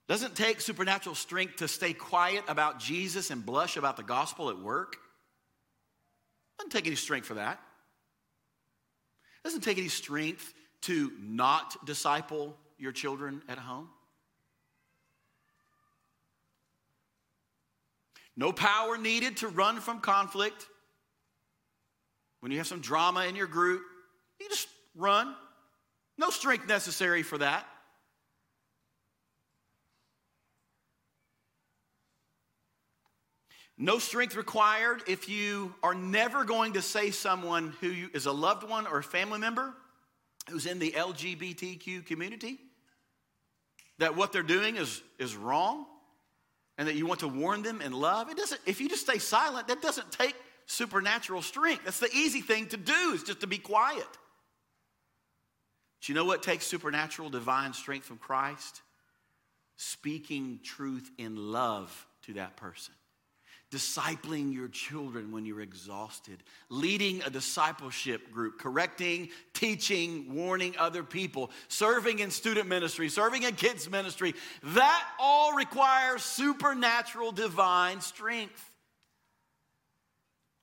Doesn't 0.08 0.36
take 0.36 0.60
supernatural 0.60 1.16
strength 1.16 1.56
to 1.56 1.66
stay 1.66 1.92
quiet 1.92 2.44
about 2.46 2.78
Jesus 2.78 3.32
and 3.32 3.44
blush 3.44 3.76
about 3.76 3.96
the 3.96 4.04
gospel 4.04 4.48
at 4.48 4.60
work. 4.60 4.98
Doesn't 6.58 6.70
take 6.70 6.86
any 6.86 6.94
strength 6.94 7.26
for 7.26 7.34
that. 7.34 7.60
Doesn't 9.42 9.62
take 9.62 9.78
any 9.78 9.88
strength 9.88 10.54
to 10.82 11.10
not 11.20 11.84
disciple 11.84 12.56
your 12.78 12.92
children 12.92 13.42
at 13.48 13.58
home. 13.58 13.88
No 18.36 18.52
power 18.52 18.96
needed 18.96 19.38
to 19.38 19.48
run 19.48 19.80
from 19.80 19.98
conflict. 19.98 20.66
When 22.40 22.52
you 22.52 22.58
have 22.58 22.66
some 22.66 22.80
drama 22.80 23.24
in 23.24 23.36
your 23.36 23.46
group, 23.46 23.82
you 24.40 24.48
just 24.48 24.68
run. 24.94 25.34
No 26.18 26.30
strength 26.30 26.68
necessary 26.68 27.22
for 27.22 27.38
that. 27.38 27.66
No 33.78 33.98
strength 33.98 34.36
required 34.36 35.02
if 35.06 35.28
you 35.28 35.74
are 35.82 35.94
never 35.94 36.44
going 36.44 36.74
to 36.74 36.82
say 36.82 37.10
someone 37.10 37.74
who 37.80 38.08
is 38.14 38.24
a 38.24 38.32
loved 38.32 38.66
one 38.66 38.86
or 38.86 38.98
a 38.98 39.02
family 39.02 39.38
member 39.38 39.74
who's 40.48 40.64
in 40.64 40.78
the 40.78 40.92
LGBTQ 40.92 42.06
community 42.06 42.58
that 43.98 44.16
what 44.16 44.32
they're 44.32 44.42
doing 44.42 44.76
is, 44.76 45.02
is 45.18 45.36
wrong 45.36 45.86
and 46.78 46.88
that 46.88 46.94
you 46.94 47.06
want 47.06 47.20
to 47.20 47.28
warn 47.28 47.62
them 47.62 47.82
in 47.82 47.92
love. 47.92 48.30
It 48.30 48.38
doesn't, 48.38 48.60
if 48.64 48.80
you 48.80 48.88
just 48.88 49.02
stay 49.02 49.18
silent, 49.18 49.68
that 49.68 49.82
doesn't 49.82 50.10
take 50.10 50.34
supernatural 50.66 51.42
strength. 51.42 51.84
That's 51.84 52.00
the 52.00 52.14
easy 52.14 52.40
thing 52.40 52.66
to 52.68 52.76
do, 52.76 53.12
is 53.14 53.22
just 53.22 53.40
to 53.40 53.46
be 53.46 53.58
quiet. 53.58 54.06
Do 56.02 56.12
you 56.12 56.14
know 56.14 56.24
what 56.24 56.42
takes 56.42 56.66
supernatural 56.66 57.30
divine 57.30 57.72
strength 57.72 58.06
from 58.06 58.18
Christ? 58.18 58.82
Speaking 59.76 60.60
truth 60.62 61.10
in 61.18 61.36
love 61.36 62.06
to 62.22 62.34
that 62.34 62.56
person 62.56 62.94
discipling 63.72 64.54
your 64.54 64.68
children 64.68 65.32
when 65.32 65.44
you're 65.44 65.60
exhausted, 65.60 66.42
leading 66.68 67.20
a 67.22 67.30
discipleship 67.30 68.30
group, 68.30 68.58
correcting, 68.58 69.28
teaching, 69.54 70.32
warning 70.34 70.74
other 70.78 71.02
people, 71.02 71.50
serving 71.68 72.20
in 72.20 72.30
student 72.30 72.68
ministry, 72.68 73.08
serving 73.08 73.42
in 73.42 73.54
kids' 73.54 73.90
ministry. 73.90 74.34
That 74.62 75.04
all 75.18 75.54
requires 75.54 76.22
supernatural 76.22 77.32
divine 77.32 78.00
strength. 78.00 78.72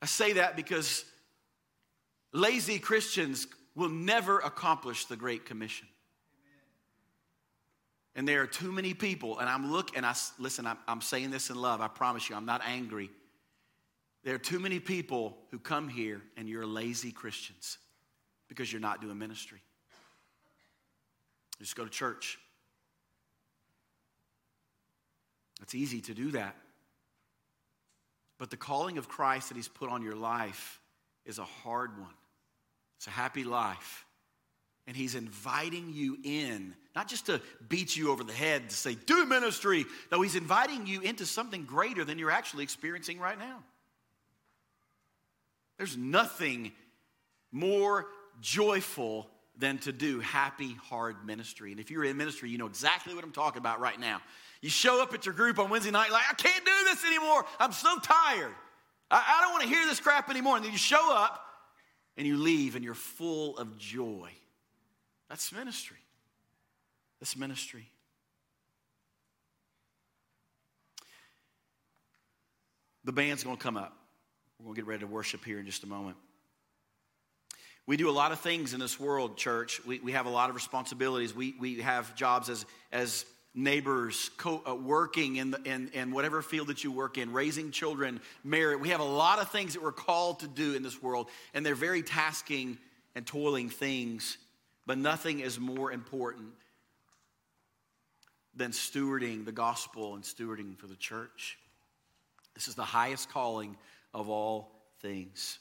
I 0.04 0.06
say 0.06 0.34
that 0.34 0.58
because 0.58 1.06
lazy 2.34 2.78
Christians 2.78 3.48
will 3.74 3.88
never 3.88 4.40
accomplish 4.40 5.06
the 5.06 5.16
Great 5.16 5.46
Commission. 5.46 5.88
And 8.14 8.28
there 8.28 8.42
are 8.42 8.48
too 8.48 8.74
many 8.74 8.94
people, 8.94 9.40
and 9.40 9.48
I'm 9.48 9.72
looking, 9.72 9.96
and 9.96 10.06
I 10.06 10.14
listen, 10.40 10.68
I'm, 10.68 10.78
I'm 10.90 11.00
saying 11.00 11.32
this 11.32 11.50
in 11.50 11.56
love, 11.56 11.80
I 11.80 11.88
promise 11.88 12.30
you, 12.30 12.36
I'm 12.36 12.46
not 12.46 12.62
angry. 12.66 13.10
There 14.26 14.36
are 14.36 14.40
too 14.40 14.60
many 14.60 14.78
people 14.78 15.38
who 15.52 15.58
come 15.58 15.88
here 15.88 16.22
and 16.36 16.50
you're 16.50 16.66
lazy 16.66 17.14
Christians 17.14 17.78
because 18.50 18.74
you're 18.74 18.82
not 18.82 19.00
doing 19.00 19.18
ministry. 19.18 19.62
You 21.60 21.64
just 21.64 21.78
go 21.78 21.86
to 21.86 21.90
church. 21.90 22.38
It's 25.62 25.74
easy 25.74 26.02
to 26.02 26.14
do 26.14 26.32
that. 26.32 26.58
But 28.44 28.50
the 28.50 28.58
calling 28.58 28.98
of 28.98 29.08
Christ 29.08 29.48
that 29.48 29.56
He's 29.56 29.70
put 29.70 29.90
on 29.90 30.02
your 30.02 30.18
life 30.18 30.82
is 31.26 31.40
a 31.40 31.46
hard 31.46 31.98
one. 31.98 32.12
It's 32.98 33.08
a 33.08 33.10
happy 33.10 33.46
life. 33.46 34.06
And 34.86 34.98
he's 34.98 35.16
inviting 35.16 35.94
you 35.94 36.18
in, 36.26 36.74
not 36.94 37.08
just 37.08 37.28
to 37.28 37.40
beat 37.70 37.96
you 37.96 38.12
over 38.12 38.22
the 38.22 38.34
head 38.34 38.70
to 38.70 38.76
say, 38.76 38.96
do 38.96 39.26
ministry. 39.26 39.86
No, 40.12 40.22
he's 40.22 40.36
inviting 40.36 40.86
you 40.86 41.00
into 41.00 41.26
something 41.26 41.64
greater 41.64 42.04
than 42.04 42.20
you're 42.20 42.32
actually 42.32 42.66
experiencing 42.66 43.18
right 43.18 43.40
now. 43.40 43.64
There's 45.78 45.96
nothing 45.96 46.74
more 47.50 48.08
joyful 48.42 49.30
than 49.64 49.78
to 49.78 49.94
do 49.94 50.20
happy, 50.20 50.74
hard 50.90 51.26
ministry. 51.26 51.72
And 51.72 51.80
if 51.80 51.90
you're 51.90 52.04
in 52.04 52.18
ministry, 52.18 52.50
you 52.50 52.58
know 52.58 52.66
exactly 52.66 53.16
what 53.16 53.24
I'm 53.24 53.32
talking 53.32 53.60
about 53.60 53.80
right 53.80 53.98
now. 53.98 54.22
You 54.62 54.70
show 54.70 55.02
up 55.02 55.14
at 55.14 55.26
your 55.26 55.34
group 55.34 55.58
on 55.58 55.70
Wednesday 55.70 55.92
night, 55.92 56.12
like, 56.12 56.26
I 56.30 56.34
can't 56.34 56.66
do 56.66 56.72
this 56.84 57.06
anymore. 57.06 57.46
I'm 57.62 57.72
so 57.72 57.98
tired. 58.00 58.52
I, 59.10 59.24
I 59.26 59.42
don't 59.42 59.54
want 59.54 59.64
to 59.64 59.70
hear 59.70 59.86
this 59.86 60.02
crap 60.02 60.30
anymore. 60.30 60.58
And 60.58 60.66
then 60.66 60.74
you 60.74 60.78
show 60.78 61.16
up 61.16 61.46
and 62.18 62.28
you 62.28 62.36
leave 62.36 62.76
and 62.76 62.84
you're 62.84 62.94
full 62.94 63.58
of 63.58 63.78
joy. 63.78 64.32
That's 65.30 65.50
ministry. 65.54 65.98
That's 67.22 67.38
ministry. 67.38 67.90
The 73.06 73.14
band's 73.14 73.46
going 73.46 73.56
to 73.56 73.64
come 73.64 73.78
up. 73.78 73.98
We're 74.60 74.66
going 74.66 74.76
to 74.76 74.82
get 74.82 74.88
ready 74.88 75.00
to 75.02 75.08
worship 75.08 75.46
here 75.46 75.60
in 75.60 75.66
just 75.66 75.84
a 75.84 75.88
moment. 75.88 76.18
We 77.86 77.98
do 77.98 78.10
a 78.10 78.12
lot 78.12 78.32
of 78.32 78.40
things 78.40 78.74
in 78.74 78.80
this 78.80 79.00
world, 79.00 79.38
church. 79.38 79.82
We, 79.86 80.00
we 80.00 80.14
have 80.14 80.26
a 80.26 80.30
lot 80.30 80.50
of 80.50 80.56
responsibilities. 80.56 81.36
We, 81.36 81.56
we 81.60 81.82
have 81.82 82.16
jobs 82.16 82.50
as, 82.50 82.66
as 82.92 83.26
neighbors, 83.54 84.32
co- 84.38 84.64
uh, 84.66 84.74
working 84.74 85.36
in, 85.36 85.52
the, 85.52 85.62
in, 85.64 85.90
in 85.90 86.12
whatever 86.12 86.42
field 86.42 86.68
that 86.68 86.84
you 86.84 86.92
work 86.92 87.18
in, 87.18 87.34
raising 87.34 87.72
children, 87.72 88.22
married. 88.44 88.80
We 88.80 88.90
have 88.90 89.02
a 89.02 89.06
lot 89.06 89.40
of 89.40 89.52
things 89.52 89.74
that 89.74 89.84
we're 89.84 89.92
called 89.92 90.40
to 90.40 90.48
do 90.48 90.76
in 90.76 90.84
this 90.84 91.02
world, 91.02 91.28
and 91.54 91.66
they're 91.66 91.76
very 91.76 92.04
tasking 92.04 92.78
and 93.16 93.28
toiling 93.28 93.70
things. 93.70 94.38
But 94.86 94.98
nothing 94.98 95.42
is 95.42 95.60
more 95.60 95.92
important 95.92 96.50
than 98.56 98.72
stewarding 98.72 99.46
the 99.46 99.52
gospel 99.52 100.16
and 100.16 100.24
stewarding 100.24 100.78
for 100.78 100.88
the 100.88 100.96
church. 100.96 101.58
This 102.54 102.68
is 102.68 102.76
the 102.76 102.84
highest 102.84 103.30
calling 103.30 103.76
of 104.14 104.30
all 104.30 104.72
things. 105.02 105.60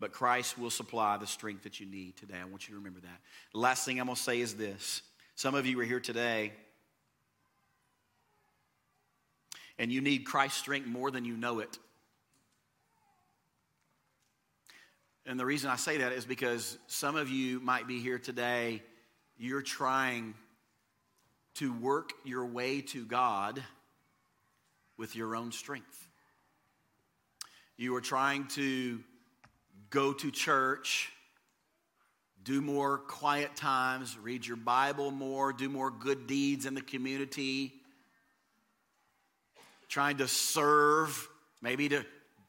But 0.00 0.12
Christ 0.12 0.58
will 0.58 0.70
supply 0.70 1.18
the 1.18 1.26
strength 1.26 1.62
that 1.64 1.78
you 1.78 1.86
need 1.86 2.16
today. 2.16 2.36
I 2.40 2.46
want 2.46 2.66
you 2.66 2.74
to 2.74 2.78
remember 2.78 3.00
that. 3.00 3.20
The 3.52 3.60
last 3.60 3.84
thing 3.84 4.00
I'm 4.00 4.06
going 4.06 4.16
to 4.16 4.22
say 4.22 4.40
is 4.40 4.54
this 4.54 5.02
some 5.36 5.54
of 5.54 5.66
you 5.66 5.78
are 5.80 5.84
here 5.84 6.00
today 6.00 6.52
and 9.78 9.90
you 9.90 10.00
need 10.00 10.26
Christ's 10.26 10.58
strength 10.58 10.86
more 10.86 11.10
than 11.10 11.24
you 11.24 11.36
know 11.36 11.60
it. 11.60 11.78
And 15.24 15.38
the 15.38 15.46
reason 15.46 15.70
I 15.70 15.76
say 15.76 15.98
that 15.98 16.12
is 16.12 16.24
because 16.24 16.76
some 16.86 17.16
of 17.16 17.28
you 17.28 17.60
might 17.60 17.86
be 17.86 18.00
here 18.00 18.18
today, 18.18 18.82
you're 19.38 19.62
trying 19.62 20.34
to 21.54 21.72
work 21.72 22.12
your 22.24 22.44
way 22.44 22.80
to 22.80 23.04
God 23.04 23.62
with 24.98 25.16
your 25.16 25.34
own 25.34 25.52
strength. 25.52 26.08
You 27.78 27.94
are 27.96 28.02
trying 28.02 28.48
to 28.48 29.00
go 29.90 30.12
to 30.12 30.30
church, 30.30 31.12
do 32.42 32.60
more 32.60 32.98
quiet 32.98 33.54
times, 33.56 34.16
read 34.18 34.46
your 34.46 34.56
Bible 34.56 35.10
more, 35.10 35.52
do 35.52 35.68
more 35.68 35.90
good 35.90 36.26
deeds 36.26 36.64
in 36.64 36.74
the 36.74 36.80
community, 36.80 37.72
trying 39.88 40.18
to 40.18 40.28
serve, 40.28 41.28
maybe 41.60 41.88
to 41.88 42.04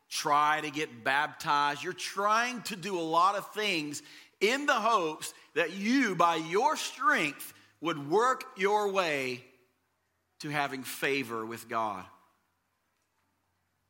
try 0.10 0.62
to 0.62 0.70
get 0.70 1.04
baptized. 1.04 1.84
You're 1.84 1.94
trying 1.94 2.62
to 2.64 2.76
do 2.76 3.00
a 3.00 3.02
lot 3.02 3.36
of 3.36 3.52
things 3.54 4.02
in 4.40 4.66
the 4.66 4.74
hopes 4.74 5.34
that 5.56 5.74
you, 5.74 6.16
by 6.16 6.36
your 6.36 6.76
strength, 6.76 7.54
would 7.82 8.10
work 8.10 8.44
your 8.58 8.92
way 8.92 9.44
to 10.40 10.50
having 10.50 10.84
favor 10.84 11.46
with 11.46 11.68
God. 11.68 12.04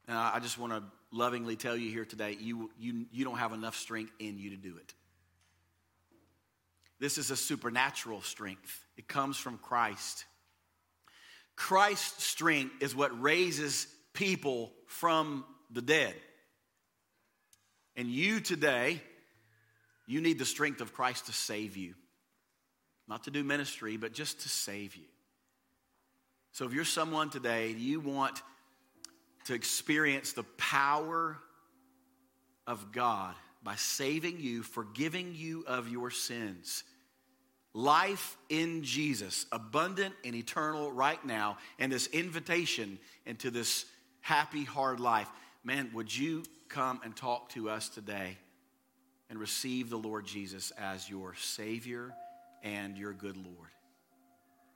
And 0.08 0.18
I 0.18 0.40
just 0.40 0.58
want 0.58 0.74
to 0.74 0.84
lovingly 1.12 1.56
tell 1.56 1.76
you 1.76 1.92
here 1.92 2.06
today 2.06 2.38
you, 2.40 2.72
you, 2.80 3.06
you 3.12 3.26
don't 3.26 3.38
have 3.38 3.54
enough 3.54 3.76
strength 3.76 4.12
in 4.20 4.38
you 4.38 4.52
to 4.52 4.56
do 4.56 4.78
it. 4.78 4.94
This 7.00 7.18
is 7.18 7.32
a 7.32 7.36
supernatural 7.36 8.22
strength, 8.22 8.86
it 8.98 9.08
comes 9.08 9.38
from 9.38 9.58
Christ. 9.58 10.26
Christ's 11.56 12.24
strength 12.24 12.82
is 12.82 12.96
what 12.96 13.22
raises 13.22 13.86
people 14.14 14.72
from 14.88 15.46
the 15.70 15.82
dead. 15.82 16.16
And 17.96 18.08
you 18.08 18.40
today, 18.40 19.02
you 20.08 20.22
need 20.22 20.40
the 20.40 20.46
strength 20.46 20.82
of 20.82 20.94
Christ 20.94 21.28
to 21.28 21.34
save 21.34 21.78
you. 21.78 21.94
Not 23.08 23.26
to 23.26 23.32
do 23.32 23.44
ministry, 23.44 23.98
but 23.98 24.14
just 24.14 24.42
to 24.42 24.50
save 24.50 24.96
you. 24.96 25.06
So 26.54 26.66
if 26.66 26.74
you're 26.74 26.86
someone 26.86 27.30
today, 27.30 27.72
you 27.72 28.00
want 28.00 28.42
to 29.46 29.54
experience 29.54 30.34
the 30.34 30.44
power 30.58 31.38
of 32.68 32.92
God 32.92 33.36
by 33.64 33.76
saving 33.76 34.40
you, 34.40 34.64
forgiving 34.64 35.34
you 35.36 35.64
of 35.68 35.90
your 35.90 36.10
sins. 36.10 36.84
Life 37.74 38.38
in 38.50 38.84
Jesus, 38.84 39.46
abundant 39.52 40.14
and 40.26 40.36
eternal 40.36 40.92
right 40.92 41.24
now, 41.26 41.58
and 41.80 41.92
this 41.92 42.08
invitation 42.08 43.00
into 43.26 43.50
this 43.50 43.86
happy, 44.20 44.64
hard 44.64 45.00
life. 45.00 45.30
Man, 45.64 45.92
would 45.94 46.16
you 46.16 46.44
come 46.70 47.00
and 47.04 47.16
talk 47.16 47.50
to 47.50 47.70
us 47.70 47.88
today 47.90 48.38
and 49.30 49.40
receive 49.40 49.90
the 49.90 49.98
Lord 49.98 50.26
Jesus 50.26 50.72
as 50.72 51.10
your 51.10 51.36
Savior 51.36 52.14
and 52.64 52.98
your 52.98 53.14
good 53.14 53.38
Lord? 53.38 53.70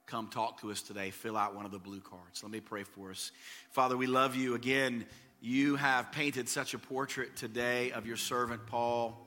Come 0.05 0.27
talk 0.27 0.61
to 0.61 0.71
us 0.71 0.81
today, 0.81 1.09
fill 1.09 1.35
out 1.35 1.55
one 1.55 1.65
of 1.65 1.71
the 1.71 1.79
blue 1.79 1.99
cards. 1.99 2.43
Let 2.43 2.51
me 2.51 2.59
pray 2.59 2.83
for 2.83 3.11
us. 3.11 3.31
Father, 3.71 3.97
we 3.97 4.07
love 4.07 4.35
you. 4.35 4.53
Again, 4.53 5.05
you 5.41 5.75
have 5.75 6.11
painted 6.11 6.47
such 6.47 6.73
a 6.73 6.79
portrait 6.79 7.35
today 7.35 7.91
of 7.91 8.05
your 8.05 8.17
servant 8.17 8.65
Paul, 8.67 9.25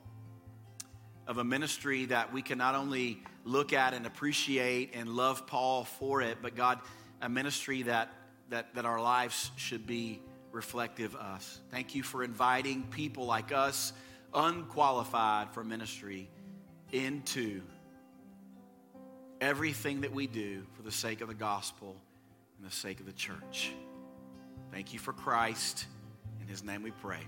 of 1.27 1.39
a 1.39 1.45
ministry 1.45 2.07
that 2.07 2.33
we 2.33 2.43
can 2.43 2.59
not 2.59 2.75
only 2.75 3.23
look 3.45 3.73
at 3.73 3.93
and 3.93 4.07
appreciate 4.07 4.95
and 4.95 5.09
love 5.09 5.47
Paul 5.47 5.85
for 5.85 6.23
it, 6.23 6.39
but 6.41 6.55
God, 6.55 6.79
a 7.21 7.29
ministry 7.29 7.83
that, 7.83 8.13
that, 8.51 8.75
that 8.75 8.85
our 8.85 9.01
lives 9.01 9.51
should 9.57 9.87
be 9.87 10.21
reflective 10.53 11.15
of 11.15 11.21
us. 11.21 11.61
Thank 11.71 11.95
you 11.95 12.03
for 12.03 12.23
inviting 12.23 12.85
people 12.85 13.27
like 13.27 13.53
us, 13.53 13.93
unqualified 14.33 15.51
for 15.53 15.65
ministry, 15.65 16.29
into 16.93 17.63
everything 19.41 20.03
that 20.03 20.13
we 20.13 20.27
do 20.27 20.63
for 20.75 20.83
the 20.83 20.93
sake 20.93 21.21
of 21.21 21.29
the 21.29 21.35
gospel 21.35 21.95
and 22.59 22.69
the 22.69 22.75
sake 22.75 23.01
of 23.01 23.07
the 23.07 23.13
church. 23.13 23.73
Thank 24.73 24.93
you 24.93 24.99
for 24.99 25.13
Christ. 25.13 25.87
In 26.41 26.49
his 26.49 26.63
name 26.63 26.83
we 26.83 26.91
pray. 26.91 27.21